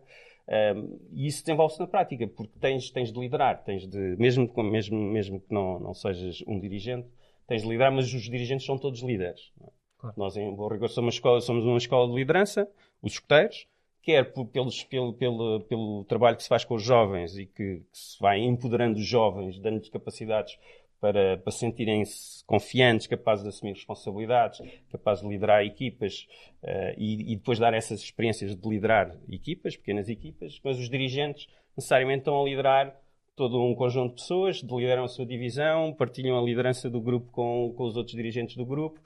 e 1.12 1.26
isso 1.26 1.42
desenvolve-se 1.42 1.80
na 1.80 1.86
prática, 1.86 2.26
porque 2.26 2.58
tens, 2.58 2.90
tens 2.90 3.12
de 3.12 3.18
liderar, 3.18 3.62
tens 3.64 3.86
de, 3.86 4.16
mesmo, 4.18 4.50
mesmo, 4.62 4.96
mesmo 4.98 5.40
que 5.40 5.52
não, 5.52 5.78
não 5.78 5.94
sejas 5.94 6.42
um 6.46 6.60
dirigente, 6.60 7.08
tens 7.46 7.62
de 7.62 7.68
liderar, 7.68 7.92
mas 7.92 8.12
os 8.12 8.22
dirigentes 8.22 8.66
são 8.66 8.78
todos 8.78 9.00
líderes. 9.00 9.52
É? 9.62 9.66
Claro. 9.98 10.14
Nós, 10.18 10.36
em 10.36 10.54
Bom 10.54 10.68
Rigor, 10.68 10.88
somos 10.90 11.06
uma, 11.06 11.10
escola, 11.10 11.40
somos 11.40 11.64
uma 11.64 11.78
escola 11.78 12.08
de 12.08 12.14
liderança, 12.14 12.68
os 13.02 13.14
escuteiros, 13.14 13.66
quer 14.02 14.32
pelos, 14.52 14.84
pelo, 14.84 15.14
pelo, 15.14 15.60
pelo 15.60 16.04
trabalho 16.04 16.36
que 16.36 16.42
se 16.42 16.48
faz 16.48 16.62
com 16.62 16.74
os 16.74 16.82
jovens 16.82 17.38
e 17.38 17.46
que, 17.46 17.76
que 17.76 17.98
se 17.98 18.20
vai 18.20 18.38
empoderando 18.38 18.98
os 18.98 19.06
jovens, 19.06 19.58
dando-lhes 19.58 19.88
capacidades 19.88 20.58
para, 21.04 21.36
para 21.36 21.52
sentirem-se 21.52 22.42
confiantes, 22.46 23.06
capazes 23.06 23.42
de 23.42 23.50
assumir 23.50 23.74
responsabilidades, 23.74 24.62
capazes 24.90 25.22
de 25.22 25.28
liderar 25.28 25.62
equipas 25.62 26.26
uh, 26.62 26.94
e, 26.96 27.30
e, 27.30 27.36
depois 27.36 27.58
dar 27.58 27.74
essas 27.74 28.00
experiências 28.00 28.56
de 28.56 28.66
liderar 28.66 29.14
equipas, 29.30 29.76
pequenas 29.76 30.08
equipas, 30.08 30.58
mas 30.64 30.78
os 30.78 30.88
dirigentes 30.88 31.46
necessariamente 31.76 32.20
estão 32.20 32.40
a 32.40 32.42
liderar 32.42 32.98
todo 33.36 33.62
um 33.62 33.74
conjunto 33.74 34.14
de 34.14 34.22
pessoas, 34.22 34.62
lideram 34.62 35.04
a 35.04 35.08
sua 35.08 35.26
divisão, 35.26 35.92
partilham 35.92 36.38
a 36.38 36.42
liderança 36.42 36.88
do 36.88 37.02
grupo 37.02 37.30
com, 37.30 37.74
com 37.76 37.84
os 37.84 37.98
outros 37.98 38.16
dirigentes 38.16 38.56
do 38.56 38.64
grupo, 38.64 38.98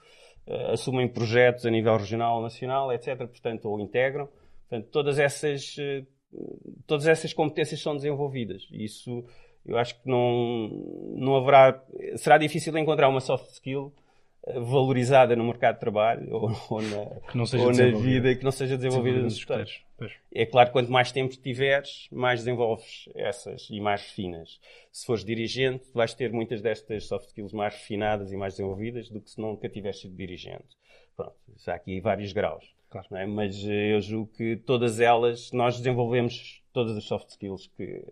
uh, 0.47 0.71
assumem 0.71 1.05
projetos 1.05 1.65
a 1.65 1.69
nível 1.69 1.97
regional, 1.97 2.41
nacional, 2.41 2.93
etc. 2.93 3.17
Portanto, 3.17 3.65
ou 3.65 3.77
integram. 3.77 4.29
Portanto, 4.69 4.87
todas 4.89 5.19
essas, 5.19 5.75
uh, 5.75 6.07
todas 6.87 7.07
essas 7.07 7.33
competências 7.33 7.81
são 7.81 7.93
desenvolvidas. 7.93 8.69
Isso, 8.71 9.25
eu 9.69 9.77
acho 9.77 10.01
que 10.01 10.09
não, 10.09 10.69
não 11.15 11.35
haverá. 11.35 11.81
Será 12.15 12.37
difícil 12.37 12.75
encontrar 12.77 13.07
uma 13.07 13.21
soft 13.21 13.51
skill 13.51 13.93
eh, 14.47 14.59
valorizada 14.59 15.35
no 15.35 15.43
mercado 15.43 15.75
de 15.75 15.81
trabalho 15.81 16.27
ou, 16.33 16.51
ou 16.69 16.81
na, 16.81 16.97
ou 17.63 17.71
na 17.71 17.97
vida 17.99 18.33
que 18.35 18.43
não 18.43 18.51
seja 18.51 18.75
desenvolvida 18.75 19.19
nos 19.21 19.35
escuteiros. 19.35 19.83
É 20.33 20.45
claro 20.45 20.71
quanto 20.71 20.91
mais 20.91 21.11
tempo 21.11 21.35
tiveres, 21.37 22.07
mais 22.11 22.39
desenvolves 22.39 23.07
essas 23.13 23.67
e 23.69 23.79
mais 23.79 24.01
refinas. 24.01 24.59
Se 24.91 25.05
fores 25.05 25.23
dirigente, 25.23 25.85
vais 25.93 26.13
ter 26.15 26.31
muitas 26.31 26.61
destas 26.61 27.05
soft 27.05 27.27
skills 27.27 27.53
mais 27.53 27.75
refinadas 27.75 28.31
e 28.31 28.37
mais 28.37 28.53
desenvolvidas 28.53 29.07
do 29.09 29.21
que 29.21 29.29
se 29.29 29.39
nunca 29.39 29.69
tivesse 29.69 30.01
sido 30.01 30.15
dirigente. 30.15 30.77
Pronto, 31.15 31.35
há 31.67 31.73
aqui 31.73 31.99
vários 31.99 32.33
graus. 32.33 32.78
Claro. 32.89 33.07
É? 33.15 33.25
Mas 33.25 33.63
eh, 33.65 33.93
eu 33.93 34.01
julgo 34.01 34.31
que 34.35 34.57
todas 34.57 34.99
elas, 34.99 35.51
nós 35.51 35.77
desenvolvemos 35.77 36.61
todas 36.73 36.97
as 36.97 37.03
soft 37.03 37.29
skills, 37.29 37.67
que, 37.77 38.03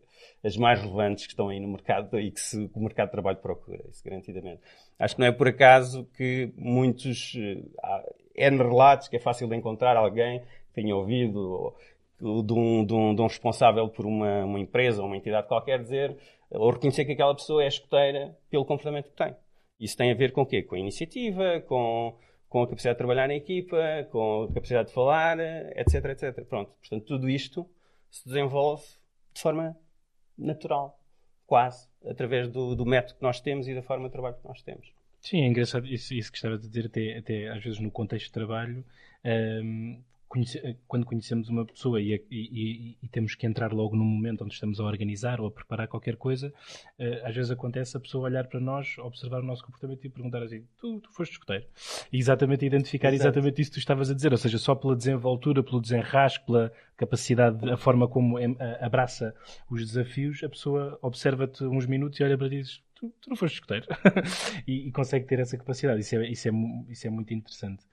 as 0.44 0.56
mais 0.58 0.80
relevantes 0.80 1.26
que 1.26 1.34
estão 1.34 1.50
aí 1.50 1.60
no 1.60 1.68
mercado 1.68 2.20
e 2.20 2.32
que, 2.32 2.40
se, 2.40 2.68
que 2.68 2.78
o 2.78 2.82
mercado 2.82 3.08
de 3.08 3.12
trabalho 3.14 3.38
procura, 3.38 3.84
isso 3.90 4.04
garantidamente. 4.04 4.62
Acho 5.00 5.16
que 5.16 5.22
não 5.22 5.28
é 5.28 5.32
por 5.32 5.48
acaso 5.48 6.08
que 6.16 6.52
muitos, 6.56 7.34
eh, 7.36 7.64
há 7.84 8.04
N 8.36 8.58
relatos 8.58 9.08
que 9.08 9.16
é 9.16 9.20
fácil 9.20 9.48
de 9.48 9.56
encontrar 9.56 9.98
alguém 9.98 10.40
que 10.40 10.74
tenha 10.76 10.96
ouvido 10.96 11.74
de 12.20 12.54
um, 12.54 12.86
de 12.86 12.94
um, 12.94 13.16
de 13.16 13.22
um 13.22 13.28
responsável 13.28 13.90
por 13.90 14.06
uma, 14.06 14.46
uma 14.46 14.60
empresa 14.60 15.02
ou 15.02 15.08
uma 15.08 15.18
entidade 15.18 15.48
qualquer 15.48 15.82
dizer 15.82 16.16
ou 16.50 16.72
reconhecer 16.72 17.06
que 17.06 17.12
aquela 17.12 17.36
pessoa 17.36 17.64
é 17.64 17.68
escuteira 17.68 18.36
pelo 18.50 18.66
comportamento 18.66 19.10
que 19.10 19.16
tem. 19.16 19.36
Isso 19.80 19.98
tem 19.98 20.12
a 20.12 20.16
ver 20.16 20.32
com 20.32 20.42
o 20.42 20.46
quê? 20.46 20.64
Com 20.64 20.76
a 20.76 20.80
iniciativa, 20.80 21.62
com, 21.68 22.16
com 22.50 22.64
a 22.64 22.68
capacidade 22.68 22.96
de 22.96 23.00
trabalhar 23.00 23.28
na 23.28 23.36
equipa, 23.36 23.78
com 24.12 24.44
a 24.44 24.54
capacidade 24.54 24.90
de 24.90 24.94
falar, 24.94 25.40
etc, 25.40 26.06
etc. 26.06 26.46
Pronto. 26.46 26.72
Portanto, 26.80 27.06
tudo 27.06 27.30
isto 27.30 27.70
se 28.10 28.26
desenvolve 28.26 28.84
de 29.34 29.42
forma 29.42 29.78
natural, 30.38 31.00
quase, 31.46 31.88
através 32.06 32.48
do, 32.48 32.76
do 32.76 32.86
método 32.86 33.16
que 33.16 33.24
nós 33.24 33.40
temos 33.42 33.68
e 33.68 33.76
da 33.76 33.82
forma 33.82 34.08
de 34.08 34.12
trabalho 34.12 34.36
que 34.36 34.48
nós 34.48 34.62
temos. 34.62 34.92
Sim, 35.20 35.42
é 35.42 35.48
engraçado 35.48 35.86
isso, 35.88 36.14
isso 36.14 36.32
que 36.32 36.38
estava 36.38 36.56
a 36.56 36.58
dizer, 36.58 36.86
até, 36.86 37.18
até 37.18 37.50
às 37.50 37.64
vezes 37.64 37.80
no 37.80 37.92
contexto 37.92 38.28
de 38.28 38.32
trabalho, 38.32 38.86
um, 39.26 40.02
conhece, 40.28 40.78
quando 40.88 41.06
conhecemos 41.06 41.50
uma 41.50 41.66
pessoa 41.66 42.02
e, 42.02 42.22
e, 42.30 42.98
e, 43.02 43.08
temos 43.08 43.36
que 43.36 43.48
entrar 43.48 43.72
logo 43.72 43.96
no 43.96 44.04
momento 44.04 44.44
onde 44.44 44.54
estamos 44.54 44.80
a 44.80 44.84
organizar 44.84 45.40
ou 45.40 45.48
a 45.48 45.52
preparar 45.52 45.88
qualquer 45.88 46.16
coisa, 46.16 46.54
uh, 47.00 47.26
às 47.26 47.36
vezes 47.36 47.52
acontece 47.52 47.96
a 47.98 48.00
pessoa 48.00 48.26
olhar 48.26 48.48
para 48.48 48.60
nós, 48.60 48.98
observar 49.00 49.40
o 49.42 49.46
nosso 49.46 49.64
comportamento 49.64 50.06
e 50.06 50.10
perguntar 50.10 50.44
assim: 50.44 50.64
Tu, 50.78 51.00
tu 51.00 51.12
foste 51.12 51.34
escuteiro? 51.34 51.66
E 52.12 52.18
exatamente 52.18 52.66
identificar 52.66 53.14
Exato. 53.14 53.30
exatamente 53.30 53.62
isso 53.62 53.72
que 53.72 53.78
tu 53.78 53.80
estavas 53.80 54.10
a 54.10 54.14
dizer, 54.14 54.32
ou 54.32 54.38
seja, 54.38 54.58
só 54.58 54.76
pela 54.76 54.96
desenvoltura, 54.96 55.64
pelo 55.64 55.82
desenrasque, 55.82 56.46
pela 56.46 56.72
capacidade, 56.96 57.70
a 57.70 57.78
forma 57.78 58.08
como 58.08 58.38
abraça 58.82 59.34
os 59.70 59.86
desafios, 59.86 60.44
a 60.44 60.50
pessoa 60.50 60.98
observa-te 61.02 61.64
uns 61.64 61.86
minutos 61.86 62.20
e 62.20 62.24
olha 62.24 62.38
para 62.38 62.50
ti 62.50 62.56
e 62.56 62.62
diz: 62.62 62.87
Tu, 63.00 63.14
tu, 63.22 63.30
não 63.30 63.38
foste 63.38 63.56
escuteiro. 63.56 63.86
e, 64.68 64.88
e, 64.88 64.92
consegue 64.92 65.26
ter 65.26 65.40
essa 65.40 65.56
capacidade. 65.58 66.00
Isso 66.00 66.16
é, 66.16 66.28
isso 66.28 66.50
é, 66.50 66.52
isso 66.90 67.08
é 67.08 67.10
muito 67.10 67.34
interessante. 67.34 67.86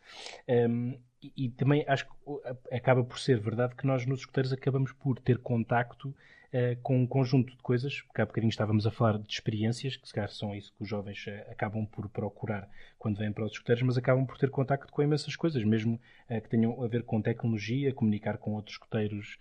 Um, 0.48 0.98
e, 1.36 1.50
também 1.50 1.84
acho 1.86 2.06
que 2.06 2.74
acaba 2.74 3.04
por 3.04 3.18
ser 3.18 3.38
verdade 3.38 3.74
que 3.74 3.86
nós 3.86 4.04
nos 4.06 4.20
escuteiros 4.20 4.52
acabamos 4.52 4.92
por 4.92 5.18
ter 5.18 5.38
contacto 5.38 6.08
uh, 6.08 6.80
com 6.82 6.98
um 6.98 7.06
conjunto 7.06 7.56
de 7.56 7.62
coisas, 7.62 8.02
porque 8.02 8.20
há 8.20 8.26
bocadinho 8.26 8.50
estávamos 8.50 8.86
a 8.86 8.90
falar 8.90 9.18
de 9.18 9.32
experiências, 9.32 9.96
que 9.96 10.06
se 10.06 10.14
calhar 10.14 10.30
são 10.30 10.54
isso 10.54 10.72
que 10.76 10.82
os 10.82 10.88
jovens 10.88 11.26
uh, 11.26 11.50
acabam 11.50 11.86
por 11.86 12.08
procurar 12.08 12.68
quando 12.98 13.18
vêm 13.18 13.32
para 13.32 13.44
os 13.44 13.52
escuteiros, 13.52 13.82
mas 13.82 13.98
acabam 13.98 14.26
por 14.26 14.38
ter 14.38 14.50
contacto 14.50 14.92
com 14.92 15.02
imensas 15.02 15.34
coisas, 15.36 15.62
mesmo 15.64 16.00
uh, 16.30 16.40
que 16.40 16.48
tenham 16.48 16.82
a 16.82 16.86
ver 16.86 17.02
com 17.02 17.20
tecnologia, 17.20 17.92
comunicar 17.92 18.38
com 18.38 18.54
outros 18.54 18.74
escuteiros 18.74 19.38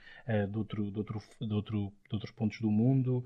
de, 0.49 0.57
outro, 0.57 0.91
de, 0.91 0.97
outro, 0.97 1.21
de, 1.39 1.53
outro, 1.53 1.93
de 2.13 2.17
outros 2.17 2.31
pontos 2.31 2.59
do 2.61 2.69
mundo, 2.69 3.23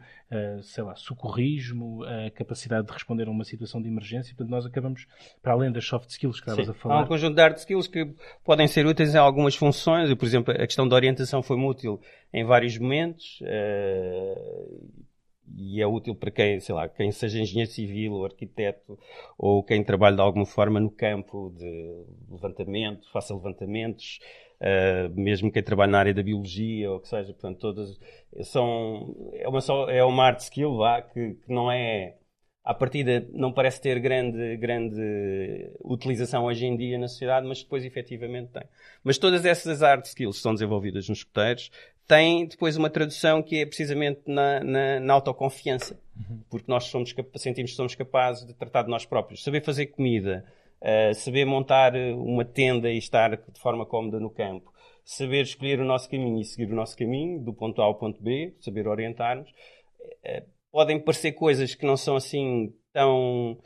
sei 0.64 0.84
lá, 0.84 0.96
socorrismo, 0.96 2.04
a 2.04 2.32
capacidade 2.32 2.88
de 2.88 2.94
responder 2.94 3.28
a 3.28 3.32
uma 3.32 3.44
situação 3.44 3.82
de 3.82 3.88
emergência, 3.88 4.34
portanto 4.36 4.52
nós 4.52 4.66
acabamos, 4.66 5.06
para 5.42 5.54
além 5.54 5.72
das 5.72 5.86
soft 5.86 6.10
skills 6.10 6.40
que 6.40 6.50
estavas 6.50 6.70
a 6.70 6.74
falar... 6.74 7.00
Há 7.00 7.04
um 7.04 7.08
conjunto 7.08 7.36
de 7.36 7.42
hard 7.42 7.58
skills 7.58 7.88
que 7.88 8.14
podem 8.44 8.68
ser 8.68 8.86
úteis 8.86 9.14
em 9.14 9.18
algumas 9.18 9.56
funções, 9.56 10.14
por 10.14 10.26
exemplo, 10.26 10.54
a 10.54 10.66
questão 10.66 10.88
da 10.88 10.96
orientação 10.96 11.44
foi-me 11.44 11.66
útil 11.66 12.00
em 12.34 12.44
vários 12.46 12.78
momentos, 12.78 13.40
uh, 13.42 15.08
e 15.56 15.82
é 15.82 15.88
útil 15.88 16.16
para 16.16 16.30
quem, 16.32 16.60
sei 16.60 16.76
lá, 16.76 16.88
quem 16.90 17.12
seja 17.12 17.40
engenheiro 17.40 17.72
civil 17.72 18.14
ou 18.14 18.26
arquiteto 18.26 19.00
ou 19.38 19.64
quem 19.64 19.84
trabalhe 19.84 20.16
de 20.16 20.22
alguma 20.22 20.46
forma 20.46 20.80
no 20.80 20.92
campo 20.92 21.54
de 21.58 22.06
levantamento, 22.30 23.10
faça 23.12 23.34
levantamentos, 23.34 24.20
uh, 24.62 25.20
mesmo 25.20 25.51
quem 25.51 25.64
trabalhe 25.64 25.91
na 25.91 25.99
área 25.99 26.14
da 26.14 26.24
biologia 26.24 26.91
ou 26.91 26.99
que 26.99 27.08
seja, 27.08 27.34
portanto, 27.34 27.60
todas 27.60 27.99
são 28.43 29.16
é 29.34 29.47
uma 29.47 29.62
só 29.62 29.89
é 29.89 30.03
uma 30.03 30.26
art 30.26 30.39
skill 30.39 30.72
lá 30.72 31.01
que, 31.01 31.36
que 31.36 31.53
não 31.53 31.72
é 31.72 32.16
à 32.64 32.74
partida 32.74 33.26
não 33.32 33.53
parece 33.53 33.82
ter 33.82 33.97
grande, 33.99 34.58
grande 34.58 35.72
utilização 35.86 36.45
hoje 36.45 36.66
em 36.66 36.76
dia 36.76 36.97
na 36.97 37.08
sociedade, 37.08 37.47
mas 37.47 37.64
depois 37.64 37.86
efetivamente 37.86 38.51
tem. 38.51 38.64
Mas 39.01 39.18
todas 39.18 39.45
essas 39.45 39.82
art 39.82 40.05
skills 40.05 40.36
que 40.36 40.43
são 40.43 40.53
desenvolvidas 40.53 41.08
nos 41.08 41.20
escuteiros 41.20 41.72
têm 42.05 42.45
depois 42.45 42.76
uma 42.76 42.89
tradução 42.89 43.41
que 43.41 43.62
é 43.62 43.66
precisamente 43.66 44.22
na, 44.26 44.62
na, 44.62 44.99
na 44.99 45.14
autoconfiança. 45.14 45.97
Uhum. 46.16 46.41
Porque 46.49 46.70
nós 46.70 46.86
somos, 46.86 47.16
sentimos 47.36 47.72
que 47.72 47.78
somos 47.78 47.95
capazes 47.95 48.45
de 48.45 48.53
tratar 48.53 48.84
de 48.84 48.89
nós 48.89 49.05
próprios. 49.05 49.43
Saber 49.43 49.64
fazer 49.64 49.88
comida, 49.88 50.43
uh, 50.82 51.14
saber 51.14 51.46
montar 51.46 51.96
uma 51.96 52.46
tenda 52.46 52.90
e 52.90 52.98
estar 52.98 53.36
de 53.36 53.60
forma 53.60 53.86
cómoda 53.86 54.20
no 54.20 54.30
campo, 54.30 54.72
saber 55.04 55.44
escolher 55.44 55.80
o 55.80 55.86
nosso 55.86 56.10
caminho 56.10 56.40
e 56.40 56.46
seguir 56.46 56.72
o 56.72 56.76
nosso 56.76 56.98
caminho, 56.98 57.44
do 57.44 57.54
ponto 57.54 57.82
A 57.82 57.86
ao 57.86 57.96
ponto 57.96 58.22
B, 58.22 58.56
saber 58.60 58.88
orientar-nos. 58.88 59.50
Uh, 59.50 60.46
podem 60.72 61.00
parecer 61.00 61.32
coisas 61.34 61.74
que 61.74 61.86
não 61.86 61.98
são 61.98 62.16
assim 62.16 62.74
tão, 62.94 63.58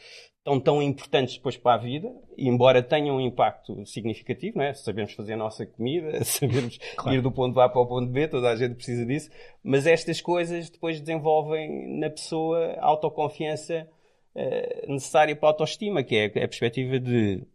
tão, 0.44 0.60
tão 0.60 0.82
importantes 0.82 1.36
depois 1.36 1.58
para 1.58 1.76
a 1.76 1.84
vida, 1.84 2.12
embora 2.38 2.82
tenham 2.82 3.18
um 3.18 3.22
impacto 3.22 3.86
significativo, 3.86 4.58
não 4.58 4.66
é? 4.66 4.74
Sabemos 4.74 5.14
fazer 5.14 5.34
a 5.34 5.38
nossa 5.38 5.66
comida, 5.66 6.24
sabemos 6.26 6.78
claro. 6.96 7.18
ir 7.18 7.22
do 7.22 7.32
ponto 7.32 7.60
A 7.60 7.70
para 7.70 7.82
o 7.82 7.88
ponto 7.88 8.12
B, 8.12 8.28
toda 8.28 8.50
a 8.50 8.56
gente 8.56 8.76
precisa 8.76 9.06
disso, 9.06 9.30
mas 9.64 9.86
estas 9.86 10.22
coisas 10.22 10.70
depois 10.70 11.00
desenvolvem 11.00 12.00
na 12.00 12.10
pessoa 12.10 12.76
autoconfiança 12.80 13.88
uh, 14.36 14.92
necessária 14.92 15.36
para 15.36 15.50
a 15.50 15.52
autoestima, 15.52 16.04
que 16.04 16.16
é 16.16 16.26
a 16.26 16.48
perspectiva 16.48 17.00
de 17.00 17.46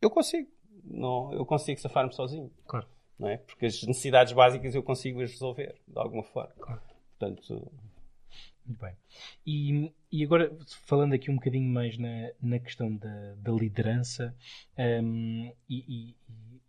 eu 0.00 0.10
consigo, 0.10 0.48
não, 0.84 1.32
eu 1.32 1.44
consigo 1.44 1.80
safar-me 1.80 2.12
sozinho. 2.12 2.50
Claro. 2.66 2.86
Não 3.18 3.28
é? 3.28 3.38
Porque 3.38 3.66
as 3.66 3.82
necessidades 3.82 4.32
básicas 4.32 4.74
eu 4.74 4.82
consigo 4.82 5.22
as 5.22 5.30
resolver, 5.30 5.74
de 5.88 5.98
alguma 5.98 6.22
forma. 6.22 6.52
Claro. 6.58 6.82
Portanto, 7.18 7.72
muito 8.66 8.80
bem. 8.80 8.94
E, 9.46 9.92
e 10.12 10.24
agora, 10.24 10.54
falando 10.84 11.14
aqui 11.14 11.30
um 11.30 11.36
bocadinho 11.36 11.72
mais 11.72 11.96
na, 11.96 12.30
na 12.42 12.58
questão 12.58 12.94
da, 12.94 13.34
da 13.36 13.52
liderança, 13.52 14.34
um, 15.02 15.52
e, 15.68 16.14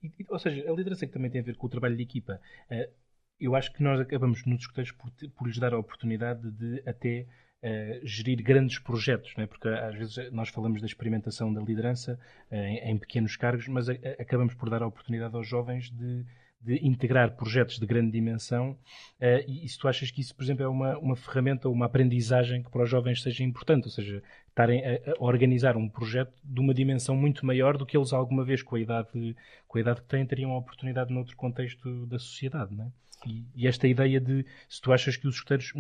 e, 0.02 0.08
e, 0.20 0.26
ou 0.30 0.40
seja, 0.40 0.70
a 0.70 0.74
liderança 0.74 1.06
que 1.06 1.14
também 1.14 1.30
tem 1.30 1.42
a 1.42 1.44
ver 1.44 1.58
com 1.58 1.68
o 1.68 1.70
trabalho 1.70 1.98
de 1.98 2.04
equipa, 2.04 2.40
uh, 2.72 2.92
eu 3.40 3.56
acho 3.56 3.74
que 3.74 3.84
nós 3.84 4.00
acabamos 4.00 4.46
nos 4.46 4.62
escuteiros 4.62 4.92
por, 4.94 5.12
por 5.36 5.48
lhes 5.48 5.60
dar 5.60 5.74
a 5.74 5.80
oportunidade 5.80 6.50
de 6.52 6.82
até 6.88 7.28
Uh, 7.64 8.06
gerir 8.06 8.44
grandes 8.44 8.78
projetos, 8.78 9.34
é? 9.36 9.48
porque 9.48 9.68
às 9.68 9.96
vezes 9.96 10.32
nós 10.32 10.48
falamos 10.50 10.80
da 10.80 10.86
experimentação 10.86 11.52
da 11.52 11.60
liderança 11.60 12.20
uh, 12.52 12.56
em, 12.56 12.92
em, 12.92 12.98
pequenos 13.00 13.36
cargos, 13.36 13.68
mas 13.68 13.90
a, 13.90 13.94
a, 13.94 14.22
acabamos 14.22 14.54
por 14.54 14.70
dar 14.70 14.84
a 14.84 14.88
oportunidade 14.88 15.36
aos 15.36 15.48
jovens 15.48 15.90
de 15.90 16.24
de 16.60 16.86
integrar 16.86 17.36
projetos 17.36 17.80
de 17.80 17.86
grande 17.86 18.12
dimensão 18.12 18.72
uh, 18.72 19.44
e, 19.48 19.66
e, 19.66 19.70
se 19.70 19.78
tu 19.78 19.88
achas 19.88 20.10
que 20.10 20.22
isso, 20.22 20.36
por 20.36 20.44
exemplo, 20.44 20.64
é 20.64 20.68
uma, 20.68 20.98
uma 20.98 21.16
ferramenta, 21.16 21.70
uma 21.70 21.86
aprendizagem 21.86 22.64
que 22.64 22.70
para 22.70 22.84
os 22.84 22.90
jovens 22.90 23.22
seja 23.22 23.44
importante, 23.44 23.86
ou 23.86 23.92
seja, 23.92 24.24
estarem 24.50 24.84
a, 24.84 24.96
a, 24.96 25.14
organizar 25.20 25.78
um 25.78 25.88
projeto 25.88 26.34
de 26.44 26.60
uma 26.60 26.74
dimensão 26.74 27.16
muito 27.16 27.46
maior 27.46 27.78
do 27.78 27.86
que 27.86 27.96
eles 27.96 28.12
alguma 28.12 28.44
vez, 28.44 28.64
com 28.64 28.76
a 28.76 28.80
idade, 28.80 29.36
com 29.68 29.78
a 29.78 29.82
idade 29.82 30.02
que 30.02 30.08
têm, 30.08 30.26
teriam 30.26 30.52
a 30.52 30.58
oportunidade 30.58 31.14
noutro 31.14 31.36
contexto 31.38 32.06
da 32.08 32.18
sociedade, 32.18 32.76
não 32.76 32.86
é? 32.86 32.92
E, 33.26 33.68
esta 33.68 33.88
ideia 33.88 34.20
de, 34.20 34.46
se 34.70 34.82
tu 34.82 34.94
achas 34.94 35.18
que 35.18 35.28
os 35.28 35.36
escuteiros, 35.36 35.74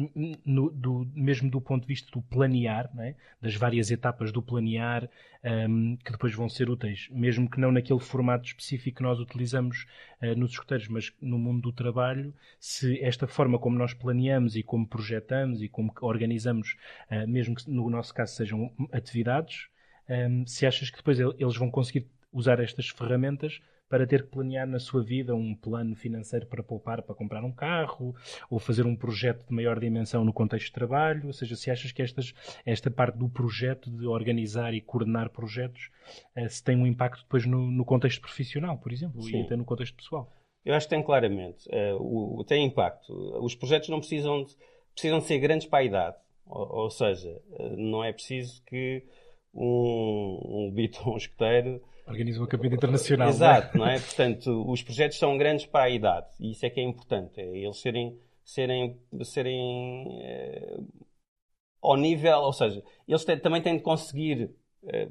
no, 0.45 0.71
do, 0.71 1.07
mesmo 1.13 1.49
do 1.49 1.61
ponto 1.61 1.83
de 1.83 1.87
vista 1.87 2.09
do 2.11 2.21
planear, 2.21 2.89
é? 2.99 3.15
das 3.41 3.55
várias 3.55 3.91
etapas 3.91 4.31
do 4.31 4.41
planear, 4.41 5.07
um, 5.69 5.95
que 5.97 6.11
depois 6.11 6.33
vão 6.33 6.49
ser 6.49 6.69
úteis, 6.69 7.07
mesmo 7.11 7.49
que 7.49 7.59
não 7.59 7.71
naquele 7.71 7.99
formato 7.99 8.47
específico 8.47 8.97
que 8.97 9.03
nós 9.03 9.19
utilizamos 9.19 9.85
uh, 10.21 10.35
nos 10.35 10.51
escuteiros, 10.51 10.87
mas 10.87 11.13
no 11.21 11.37
mundo 11.37 11.61
do 11.61 11.71
trabalho, 11.71 12.33
se 12.59 12.99
esta 13.03 13.27
forma 13.27 13.59
como 13.59 13.77
nós 13.77 13.93
planeamos 13.93 14.55
e 14.55 14.63
como 14.63 14.87
projetamos 14.87 15.61
e 15.61 15.69
como 15.69 15.93
organizamos, 16.01 16.75
uh, 17.11 17.27
mesmo 17.27 17.55
que 17.55 17.69
no 17.69 17.89
nosso 17.89 18.13
caso 18.13 18.35
sejam 18.35 18.73
atividades, 18.91 19.67
um, 20.09 20.45
se 20.47 20.65
achas 20.65 20.89
que 20.89 20.97
depois 20.97 21.19
eles 21.19 21.55
vão 21.55 21.69
conseguir 21.69 22.07
usar 22.31 22.59
estas 22.59 22.89
ferramentas 22.89 23.61
para 23.89 24.05
ter 24.05 24.23
que 24.23 24.29
planear 24.29 24.67
na 24.67 24.79
sua 24.79 25.01
vida 25.01 25.35
um 25.35 25.55
plano 25.55 25.95
financeiro 25.95 26.45
para 26.45 26.61
poupar 26.61 27.01
para 27.01 27.15
comprar 27.15 27.43
um 27.43 27.51
carro 27.51 28.15
ou 28.49 28.59
fazer 28.59 28.85
um 28.85 28.95
projeto 28.95 29.47
de 29.47 29.53
maior 29.53 29.79
dimensão 29.79 30.25
no 30.25 30.33
contexto 30.33 30.67
de 30.67 30.73
trabalho. 30.73 31.27
Ou 31.27 31.33
seja, 31.33 31.55
se 31.55 31.71
achas 31.71 31.91
que 31.91 32.01
estas, 32.01 32.33
esta 32.65 32.91
parte 32.91 33.17
do 33.17 33.29
projeto, 33.29 33.89
de 33.89 34.05
organizar 34.05 34.73
e 34.73 34.81
coordenar 34.81 35.29
projetos, 35.29 35.89
uh, 36.35 36.49
se 36.49 36.63
tem 36.63 36.75
um 36.75 36.85
impacto 36.85 37.23
depois 37.23 37.45
no, 37.45 37.71
no 37.71 37.85
contexto 37.85 38.21
profissional, 38.21 38.77
por 38.77 38.91
exemplo, 38.91 39.21
Sim. 39.21 39.37
e 39.37 39.41
até 39.43 39.55
no 39.55 39.65
contexto 39.65 39.95
pessoal. 39.95 40.31
Eu 40.65 40.75
acho 40.75 40.85
que 40.87 40.95
tem 40.95 41.03
claramente. 41.03 41.67
Uh, 41.69 42.39
o, 42.39 42.43
tem 42.43 42.65
impacto. 42.65 43.13
Os 43.41 43.55
projetos 43.55 43.87
não 43.87 43.99
precisam 43.99 44.43
de, 44.43 44.53
precisam 44.93 45.19
de 45.19 45.25
ser 45.25 45.39
grandes 45.39 45.65
para 45.65 45.79
a 45.79 45.83
idade. 45.83 46.17
Ou, 46.45 46.83
ou 46.83 46.89
seja, 46.89 47.41
uh, 47.51 47.77
não 47.77 48.03
é 48.03 48.11
preciso 48.11 48.61
que 48.65 49.05
um, 49.53 50.73
um 50.73 50.75
um 50.75 51.15
escoteiro 51.15 51.81
Organiza 52.07 52.39
uma 52.39 52.47
cabine 52.47 52.75
internacional. 52.75 53.29
Exato, 53.29 53.77
não 53.77 53.85
é? 53.85 53.89
não 53.89 53.95
é? 53.95 53.99
Portanto, 53.99 54.71
os 54.71 54.81
projetos 54.81 55.19
são 55.19 55.37
grandes 55.37 55.65
para 55.65 55.85
a 55.85 55.89
idade 55.89 56.27
e 56.39 56.51
isso 56.51 56.65
é 56.65 56.69
que 56.69 56.79
é 56.79 56.83
importante, 56.83 57.41
é 57.41 57.45
eles 57.45 57.77
serem, 57.81 58.17
serem, 58.43 58.97
serem 59.23 60.21
é, 60.21 60.77
ao 61.81 61.97
nível, 61.97 62.39
ou 62.39 62.53
seja, 62.53 62.81
eles 63.07 63.25
também 63.25 63.61
têm 63.61 63.75
de 63.75 63.83
conseguir 63.83 64.51
é, 64.85 65.09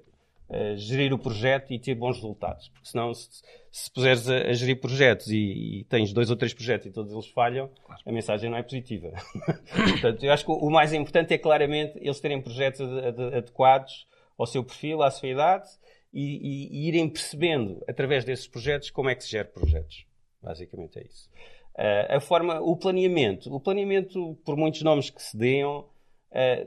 é, 0.48 0.76
gerir 0.76 1.12
o 1.12 1.18
projeto 1.18 1.72
e 1.72 1.78
ter 1.78 1.94
bons 1.94 2.16
resultados, 2.16 2.68
porque 2.70 2.88
senão 2.88 3.12
se, 3.12 3.42
se 3.70 3.90
puseres 3.90 4.28
a, 4.30 4.36
a 4.36 4.52
gerir 4.54 4.80
projetos 4.80 5.28
e, 5.28 5.80
e, 5.80 5.84
tens 5.84 6.12
dois 6.12 6.30
ou 6.30 6.36
três 6.36 6.54
projetos 6.54 6.86
e 6.86 6.90
todos 6.90 7.12
eles 7.12 7.26
falham, 7.26 7.68
claro. 7.84 8.00
a 8.06 8.12
mensagem 8.12 8.48
não 8.48 8.56
é 8.56 8.62
positiva. 8.62 9.12
Portanto, 9.90 10.24
eu 10.24 10.32
acho 10.32 10.44
que 10.44 10.50
o, 10.50 10.54
o 10.54 10.70
mais 10.70 10.94
importante 10.94 11.34
é 11.34 11.38
claramente 11.38 11.98
eles 12.00 12.20
terem 12.20 12.40
projetos 12.40 12.80
ad, 12.80 13.06
ad, 13.06 13.36
adequados 13.36 14.06
ao 14.38 14.46
seu 14.46 14.64
perfil, 14.64 15.02
à 15.02 15.10
sua 15.10 15.28
idade 15.28 15.68
e, 16.16 16.70
e, 16.70 16.88
irem 16.88 17.10
percebendo, 17.10 17.84
através 17.86 18.24
desses 18.24 18.48
projetos, 18.48 18.90
como 18.90 19.10
é 19.10 19.14
que 19.14 19.22
se 19.22 19.30
gera 19.30 19.44
projetos. 19.44 20.06
Basicamente 20.42 20.98
é 20.98 21.02
isso. 21.02 21.28
Uh, 21.74 22.16
a 22.16 22.20
forma, 22.20 22.58
o 22.58 22.74
planeamento. 22.74 23.54
O 23.54 23.60
planeamento, 23.60 24.34
por 24.42 24.56
muitos 24.56 24.80
nomes 24.80 25.10
que 25.10 25.22
se 25.22 25.36
deem, 25.36 25.66
uh, 25.66 25.84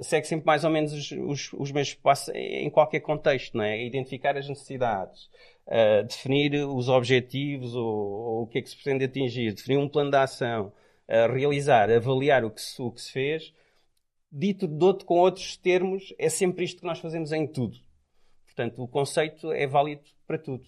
segue 0.01 0.27
sempre 0.27 0.45
mais 0.45 0.63
ou 0.63 0.69
menos 0.69 0.93
os, 0.93 1.11
os, 1.11 1.53
os 1.53 1.71
mesmos 1.71 1.95
passos 1.95 2.31
em 2.35 2.69
qualquer 2.69 2.99
contexto, 2.99 3.57
não 3.57 3.63
é? 3.63 3.83
Identificar 3.83 4.37
as 4.37 4.47
necessidades, 4.47 5.23
uh, 5.65 6.03
definir 6.07 6.53
os 6.67 6.87
objetivos 6.87 7.73
ou, 7.73 7.87
ou, 7.87 8.41
o 8.43 8.47
que 8.47 8.59
é 8.59 8.61
que 8.61 8.69
se 8.69 8.75
pretende 8.75 9.05
atingir, 9.05 9.51
definir 9.51 9.77
um 9.77 9.89
plano 9.89 10.11
de 10.11 10.17
ação, 10.17 10.71
realizar, 11.07 11.89
avaliar 11.89 12.45
o 12.45 12.51
que 12.51 12.61
se, 12.61 12.79
o 12.79 12.91
que 12.91 13.01
se 13.01 13.11
fez. 13.11 13.51
Dito 14.31 14.67
de 14.67 14.85
outro, 14.85 15.07
com 15.07 15.17
outros 15.17 15.57
termos, 15.57 16.13
é 16.19 16.29
sempre 16.29 16.63
isto 16.63 16.81
que 16.81 16.85
nós 16.85 16.99
fazemos 16.99 17.31
em 17.31 17.47
tudo. 17.47 17.88
Portanto, 18.59 18.83
o 18.83 18.87
conceito 18.89 19.53
é 19.53 19.65
válido 19.65 20.03
para 20.27 20.37
tudo. 20.37 20.65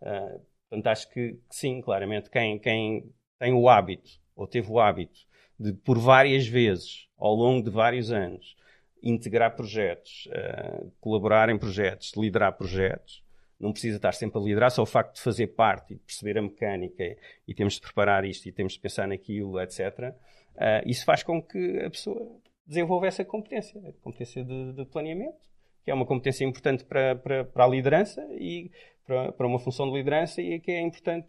Uh, 0.00 0.40
portanto, 0.70 0.86
acho 0.86 1.10
que, 1.10 1.32
que, 1.32 1.56
sim, 1.56 1.80
claramente, 1.80 2.30
quem, 2.30 2.60
quem 2.60 3.12
tem 3.40 3.52
o 3.52 3.68
hábito, 3.68 4.08
ou 4.36 4.46
teve 4.46 4.70
o 4.70 4.78
hábito, 4.78 5.18
de 5.58 5.72
por 5.72 5.98
várias 5.98 6.46
vezes, 6.46 7.08
ao 7.18 7.34
longo 7.34 7.64
de 7.64 7.70
vários 7.70 8.12
anos, 8.12 8.54
integrar 9.02 9.56
projetos, 9.56 10.28
uh, 10.28 10.92
colaborar 11.00 11.48
em 11.48 11.58
projetos, 11.58 12.12
liderar 12.16 12.56
projetos, 12.56 13.24
não 13.58 13.72
precisa 13.72 13.96
estar 13.96 14.14
sempre 14.14 14.38
a 14.38 14.40
liderar, 14.44 14.70
só 14.70 14.84
o 14.84 14.86
facto 14.86 15.16
de 15.16 15.20
fazer 15.20 15.48
parte 15.48 15.94
e 15.94 15.98
perceber 15.98 16.38
a 16.38 16.42
mecânica 16.42 17.02
e, 17.02 17.16
e 17.48 17.52
temos 17.52 17.74
de 17.74 17.80
preparar 17.80 18.24
isto 18.24 18.48
e 18.48 18.52
temos 18.52 18.74
de 18.74 18.78
pensar 18.78 19.08
naquilo, 19.08 19.60
etc. 19.60 19.80
Uh, 19.80 20.14
ah, 20.56 20.82
isso 20.86 21.04
faz 21.04 21.24
com 21.24 21.42
que 21.42 21.80
a 21.80 21.90
pessoa 21.90 22.40
desenvolva 22.64 23.08
essa 23.08 23.24
competência, 23.24 23.80
a 23.88 23.92
competência 24.04 24.44
de, 24.44 24.72
de 24.74 24.84
planeamento 24.84 25.48
que 25.84 25.90
é 25.90 25.94
uma 25.94 26.06
competência 26.06 26.44
importante 26.44 26.84
para, 26.84 27.16
para, 27.16 27.44
para 27.44 27.64
a 27.64 27.68
liderança 27.68 28.26
e 28.32 28.70
para, 29.06 29.32
para, 29.32 29.46
uma 29.46 29.58
função 29.58 29.86
de 29.90 29.96
liderança 29.96 30.42
e 30.42 30.60
que 30.60 30.70
é 30.70 30.80
importante, 30.80 31.28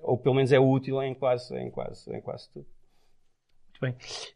ou 0.00 0.16
pelo 0.16 0.34
menos 0.34 0.52
é 0.52 0.58
útil 0.58 1.02
em 1.02 1.14
quase, 1.14 1.56
em 1.58 1.70
quase, 1.70 2.14
em 2.14 2.20
quase 2.20 2.48
tudo. 2.50 2.66
Muito 3.68 3.80
bem. 3.80 3.94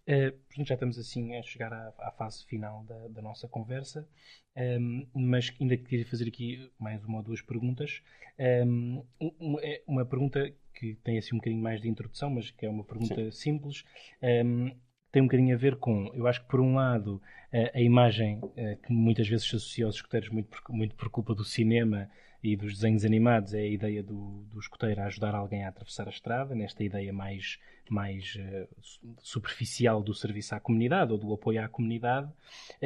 Uh, 0.08 0.64
já 0.64 0.74
estamos 0.74 0.98
assim 0.98 1.36
a 1.36 1.42
chegar 1.42 1.72
à, 1.72 1.92
à 1.98 2.10
fase 2.10 2.44
final 2.46 2.82
da, 2.84 3.08
da 3.08 3.22
nossa 3.22 3.46
conversa, 3.46 4.08
um, 4.56 4.60
ehm, 4.60 5.06
mas 5.14 5.54
ainda 5.60 5.76
queria 5.76 6.06
fazer 6.06 6.26
aqui 6.26 6.70
mais 6.78 7.04
uma 7.04 7.18
ou 7.18 7.22
duas 7.22 7.40
perguntas. 7.40 8.02
Um, 8.38 9.04
ehm, 9.20 9.32
uma, 9.38 9.60
é 9.62 9.82
uma 9.86 10.04
pergunta 10.04 10.52
que 10.74 10.94
tem 10.96 11.18
assim 11.18 11.34
um 11.34 11.38
bocadinho 11.38 11.62
mais 11.62 11.80
de 11.80 11.88
introdução, 11.88 12.30
mas 12.30 12.50
que 12.50 12.66
é 12.66 12.68
uma 12.68 12.84
pergunta 12.84 13.14
Sim. 13.14 13.30
simples. 13.30 13.84
Um, 14.22 14.66
ehm, 14.68 14.76
tem 15.16 15.22
um 15.22 15.26
bocadinho 15.26 15.54
a 15.54 15.58
ver 15.58 15.76
com, 15.76 16.10
eu 16.12 16.26
acho 16.26 16.42
que 16.42 16.46
por 16.46 16.60
um 16.60 16.74
lado, 16.74 17.22
a, 17.50 17.78
a 17.78 17.80
imagem 17.80 18.38
que 18.84 18.92
muitas 18.92 19.26
vezes 19.26 19.48
se 19.48 19.56
associa 19.56 19.86
aos 19.86 19.94
escuteiros 19.94 20.28
muito 20.28 20.46
por, 20.50 20.60
muito 20.74 20.94
por 20.94 21.08
culpa 21.08 21.34
do 21.34 21.42
cinema 21.42 22.10
e 22.42 22.54
dos 22.54 22.74
desenhos 22.74 23.02
animados 23.02 23.54
é 23.54 23.60
a 23.60 23.66
ideia 23.66 24.02
do, 24.02 24.44
do 24.52 24.60
escoteiro 24.60 25.00
a 25.00 25.06
ajudar 25.06 25.34
alguém 25.34 25.64
a 25.64 25.70
atravessar 25.70 26.06
a 26.06 26.10
estrada, 26.10 26.54
nesta 26.54 26.84
ideia 26.84 27.14
mais, 27.14 27.58
mais 27.88 28.36
uh, 28.36 28.68
superficial 29.22 30.02
do 30.02 30.12
serviço 30.12 30.54
à 30.54 30.60
comunidade 30.60 31.12
ou 31.12 31.16
do 31.16 31.32
apoio 31.32 31.64
à 31.64 31.68
comunidade. 31.68 32.30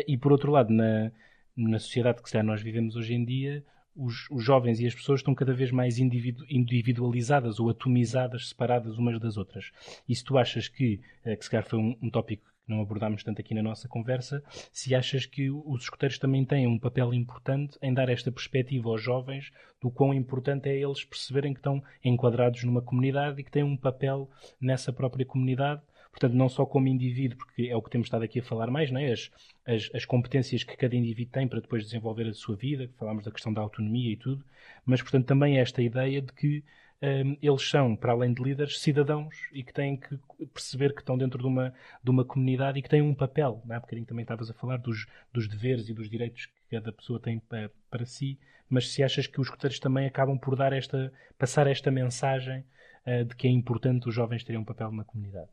E 0.06 0.16
por 0.16 0.30
outro 0.30 0.52
lado, 0.52 0.72
na, 0.72 1.10
na 1.56 1.80
sociedade 1.80 2.22
que 2.22 2.42
nós 2.44 2.62
vivemos 2.62 2.94
hoje 2.94 3.12
em 3.12 3.24
dia, 3.24 3.64
os, 3.96 4.28
os, 4.30 4.44
jovens 4.44 4.80
e 4.80 4.86
as 4.86 4.94
pessoas 4.94 5.20
estão 5.20 5.34
cada 5.34 5.52
vez 5.52 5.70
mais 5.70 5.98
individu 5.98 6.44
individualizadas 6.48 7.58
ou 7.58 7.68
atomizadas, 7.68 8.48
separadas 8.48 8.98
umas 8.98 9.20
das 9.20 9.36
outras. 9.36 9.70
E 10.08 10.14
se 10.14 10.24
tu 10.24 10.38
achas 10.38 10.68
que, 10.68 11.00
eh, 11.24 11.36
que 11.36 11.44
se 11.44 11.50
calhar 11.50 11.66
foi 11.66 11.78
um, 11.78 11.96
um 12.02 12.10
tópico 12.10 12.44
que 12.64 12.70
não 12.70 12.80
abordámos 12.80 13.24
tanto 13.24 13.40
aqui 13.40 13.54
na 13.54 13.62
nossa 13.62 13.88
conversa, 13.88 14.42
se 14.72 14.94
achas 14.94 15.26
que 15.26 15.50
os 15.50 15.82
escuteiros 15.82 16.18
também 16.18 16.44
têm 16.44 16.66
um 16.66 16.78
papel 16.78 17.12
importante 17.12 17.78
em 17.82 17.92
dar 17.92 18.08
esta 18.08 18.30
perspectiva 18.30 18.88
aos 18.88 19.02
jovens 19.02 19.50
do 19.80 19.90
quão 19.90 20.14
importante 20.14 20.68
é 20.68 20.76
eles 20.76 21.04
perceberem 21.04 21.52
que 21.52 21.58
estão 21.58 21.82
enquadrados 22.04 22.62
numa 22.64 22.82
comunidade 22.82 23.40
e 23.40 23.44
que 23.44 23.50
têm 23.50 23.64
um 23.64 23.76
papel 23.76 24.30
nessa 24.60 24.92
própria 24.92 25.26
comunidade 25.26 25.82
Portanto, 26.10 26.34
não 26.34 26.48
só 26.48 26.66
como 26.66 26.88
indivíduo, 26.88 27.38
porque 27.38 27.68
é 27.68 27.76
o 27.76 27.82
que 27.82 27.90
temos 27.90 28.06
estado 28.06 28.24
aqui 28.24 28.40
a 28.40 28.42
falar 28.42 28.70
mais, 28.70 28.90
é? 28.92 29.12
as, 29.12 29.30
as, 29.64 29.90
as 29.94 30.04
competências 30.04 30.64
que 30.64 30.76
cada 30.76 30.94
indivíduo 30.96 31.32
tem 31.32 31.46
para 31.46 31.60
depois 31.60 31.84
desenvolver 31.84 32.26
a 32.26 32.34
sua 32.34 32.56
vida, 32.56 32.90
falámos 32.98 33.24
da 33.24 33.30
questão 33.30 33.52
da 33.52 33.60
autonomia 33.60 34.12
e 34.12 34.16
tudo, 34.16 34.44
mas, 34.84 35.00
portanto, 35.00 35.26
também 35.26 35.58
esta 35.58 35.80
ideia 35.80 36.20
de 36.20 36.32
que 36.32 36.64
um, 37.02 37.36
eles 37.40 37.68
são, 37.68 37.96
para 37.96 38.12
além 38.12 38.32
de 38.32 38.42
líderes, 38.42 38.78
cidadãos 38.78 39.34
e 39.52 39.62
que 39.62 39.72
têm 39.72 39.96
que 39.96 40.18
perceber 40.52 40.92
que 40.92 41.00
estão 41.00 41.16
dentro 41.16 41.38
de 41.38 41.46
uma, 41.46 41.72
de 42.02 42.10
uma 42.10 42.24
comunidade 42.24 42.78
e 42.78 42.82
que 42.82 42.88
têm 42.88 43.00
um 43.00 43.14
papel. 43.14 43.62
Há 43.70 43.80
bocadinho 43.80 44.06
também 44.06 44.22
estavas 44.22 44.50
a 44.50 44.54
falar 44.54 44.76
dos, 44.76 45.06
dos 45.32 45.48
deveres 45.48 45.88
e 45.88 45.94
dos 45.94 46.10
direitos 46.10 46.46
que 46.46 46.76
cada 46.76 46.92
pessoa 46.92 47.18
tem 47.18 47.38
para, 47.38 47.70
para 47.90 48.04
si, 48.04 48.38
mas 48.68 48.92
se 48.92 49.02
achas 49.02 49.26
que 49.26 49.40
os 49.40 49.46
escuteiros 49.46 49.80
também 49.80 50.06
acabam 50.06 50.38
por 50.38 50.54
dar 50.54 50.72
esta, 50.72 51.12
passar 51.38 51.66
esta 51.66 51.90
mensagem 51.90 52.64
uh, 53.06 53.24
de 53.24 53.34
que 53.34 53.48
é 53.48 53.50
importante 53.50 54.08
os 54.08 54.14
jovens 54.14 54.44
terem 54.44 54.60
um 54.60 54.64
papel 54.64 54.92
na 54.92 55.04
comunidade? 55.04 55.48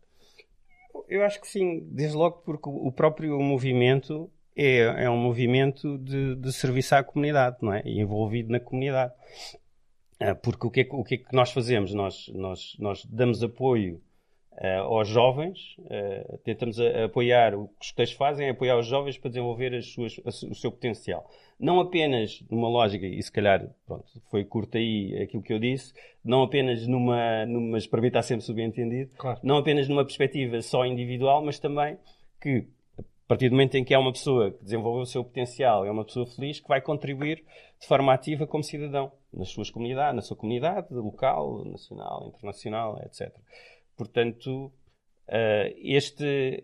Eu 1.07 1.23
acho 1.23 1.39
que 1.39 1.47
sim, 1.47 1.87
desde 1.91 2.15
logo 2.15 2.41
porque 2.45 2.69
o 2.69 2.91
próprio 2.91 3.39
movimento 3.39 4.29
é, 4.55 5.05
é 5.05 5.09
um 5.09 5.17
movimento 5.17 5.97
de, 5.99 6.35
de 6.35 6.51
serviço 6.51 6.95
à 6.95 7.03
comunidade, 7.03 7.57
não 7.61 7.73
é? 7.73 7.81
Envolvido 7.85 8.51
na 8.51 8.59
comunidade. 8.59 9.13
Ah, 10.19 10.33
porque 10.33 10.65
o 10.65 10.71
que, 10.71 10.81
é, 10.81 10.87
o 10.91 11.03
que 11.03 11.15
é 11.15 11.17
que 11.17 11.33
nós 11.33 11.51
fazemos? 11.51 11.93
Nós, 11.93 12.27
nós, 12.33 12.75
nós 12.79 13.05
damos 13.05 13.43
apoio 13.43 14.01
uh, 14.57 14.83
aos 14.83 15.07
jovens, 15.07 15.75
uh, 15.79 16.37
tentamos 16.39 16.79
a, 16.79 16.83
a 16.83 17.05
apoiar, 17.05 17.55
o 17.55 17.67
que 17.67 17.85
os 17.85 17.91
textos 17.91 18.17
fazem 18.17 18.47
é 18.47 18.49
apoiar 18.51 18.77
os 18.77 18.87
jovens 18.87 19.17
para 19.17 19.29
desenvolver 19.29 19.75
as 19.75 19.87
suas, 19.87 20.19
a, 20.25 20.29
o 20.29 20.55
seu 20.55 20.71
potencial. 20.71 21.29
Não 21.59 21.79
apenas 21.79 22.43
numa 22.49 22.69
lógica, 22.69 23.05
e 23.05 23.21
se 23.21 23.31
calhar 23.31 23.67
pronto, 23.85 24.05
foi 24.29 24.45
curto 24.45 24.77
aí 24.77 25.17
aquilo 25.21 25.41
que 25.41 25.53
eu 25.53 25.59
disse, 25.59 25.93
não 26.23 26.43
apenas 26.43 26.85
numa, 26.87 27.45
numa 27.45 27.71
mas 27.71 27.87
para 27.87 28.01
mim 28.01 28.07
está 28.07 28.21
sempre 28.21 28.45
subentendido, 28.45 29.11
claro. 29.17 29.39
não 29.43 29.57
apenas 29.57 29.87
numa 29.87 30.03
perspectiva 30.03 30.61
só 30.61 30.85
individual, 30.85 31.43
mas 31.43 31.59
também 31.59 31.97
que 32.41 32.67
a 32.99 33.27
partir 33.27 33.49
do 33.49 33.53
momento 33.53 33.75
em 33.75 33.83
que 33.83 33.93
é 33.93 33.97
uma 33.97 34.13
pessoa 34.13 34.51
que 34.51 34.63
desenvolveu 34.63 35.01
o 35.01 35.05
seu 35.05 35.21
potencial, 35.21 35.85
é 35.85 35.91
uma 35.91 36.05
pessoa 36.05 36.25
feliz, 36.25 36.61
que 36.61 36.67
vai 36.67 36.79
contribuir 36.79 37.43
de 37.77 37.85
forma 37.85 38.13
ativa 38.13 38.47
como 38.47 38.63
cidadão 38.63 39.11
nas 39.33 39.49
suas 39.49 39.69
comunidades, 39.69 40.15
na 40.15 40.21
sua 40.21 40.37
comunidade 40.37 40.93
local, 40.93 41.65
nacional, 41.65 42.31
internacional, 42.33 43.01
etc. 43.05 43.29
Portanto, 43.97 44.71
eh, 45.27 45.75
este, 45.79 46.63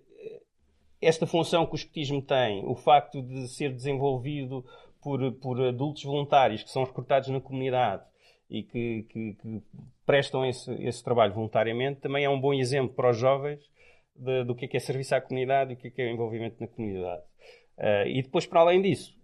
esta 1.01 1.25
função 1.25 1.65
que 1.65 1.73
o 1.73 1.75
escotismo 1.75 2.21
tem, 2.21 2.63
o 2.65 2.75
facto 2.75 3.21
de 3.21 3.47
ser 3.47 3.73
desenvolvido 3.73 4.65
por, 5.01 5.31
por 5.33 5.61
adultos 5.61 6.03
voluntários 6.03 6.63
que 6.63 6.69
são 6.69 6.83
recrutados 6.83 7.29
na 7.29 7.41
comunidade 7.41 8.03
e 8.49 8.63
que, 8.63 9.03
que, 9.09 9.33
que 9.33 9.61
prestam 10.05 10.45
esse, 10.45 10.71
esse 10.83 11.03
trabalho 11.03 11.33
voluntariamente, 11.33 12.01
também 12.01 12.23
é 12.23 12.29
um 12.29 12.39
bom 12.39 12.53
exemplo 12.53 12.95
para 12.95 13.09
os 13.09 13.17
jovens 13.17 13.59
de, 14.15 14.43
do 14.43 14.55
que 14.55 14.65
é, 14.65 14.67
que 14.67 14.77
é 14.77 14.79
serviço 14.79 15.15
à 15.15 15.21
comunidade 15.21 15.71
e 15.71 15.73
o 15.73 15.77
que 15.77 15.87
é, 15.87 15.91
que 15.91 16.01
é 16.01 16.11
envolvimento 16.11 16.57
na 16.59 16.67
comunidade. 16.67 17.23
Uh, 17.77 18.07
e 18.07 18.21
depois, 18.21 18.45
para 18.45 18.59
além 18.59 18.81
disso, 18.81 19.17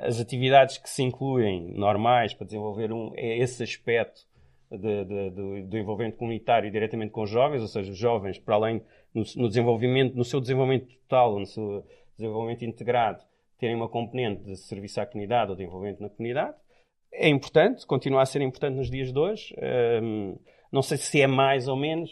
as 0.00 0.18
atividades 0.18 0.78
que 0.78 0.88
se 0.88 1.02
incluem 1.02 1.72
normais 1.72 2.32
para 2.34 2.46
desenvolver 2.46 2.92
um, 2.92 3.12
é 3.14 3.38
esse 3.38 3.62
aspecto 3.62 4.26
de, 4.70 5.04
de, 5.04 5.30
de, 5.30 5.62
do 5.62 5.78
envolvimento 5.78 6.16
comunitário 6.16 6.70
diretamente 6.70 7.10
com 7.10 7.22
os 7.22 7.30
jovens, 7.30 7.62
ou 7.62 7.68
seja, 7.68 7.90
os 7.90 7.98
jovens, 7.98 8.38
para 8.38 8.54
além 8.54 8.82
no, 9.14 9.22
no, 9.36 9.48
desenvolvimento, 9.48 10.14
no 10.14 10.24
seu 10.24 10.40
desenvolvimento 10.40 10.88
total, 11.02 11.38
no 11.38 11.46
seu 11.46 11.84
desenvolvimento 12.16 12.64
integrado, 12.64 13.22
terem 13.58 13.74
uma 13.74 13.88
componente 13.88 14.44
de 14.44 14.56
serviço 14.56 15.00
à 15.00 15.06
comunidade 15.06 15.50
ou 15.50 15.56
de 15.56 15.64
envolvimento 15.64 16.02
na 16.02 16.08
comunidade, 16.08 16.54
é 17.12 17.28
importante, 17.28 17.86
continua 17.86 18.22
a 18.22 18.26
ser 18.26 18.42
importante 18.42 18.76
nos 18.76 18.90
dias 18.90 19.12
de 19.12 19.18
hoje. 19.18 19.54
Um, 20.02 20.38
não 20.70 20.82
sei 20.82 20.98
se 20.98 21.20
é 21.20 21.26
mais 21.26 21.66
ou 21.66 21.76
menos, 21.76 22.10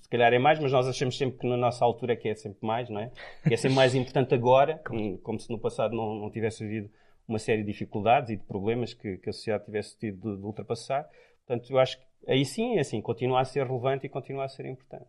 se 0.00 0.08
calhar 0.10 0.32
é 0.32 0.38
mais, 0.38 0.60
mas 0.60 0.70
nós 0.70 0.86
achamos 0.86 1.16
sempre 1.16 1.38
que 1.38 1.46
na 1.46 1.56
nossa 1.56 1.84
altura 1.84 2.12
é 2.12 2.16
que 2.16 2.28
é 2.28 2.34
sempre 2.34 2.58
mais, 2.66 2.90
não 2.90 3.00
é? 3.00 3.10
Que 3.42 3.54
é 3.54 3.56
sempre 3.56 3.76
mais 3.76 3.94
importante 3.94 4.34
agora, 4.34 4.80
como 5.22 5.40
se 5.40 5.50
no 5.50 5.58
passado 5.58 5.96
não, 5.96 6.14
não 6.14 6.30
tivesse 6.30 6.62
havido 6.62 6.90
uma 7.26 7.38
série 7.38 7.62
de 7.62 7.72
dificuldades 7.72 8.30
e 8.30 8.36
de 8.36 8.44
problemas 8.44 8.94
que, 8.94 9.16
que 9.16 9.30
a 9.30 9.32
sociedade 9.32 9.64
tivesse 9.64 9.98
tido 9.98 10.34
de, 10.34 10.40
de, 10.40 10.46
ultrapassar. 10.46 11.08
Portanto, 11.46 11.70
eu 11.70 11.78
acho 11.78 11.98
que 11.98 12.06
aí 12.28 12.44
sim 12.44 12.76
é 12.76 12.80
assim, 12.80 13.00
continua 13.00 13.40
a 13.40 13.44
ser 13.44 13.66
relevante 13.66 14.06
e 14.06 14.08
continua 14.08 14.44
a 14.44 14.48
ser 14.48 14.66
importante. 14.66 15.08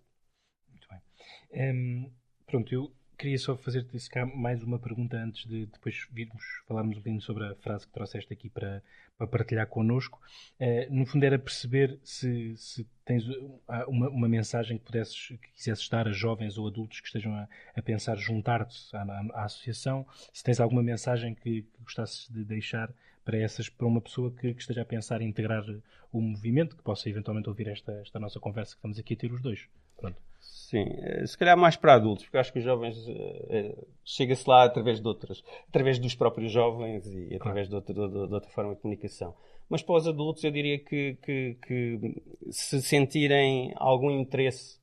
Muito 0.70 0.88
bem. 0.88 1.74
Um, 1.74 2.12
pronto, 2.46 2.74
eu 2.74 2.92
queria 3.18 3.38
só 3.40 3.58
fazer-te 3.58 3.98
mais 4.36 4.62
uma 4.62 4.78
pergunta 4.78 5.18
antes 5.18 5.46
de 5.48 5.66
depois 5.66 6.08
virmos 6.12 6.44
falarmos 6.68 6.96
um 6.96 7.00
bocadinho 7.00 7.22
sobre 7.22 7.46
a 7.46 7.56
frase 7.56 7.88
que 7.88 7.92
trouxeste 7.92 8.32
aqui 8.32 8.48
para, 8.48 8.84
para 9.18 9.26
partilhar 9.26 9.66
connosco. 9.66 10.22
Uh, 10.60 10.94
no 10.94 11.06
fundo 11.06 11.24
era 11.24 11.40
perceber 11.40 12.00
se, 12.04 12.56
se 12.56 12.88
tens 13.04 13.24
uma, 13.88 14.10
uma, 14.10 14.30
mensagem 14.30 14.78
que 14.78 14.86
pudesses, 14.86 15.30
que 15.30 15.52
quisesses 15.56 15.90
dar 15.90 16.08
a 16.08 16.12
jovens 16.12 16.58
ou 16.60 16.68
adultos 16.68 17.00
que 17.00 17.08
estejam 17.08 17.34
a, 17.34 17.48
a 17.76 17.82
pensar 17.82 18.16
juntar-te 18.18 18.96
à, 18.96 19.02
à, 19.02 19.26
à, 19.34 19.46
associação, 19.46 20.06
se 20.32 20.44
tens 20.44 20.60
alguma 20.60 20.84
mensagem 20.84 21.34
que, 21.34 21.64
que, 21.64 21.84
gostasses 21.84 22.30
de 22.30 22.44
deixar 22.44 22.94
para 23.28 23.40
essas, 23.40 23.68
para 23.68 23.86
uma 23.86 24.00
pessoa 24.00 24.32
que, 24.32 24.54
que, 24.54 24.62
esteja 24.62 24.84
a 24.84 24.86
pensar 24.86 25.22
em 25.22 25.28
integrar 25.28 25.66
o 26.14 26.22
movimento, 26.22 26.78
que 26.78 26.82
possa 26.82 27.10
eventualmente 27.10 27.50
ouvir 27.50 27.68
esta, 27.68 27.92
esta 28.00 28.18
nossa 28.18 28.40
conversa 28.40 28.72
que 28.72 28.78
estamos 28.78 28.98
aqui 28.98 29.16
a 29.16 29.18
ter 29.18 29.34
os 29.34 29.42
dois. 29.42 29.68
Pronto. 29.98 30.16
Sim, 30.40 30.86
eh, 31.02 31.28
se 31.28 31.38
calhar 31.38 31.58
mais 31.58 31.76
para 31.76 31.96
adultos, 31.96 32.24
porque 32.24 32.38
acho 32.38 32.54
que 32.54 32.60
os 32.60 32.64
jovens 32.64 32.96
uh, 33.06 33.88
chega-se 34.06 34.50
lá 34.50 34.64
através 34.64 35.02
de 35.02 35.08
outras, 35.08 35.44
através 35.68 36.00
dos 36.00 36.16
próprios 36.16 36.54
jovens 36.54 37.06
e 37.06 37.36
através 37.36 37.68
claro. 37.68 37.86
de, 37.86 38.00
outra, 38.00 38.28
de, 38.28 38.34
outra 38.34 38.50
forma 38.52 38.76
de 38.76 38.82
comunicação. 38.82 39.36
Mas 39.68 39.84
para 39.84 39.96
os 39.96 40.08
adultos 40.08 40.42
eu 40.46 40.52
diria 40.52 40.80
que, 40.80 41.18
que, 41.22 41.58
que 41.68 42.22
se 42.50 42.82
sentirem 42.82 43.74
algum 43.76 44.10
interesse 44.10 44.80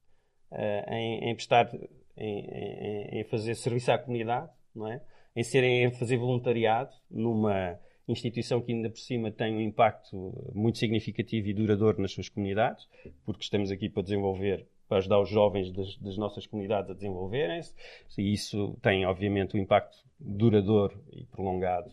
uh, 0.52 0.92
em, 0.92 1.30
em 1.30 1.34
prestar, 1.34 1.70
em, 2.14 2.40
em, 2.40 3.20
em, 3.20 3.24
fazer 3.24 3.54
serviço 3.54 3.90
à 3.90 3.98
comunidade, 3.98 4.50
não 4.74 4.86
é? 4.86 5.00
em 5.34 5.42
serem, 5.42 5.84
em 5.84 5.90
fazer 5.92 6.18
voluntariado 6.18 6.94
numa 7.10 7.78
instituição 8.12 8.60
que 8.60 8.72
ainda 8.72 8.90
por 8.90 8.98
cima 8.98 9.30
tem 9.30 9.54
um 9.54 9.60
impacto 9.60 10.52
muito 10.54 10.78
significativo 10.78 11.48
e 11.48 11.54
duradouro 11.54 12.00
nas 12.00 12.12
suas 12.12 12.28
comunidades, 12.28 12.86
porque 13.24 13.42
estamos 13.42 13.70
aqui 13.70 13.88
para 13.88 14.02
desenvolver 14.02 14.66
para 14.88 14.98
ajudar 14.98 15.20
os 15.20 15.28
jovens 15.28 15.72
das, 15.72 15.96
das 15.96 16.16
nossas 16.16 16.46
comunidades 16.46 16.90
a 16.90 16.94
desenvolverem-se. 16.94 17.74
E 18.18 18.32
isso 18.32 18.76
tem, 18.82 19.06
obviamente, 19.06 19.56
um 19.56 19.60
impacto 19.60 19.96
duradouro 20.18 21.02
e 21.12 21.24
prolongado 21.24 21.90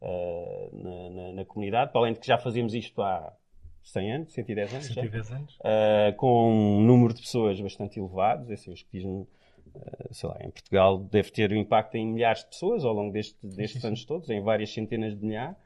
uh, 0.00 0.82
na, 0.82 1.10
na, 1.10 1.32
na, 1.32 1.44
comunidade. 1.44 1.92
Para 1.92 2.02
além 2.02 2.12
de 2.12 2.20
que 2.20 2.26
já 2.26 2.38
fazíamos 2.38 2.74
isto 2.74 3.00
há 3.02 3.32
100 3.82 4.12
anos, 4.12 4.32
110 4.32 4.74
anos, 4.74 4.86
110 4.86 5.32
anos. 5.32 5.54
Uh, 5.56 6.16
com 6.16 6.52
um 6.52 6.80
número 6.82 7.14
de 7.14 7.22
pessoas 7.22 7.60
bastante 7.60 7.98
elevado. 7.98 8.52
Esse 8.52 8.68
é 8.68 8.72
o 8.72 8.74
escotismo, 8.74 9.26
sei 10.10 10.28
lá, 10.28 10.38
em 10.40 10.50
Portugal 10.50 10.98
deve 10.98 11.30
ter 11.30 11.52
um 11.52 11.56
impacto 11.56 11.96
em 11.96 12.06
milhares 12.06 12.40
de 12.40 12.50
pessoas 12.50 12.84
ao 12.84 12.92
longo 12.92 13.12
deste, 13.12 13.36
destes 13.46 13.82
sim, 13.82 13.88
anos 13.88 14.04
todos, 14.04 14.30
em 14.30 14.40
várias 14.40 14.72
centenas 14.72 15.18
de 15.18 15.24
milhares. 15.24 15.56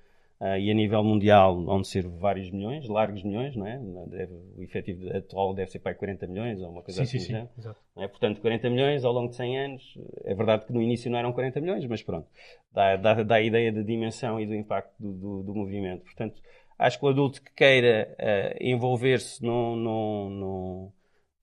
Uh, 0.40 0.56
e 0.56 0.70
a 0.70 0.74
nível 0.74 1.02
mundial 1.02 1.64
vão 1.64 1.82
ser 1.82 2.06
vários 2.06 2.48
milhões, 2.52 2.88
largos 2.88 3.24
milhões, 3.24 3.56
não 3.56 3.66
é? 3.66 3.76
Deve, 4.06 4.32
o 4.56 4.62
efetivo 4.62 5.08
atual 5.16 5.52
deve 5.52 5.68
ser 5.68 5.80
para 5.80 5.96
40 5.96 6.28
milhões 6.28 6.62
ou 6.62 6.70
uma 6.70 6.80
coisa 6.80 7.04
sim, 7.04 7.16
assim. 7.16 7.26
Sim, 7.26 7.34
sim, 7.34 7.48
exato. 7.58 7.80
É? 7.96 8.06
Portanto, 8.06 8.40
40 8.40 8.70
milhões 8.70 9.04
ao 9.04 9.12
longo 9.12 9.30
de 9.30 9.34
100 9.34 9.58
anos, 9.58 9.98
é 10.24 10.36
verdade 10.36 10.64
que 10.64 10.72
no 10.72 10.80
início 10.80 11.10
não 11.10 11.18
eram 11.18 11.32
40 11.32 11.60
milhões, 11.60 11.84
mas 11.86 12.04
pronto, 12.04 12.28
dá, 12.72 12.94
dá, 12.94 13.20
dá 13.24 13.34
a 13.34 13.42
ideia 13.42 13.72
da 13.72 13.82
dimensão 13.82 14.38
e 14.40 14.46
do 14.46 14.54
impacto 14.54 14.94
do, 15.00 15.12
do, 15.12 15.42
do 15.42 15.54
movimento. 15.56 16.04
Portanto, 16.04 16.40
acho 16.78 17.00
que 17.00 17.04
o 17.04 17.08
adulto 17.08 17.42
que 17.42 17.52
queira 17.52 18.08
uh, 18.16 18.56
envolver-se 18.60 19.42
num, 19.44 19.74
num, 19.74 20.92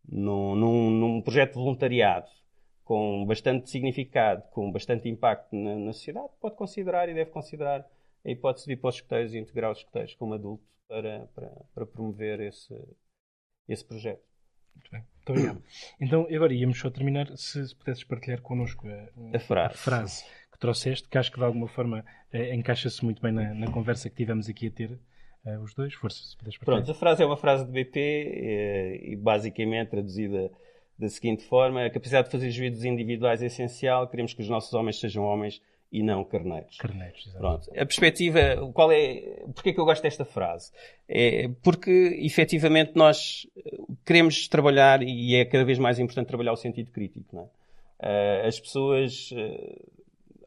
num, 0.07 0.55
num, 0.55 0.89
num 0.89 1.21
projeto 1.21 1.49
de 1.49 1.59
voluntariado 1.59 2.29
com 2.85 3.25
bastante 3.25 3.69
significado, 3.69 4.43
com 4.51 4.71
bastante 4.71 5.09
impacto 5.09 5.55
na, 5.55 5.75
na 5.75 5.91
sociedade, 5.91 6.29
pode 6.39 6.55
considerar 6.55 7.09
e 7.09 7.15
deve 7.15 7.31
considerar 7.31 7.85
a 8.23 8.29
hipótese 8.29 8.67
de 8.67 8.73
ir 8.73 8.77
para 8.77 8.89
os 8.89 8.95
escuteiros 8.95 9.33
e 9.33 9.39
integrar 9.39 9.71
os 9.71 9.79
escuteiros 9.79 10.13
como 10.13 10.35
adulto 10.35 10.63
para, 10.87 11.27
para, 11.33 11.51
para 11.73 11.85
promover 11.85 12.39
esse, 12.39 12.73
esse 13.67 13.83
projeto. 13.83 14.23
Muito 14.75 14.91
bem. 14.91 15.03
Muito 15.15 15.29
obrigado. 15.31 15.63
Então, 15.99 16.27
agora 16.33 16.53
íamos 16.53 16.79
só 16.79 16.89
terminar, 16.91 17.35
se, 17.35 17.67
se 17.67 17.75
pudesses 17.75 18.03
partilhar 18.03 18.41
connosco 18.41 18.87
a, 18.87 19.35
a, 19.35 19.39
frase. 19.39 19.73
a, 19.73 19.77
frase. 19.77 20.25
que 20.51 20.59
trouxeste, 20.59 21.09
que 21.09 21.17
acho 21.17 21.31
que 21.31 21.39
de 21.39 21.45
alguma 21.45 21.67
forma 21.67 22.05
eh, 22.31 22.53
encaixa-se 22.53 23.03
muito 23.03 23.19
bem 23.19 23.31
na, 23.31 23.53
na, 23.53 23.71
conversa 23.71 24.09
que 24.09 24.15
tivemos 24.15 24.47
aqui 24.47 24.67
a 24.67 24.71
ter. 24.71 24.99
Uh, 25.43 25.61
os 25.61 25.73
dois, 25.73 25.93
força, 25.93 26.23
se 26.23 26.35
puderes 26.37 26.57
partilhar. 26.57 26.83
Pronto, 26.83 26.91
a 26.91 26.99
frase 26.99 27.23
é 27.23 27.25
uma 27.25 27.37
frase 27.37 27.65
de 27.65 27.71
BP 27.71 27.99
eh, 27.99 29.11
e 29.11 29.15
basicamente 29.15 29.89
traduzida 29.89 30.51
da 30.97 31.09
seguinte 31.09 31.43
forma: 31.43 31.85
a 31.85 31.89
capacidade 31.89 32.27
de 32.27 32.31
fazer 32.31 32.51
juízos 32.51 32.85
individuais 32.85 33.41
é 33.41 33.47
essencial, 33.47 34.07
queremos 34.07 34.33
que 34.33 34.41
os 34.41 34.49
nossos 34.49 34.73
homens 34.73 34.99
sejam 34.99 35.23
homens 35.23 35.61
e 35.91 36.03
não 36.03 36.23
carneiros. 36.23 36.77
Carneiros, 36.77 37.25
Pronto. 37.37 37.69
A 37.71 37.85
perspectiva, 37.85 38.69
qual 38.73 38.91
é, 38.91 39.43
porquê 39.53 39.71
que 39.71 39.79
eu 39.79 39.85
gosto 39.85 40.01
desta 40.01 40.25
frase? 40.25 40.71
É 41.07 41.49
porque, 41.63 42.19
efetivamente, 42.21 42.93
nós 42.95 43.47
queremos 44.05 44.47
trabalhar, 44.47 45.01
e 45.01 45.35
é 45.35 45.45
cada 45.45 45.63
vez 45.63 45.79
mais 45.79 45.99
importante 45.99 46.27
trabalhar 46.27 46.51
o 46.51 46.57
sentido 46.57 46.91
crítico, 46.91 47.35
não 47.35 47.43
é? 47.43 47.45
Uh, 47.97 48.47
as 48.47 48.59
pessoas, 48.59 49.31
uh, 49.31 49.94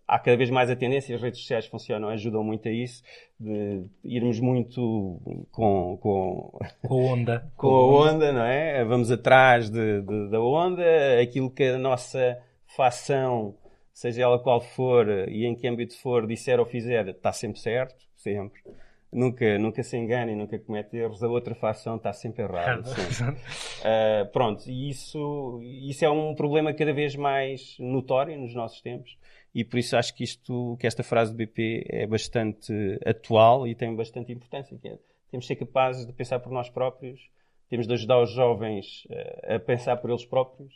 há 0.08 0.18
cada 0.18 0.36
vez 0.38 0.48
mais 0.48 0.70
a 0.70 0.74
tendência, 0.74 1.14
as 1.14 1.20
redes 1.20 1.40
sociais 1.40 1.66
funcionam, 1.66 2.08
ajudam 2.08 2.42
muito 2.42 2.66
a 2.66 2.72
isso, 2.72 3.02
de 3.38 3.84
irmos 4.02 4.40
muito 4.40 5.20
com, 5.52 5.98
com, 6.00 6.58
com 6.82 6.94
a 6.94 7.12
onda. 7.12 7.52
com 7.54 7.68
a 7.68 8.10
onda, 8.10 8.32
não 8.32 8.42
é? 8.42 8.82
Vamos 8.86 9.12
atrás 9.12 9.68
de, 9.68 10.00
de, 10.00 10.30
da 10.30 10.40
onda, 10.40 10.82
aquilo 11.22 11.50
que 11.50 11.64
a 11.64 11.78
nossa 11.78 12.38
facção 12.74 13.54
seja 13.92 14.22
ela 14.22 14.38
qual 14.38 14.60
for 14.60 15.08
e 15.28 15.44
em 15.44 15.54
que 15.54 15.68
âmbito 15.68 15.98
for, 16.00 16.26
disser 16.26 16.58
ou 16.58 16.64
fizer, 16.64 17.08
está 17.08 17.32
sempre 17.32 17.60
certo, 17.60 18.06
sempre. 18.16 18.62
Nunca, 19.10 19.58
nunca 19.58 19.82
se 19.82 19.96
engane, 19.96 20.36
nunca 20.36 20.58
comete 20.58 20.94
erros. 20.94 21.22
A 21.22 21.28
outra 21.28 21.54
facção 21.54 21.96
está 21.96 22.12
sempre 22.12 22.44
errada. 22.44 22.82
uh, 22.82 24.30
pronto, 24.32 24.68
e 24.68 24.90
isso, 24.90 25.60
isso 25.62 26.04
é 26.04 26.10
um 26.10 26.34
problema 26.34 26.74
cada 26.74 26.92
vez 26.92 27.16
mais 27.16 27.74
notório 27.78 28.38
nos 28.38 28.54
nossos 28.54 28.82
tempos 28.82 29.16
e 29.54 29.64
por 29.64 29.78
isso 29.78 29.96
acho 29.96 30.14
que 30.14 30.24
isto, 30.24 30.76
que 30.78 30.86
esta 30.86 31.02
frase 31.02 31.32
do 31.32 31.36
BP 31.36 31.86
é 31.88 32.06
bastante 32.06 32.72
atual 33.04 33.66
e 33.66 33.74
tem 33.74 33.94
bastante 33.94 34.32
importância. 34.32 34.78
É, 34.84 34.98
temos 35.30 35.44
de 35.44 35.46
ser 35.46 35.56
capazes 35.56 36.06
de 36.06 36.12
pensar 36.12 36.40
por 36.40 36.52
nós 36.52 36.68
próprios, 36.70 37.20
temos 37.68 37.86
de 37.86 37.92
ajudar 37.92 38.20
os 38.20 38.30
jovens 38.32 39.04
uh, 39.06 39.54
a 39.54 39.58
pensar 39.58 39.96
por 39.96 40.10
eles 40.10 40.24
próprios 40.24 40.72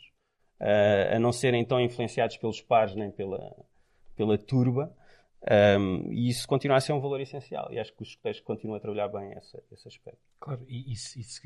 uh, 0.59 1.15
a 1.15 1.19
não 1.19 1.31
serem 1.31 1.65
tão 1.65 1.79
influenciados 1.79 2.37
pelos 2.37 2.61
pares 2.61 2.95
nem 2.95 3.11
pela, 3.11 3.55
pela 4.15 4.37
turba. 4.37 4.95
Um, 5.77 6.11
e 6.13 6.29
isso 6.29 6.47
continua 6.47 6.77
a 6.77 6.79
ser 6.79 6.93
um 6.93 7.01
valor 7.01 7.19
essencial 7.19 7.67
e 7.69 7.77
acho 7.77 7.93
que 7.93 8.01
os 8.01 8.09
escuteiros 8.09 8.39
continuam 8.39 8.77
a 8.77 8.79
trabalhar 8.79 9.09
bem 9.09 9.33
esse, 9.33 9.61
esse 9.73 9.87
aspecto. 9.89 10.21
Claro, 10.43 10.65
e, 10.67 10.91
e, 10.91 10.95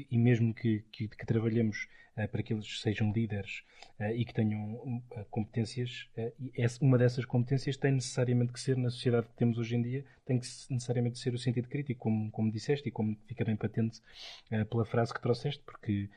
e 0.09 0.17
mesmo 0.17 0.51
que, 0.55 0.83
que, 0.91 1.07
que 1.07 1.25
trabalhemos 1.27 1.87
uh, 2.17 2.27
para 2.29 2.41
que 2.41 2.51
eles 2.51 2.81
sejam 2.81 3.11
líderes 3.13 3.63
uh, 3.99 4.05
e 4.05 4.25
que 4.25 4.33
tenham 4.33 4.73
uh, 4.73 5.25
competências, 5.29 6.09
uma 6.81 6.97
dessas 6.97 7.23
competências 7.23 7.77
tem 7.77 7.91
necessariamente 7.91 8.51
que 8.53 8.59
ser, 8.59 8.75
na 8.75 8.89
sociedade 8.89 9.27
que 9.27 9.35
temos 9.35 9.59
hoje 9.59 9.75
em 9.75 9.83
dia, 9.83 10.05
tem 10.25 10.39
que 10.39 10.47
necessariamente 10.71 11.19
ser 11.19 11.31
o 11.35 11.37
sentido 11.37 11.69
crítico, 11.69 11.99
como, 11.99 12.31
como 12.31 12.51
disseste 12.51 12.89
e 12.89 12.91
como 12.91 13.15
fica 13.27 13.45
bem 13.45 13.55
patente 13.55 14.01
pela 14.69 14.83
frase 14.83 15.13
que 15.13 15.21
trouxeste, 15.21 15.63
porque 15.63 16.09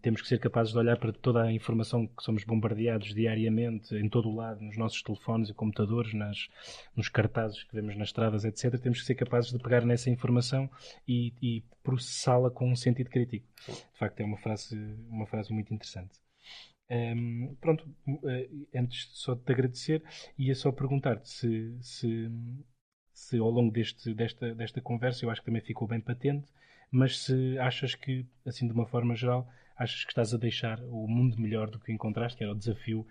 temos 0.00 0.22
que 0.22 0.28
ser 0.28 0.38
capazes 0.38 0.72
de 0.72 0.78
olhar 0.78 0.96
para 0.96 1.12
toda 1.12 1.42
a 1.42 1.52
informação 1.52 2.06
que 2.06 2.22
somos 2.22 2.42
bombardeados 2.42 3.12
diariamente, 3.12 3.94
em 3.94 4.08
todo 4.08 4.30
o 4.30 4.34
lado, 4.34 4.62
nos 4.62 4.78
nossos 4.78 5.02
telefones 5.02 5.50
e 5.50 5.54
computadores, 5.54 6.14
nas, 6.14 6.48
nos 6.96 7.10
cartazes 7.10 7.62
que 7.64 7.74
vemos 7.74 7.94
nas 7.96 8.08
estradas, 8.08 8.46
etc. 8.46 8.80
Temos 8.80 9.00
que 9.00 9.04
ser 9.04 9.14
capazes 9.14 9.52
de 9.52 9.58
pegar 9.58 9.84
nessa 9.84 10.08
informação 10.08 10.70
e, 11.06 11.34
e 11.42 11.62
processá-la 12.20 12.50
com 12.50 12.70
um 12.70 12.76
sentido 12.76 13.10
crítico. 13.10 13.46
De 13.66 13.98
facto, 13.98 14.20
é 14.20 14.24
uma 14.24 14.36
frase, 14.36 14.76
uma 15.08 15.26
frase 15.26 15.52
muito 15.52 15.72
interessante. 15.72 16.20
Um, 16.90 17.56
pronto, 17.60 17.88
uh, 18.06 18.66
antes 18.74 19.08
só 19.12 19.34
de 19.34 19.42
te 19.42 19.52
agradecer, 19.52 20.02
ia 20.36 20.54
só 20.54 20.72
perguntar-te 20.72 21.28
se, 21.28 21.76
se, 21.80 22.30
se 23.12 23.38
ao 23.38 23.48
longo 23.48 23.72
deste, 23.72 24.12
desta, 24.12 24.54
desta 24.54 24.80
conversa, 24.80 25.24
eu 25.24 25.30
acho 25.30 25.40
que 25.40 25.46
também 25.46 25.62
ficou 25.62 25.86
bem 25.86 26.00
patente, 26.00 26.48
mas 26.90 27.20
se 27.20 27.56
achas 27.58 27.94
que, 27.94 28.26
assim 28.44 28.66
de 28.66 28.72
uma 28.72 28.86
forma 28.86 29.14
geral, 29.14 29.48
achas 29.76 30.04
que 30.04 30.10
estás 30.10 30.34
a 30.34 30.36
deixar 30.36 30.80
o 30.82 31.06
mundo 31.06 31.38
melhor 31.38 31.70
do 31.70 31.78
que 31.78 31.92
encontraste, 31.92 32.36
que 32.36 32.44
era 32.44 32.52
o 32.52 32.56
desafio 32.58 33.06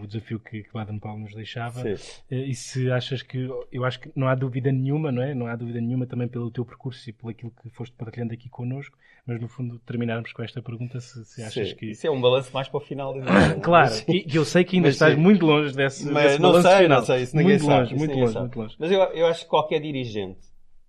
o 0.00 0.06
desafio 0.06 0.40
que, 0.40 0.62
que 0.62 0.72
Baden 0.72 0.98
Powell 0.98 1.18
nos 1.18 1.34
deixava. 1.34 1.80
Uh, 1.82 2.34
e 2.34 2.54
se 2.54 2.90
achas 2.90 3.22
que, 3.22 3.48
eu 3.70 3.84
acho 3.84 4.00
que 4.00 4.10
não 4.14 4.28
há 4.28 4.34
dúvida 4.34 4.72
nenhuma, 4.72 5.12
não 5.12 5.22
é? 5.22 5.34
Não 5.34 5.46
há 5.46 5.56
dúvida 5.56 5.80
nenhuma 5.80 6.06
também 6.06 6.28
pelo 6.28 6.50
teu 6.50 6.64
percurso 6.64 7.08
e 7.08 7.12
pelo 7.12 7.30
aquilo 7.30 7.52
que 7.62 7.68
foste 7.70 7.94
partilhando 7.96 8.32
aqui 8.32 8.48
connosco, 8.48 8.96
mas 9.26 9.40
no 9.40 9.48
fundo 9.48 9.78
terminarmos 9.80 10.32
com 10.32 10.42
esta 10.42 10.62
pergunta 10.62 11.00
se, 11.00 11.24
se 11.24 11.42
achas 11.42 11.70
sim. 11.70 11.76
que... 11.76 11.90
Isso 11.90 12.06
é 12.06 12.10
um 12.10 12.20
balanço 12.20 12.50
mais 12.52 12.68
para 12.68 12.78
o 12.78 12.80
final 12.80 13.12
da 13.12 13.20
vida. 13.48 13.60
claro, 13.60 13.94
e 14.08 14.24
eu 14.34 14.44
sei 14.44 14.64
que 14.64 14.76
ainda 14.76 14.88
mas, 14.88 14.94
estás 14.94 15.14
sim. 15.14 15.20
muito 15.20 15.44
longe 15.44 15.74
desse, 15.74 16.06
mas, 16.06 16.24
desse 16.24 16.42
não 16.42 16.62
sei, 16.62 16.76
final. 16.82 16.98
Não 16.98 17.06
sei, 17.06 17.22
isso 17.22 17.36
muito 17.36 17.64
sabe, 17.64 17.80
longe, 17.80 17.94
muito 17.94 18.14
longe, 18.14 18.38
muito 18.38 18.58
longe. 18.58 18.76
Mas 18.78 18.90
eu, 18.90 19.00
eu 19.00 19.26
acho 19.26 19.42
que 19.44 19.50
qualquer 19.50 19.80
dirigente 19.80 20.40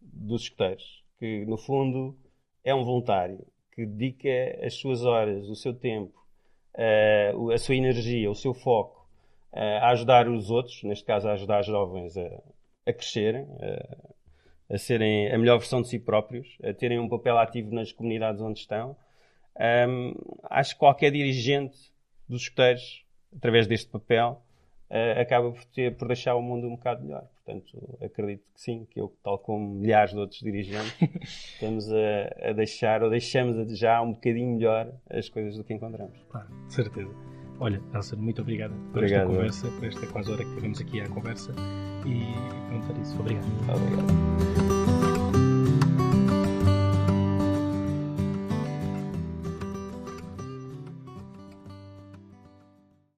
dos 0.02 0.44
escuteiros, 0.44 1.04
que 1.20 1.46
no 1.46 1.58
fundo 1.58 2.18
é 2.64 2.74
um 2.74 2.84
voluntário, 2.84 3.46
que 3.74 3.86
dedica 3.86 4.66
as 4.66 4.74
suas 4.74 5.04
horas, 5.04 5.48
o 5.48 5.56
seu 5.56 5.74
tempo, 5.74 6.14
a 6.76 7.58
sua 7.58 7.76
energia, 7.76 8.30
o 8.30 8.36
seu 8.36 8.54
foco 8.54 9.00
a 9.52 9.90
ajudar 9.92 10.28
os 10.28 10.52
outros, 10.52 10.84
neste 10.84 11.06
caso 11.06 11.28
a 11.28 11.34
ajudar 11.34 11.64
jovens 11.64 12.16
a, 12.18 12.42
a 12.86 12.94
crescerem, 12.94 13.48
a, 14.70 14.76
a, 14.76 14.78
serem 14.78 15.32
a 15.32 15.38
melhor 15.38 15.58
versão 15.58 15.82
de 15.82 15.90
si 15.90 16.00
próprios, 16.00 16.58
a 16.64 16.74
terem 16.74 17.00
um 17.00 17.10
papel 17.10 17.38
ativo 17.38 17.74
nas 17.74 17.92
comunidades 17.92 18.42
onde 18.42 18.60
estão. 18.60 18.96
Um, 19.90 20.14
acho 20.44 20.74
que 20.74 20.80
qualquer 20.80 21.12
dirigente 21.12 21.78
dos 22.28 22.44
escuteiros, 22.44 23.04
através 23.36 23.68
deste 23.68 23.90
papel, 23.90 24.42
uh, 24.90 25.20
acaba 25.20 25.52
por, 25.52 25.66
ter, 25.66 25.96
por 25.98 26.08
deixar 26.08 26.36
o 26.36 26.42
mundo 26.42 26.68
um 26.68 26.76
bocado 26.76 27.04
melhor. 27.04 27.28
Portanto, 27.50 27.98
acredito 28.04 28.44
que 28.54 28.62
sim, 28.62 28.86
que 28.92 29.02
eu, 29.02 29.12
tal 29.24 29.40
como 29.40 29.74
milhares 29.74 30.12
de 30.12 30.20
outros 30.20 30.40
dirigentes, 30.40 30.94
estamos 31.54 31.92
a, 31.92 32.50
a 32.50 32.54
deixar, 32.54 33.02
ou 33.02 33.10
deixamos 33.10 33.78
já 33.78 34.00
um 34.02 34.14
bocadinho 34.14 34.56
melhor 34.56 34.94
as 35.10 35.28
coisas 35.30 35.58
do 35.58 35.64
que 35.64 35.74
encontramos. 35.74 36.16
Claro, 36.30 36.48
de 36.68 36.74
certeza. 36.74 37.12
Olha, 37.60 37.82
Elsa, 37.94 38.16
muito 38.16 38.42
obrigado 38.42 38.74
por 38.92 39.00
obrigado. 39.00 39.32
esta 39.32 39.36
conversa, 39.36 39.68
por 39.68 39.86
esta 39.86 40.08
quase 40.08 40.32
hora 40.32 40.46
que 40.46 40.56
tivemos 40.56 40.80
aqui 40.80 41.02
à 41.02 41.10
conversa. 41.10 41.52
E 42.06 42.24
pronto, 42.70 42.98
é 42.98 43.02
isso. 43.02 43.20
Obrigado. 43.20 43.46
Obrigado. 43.76 44.69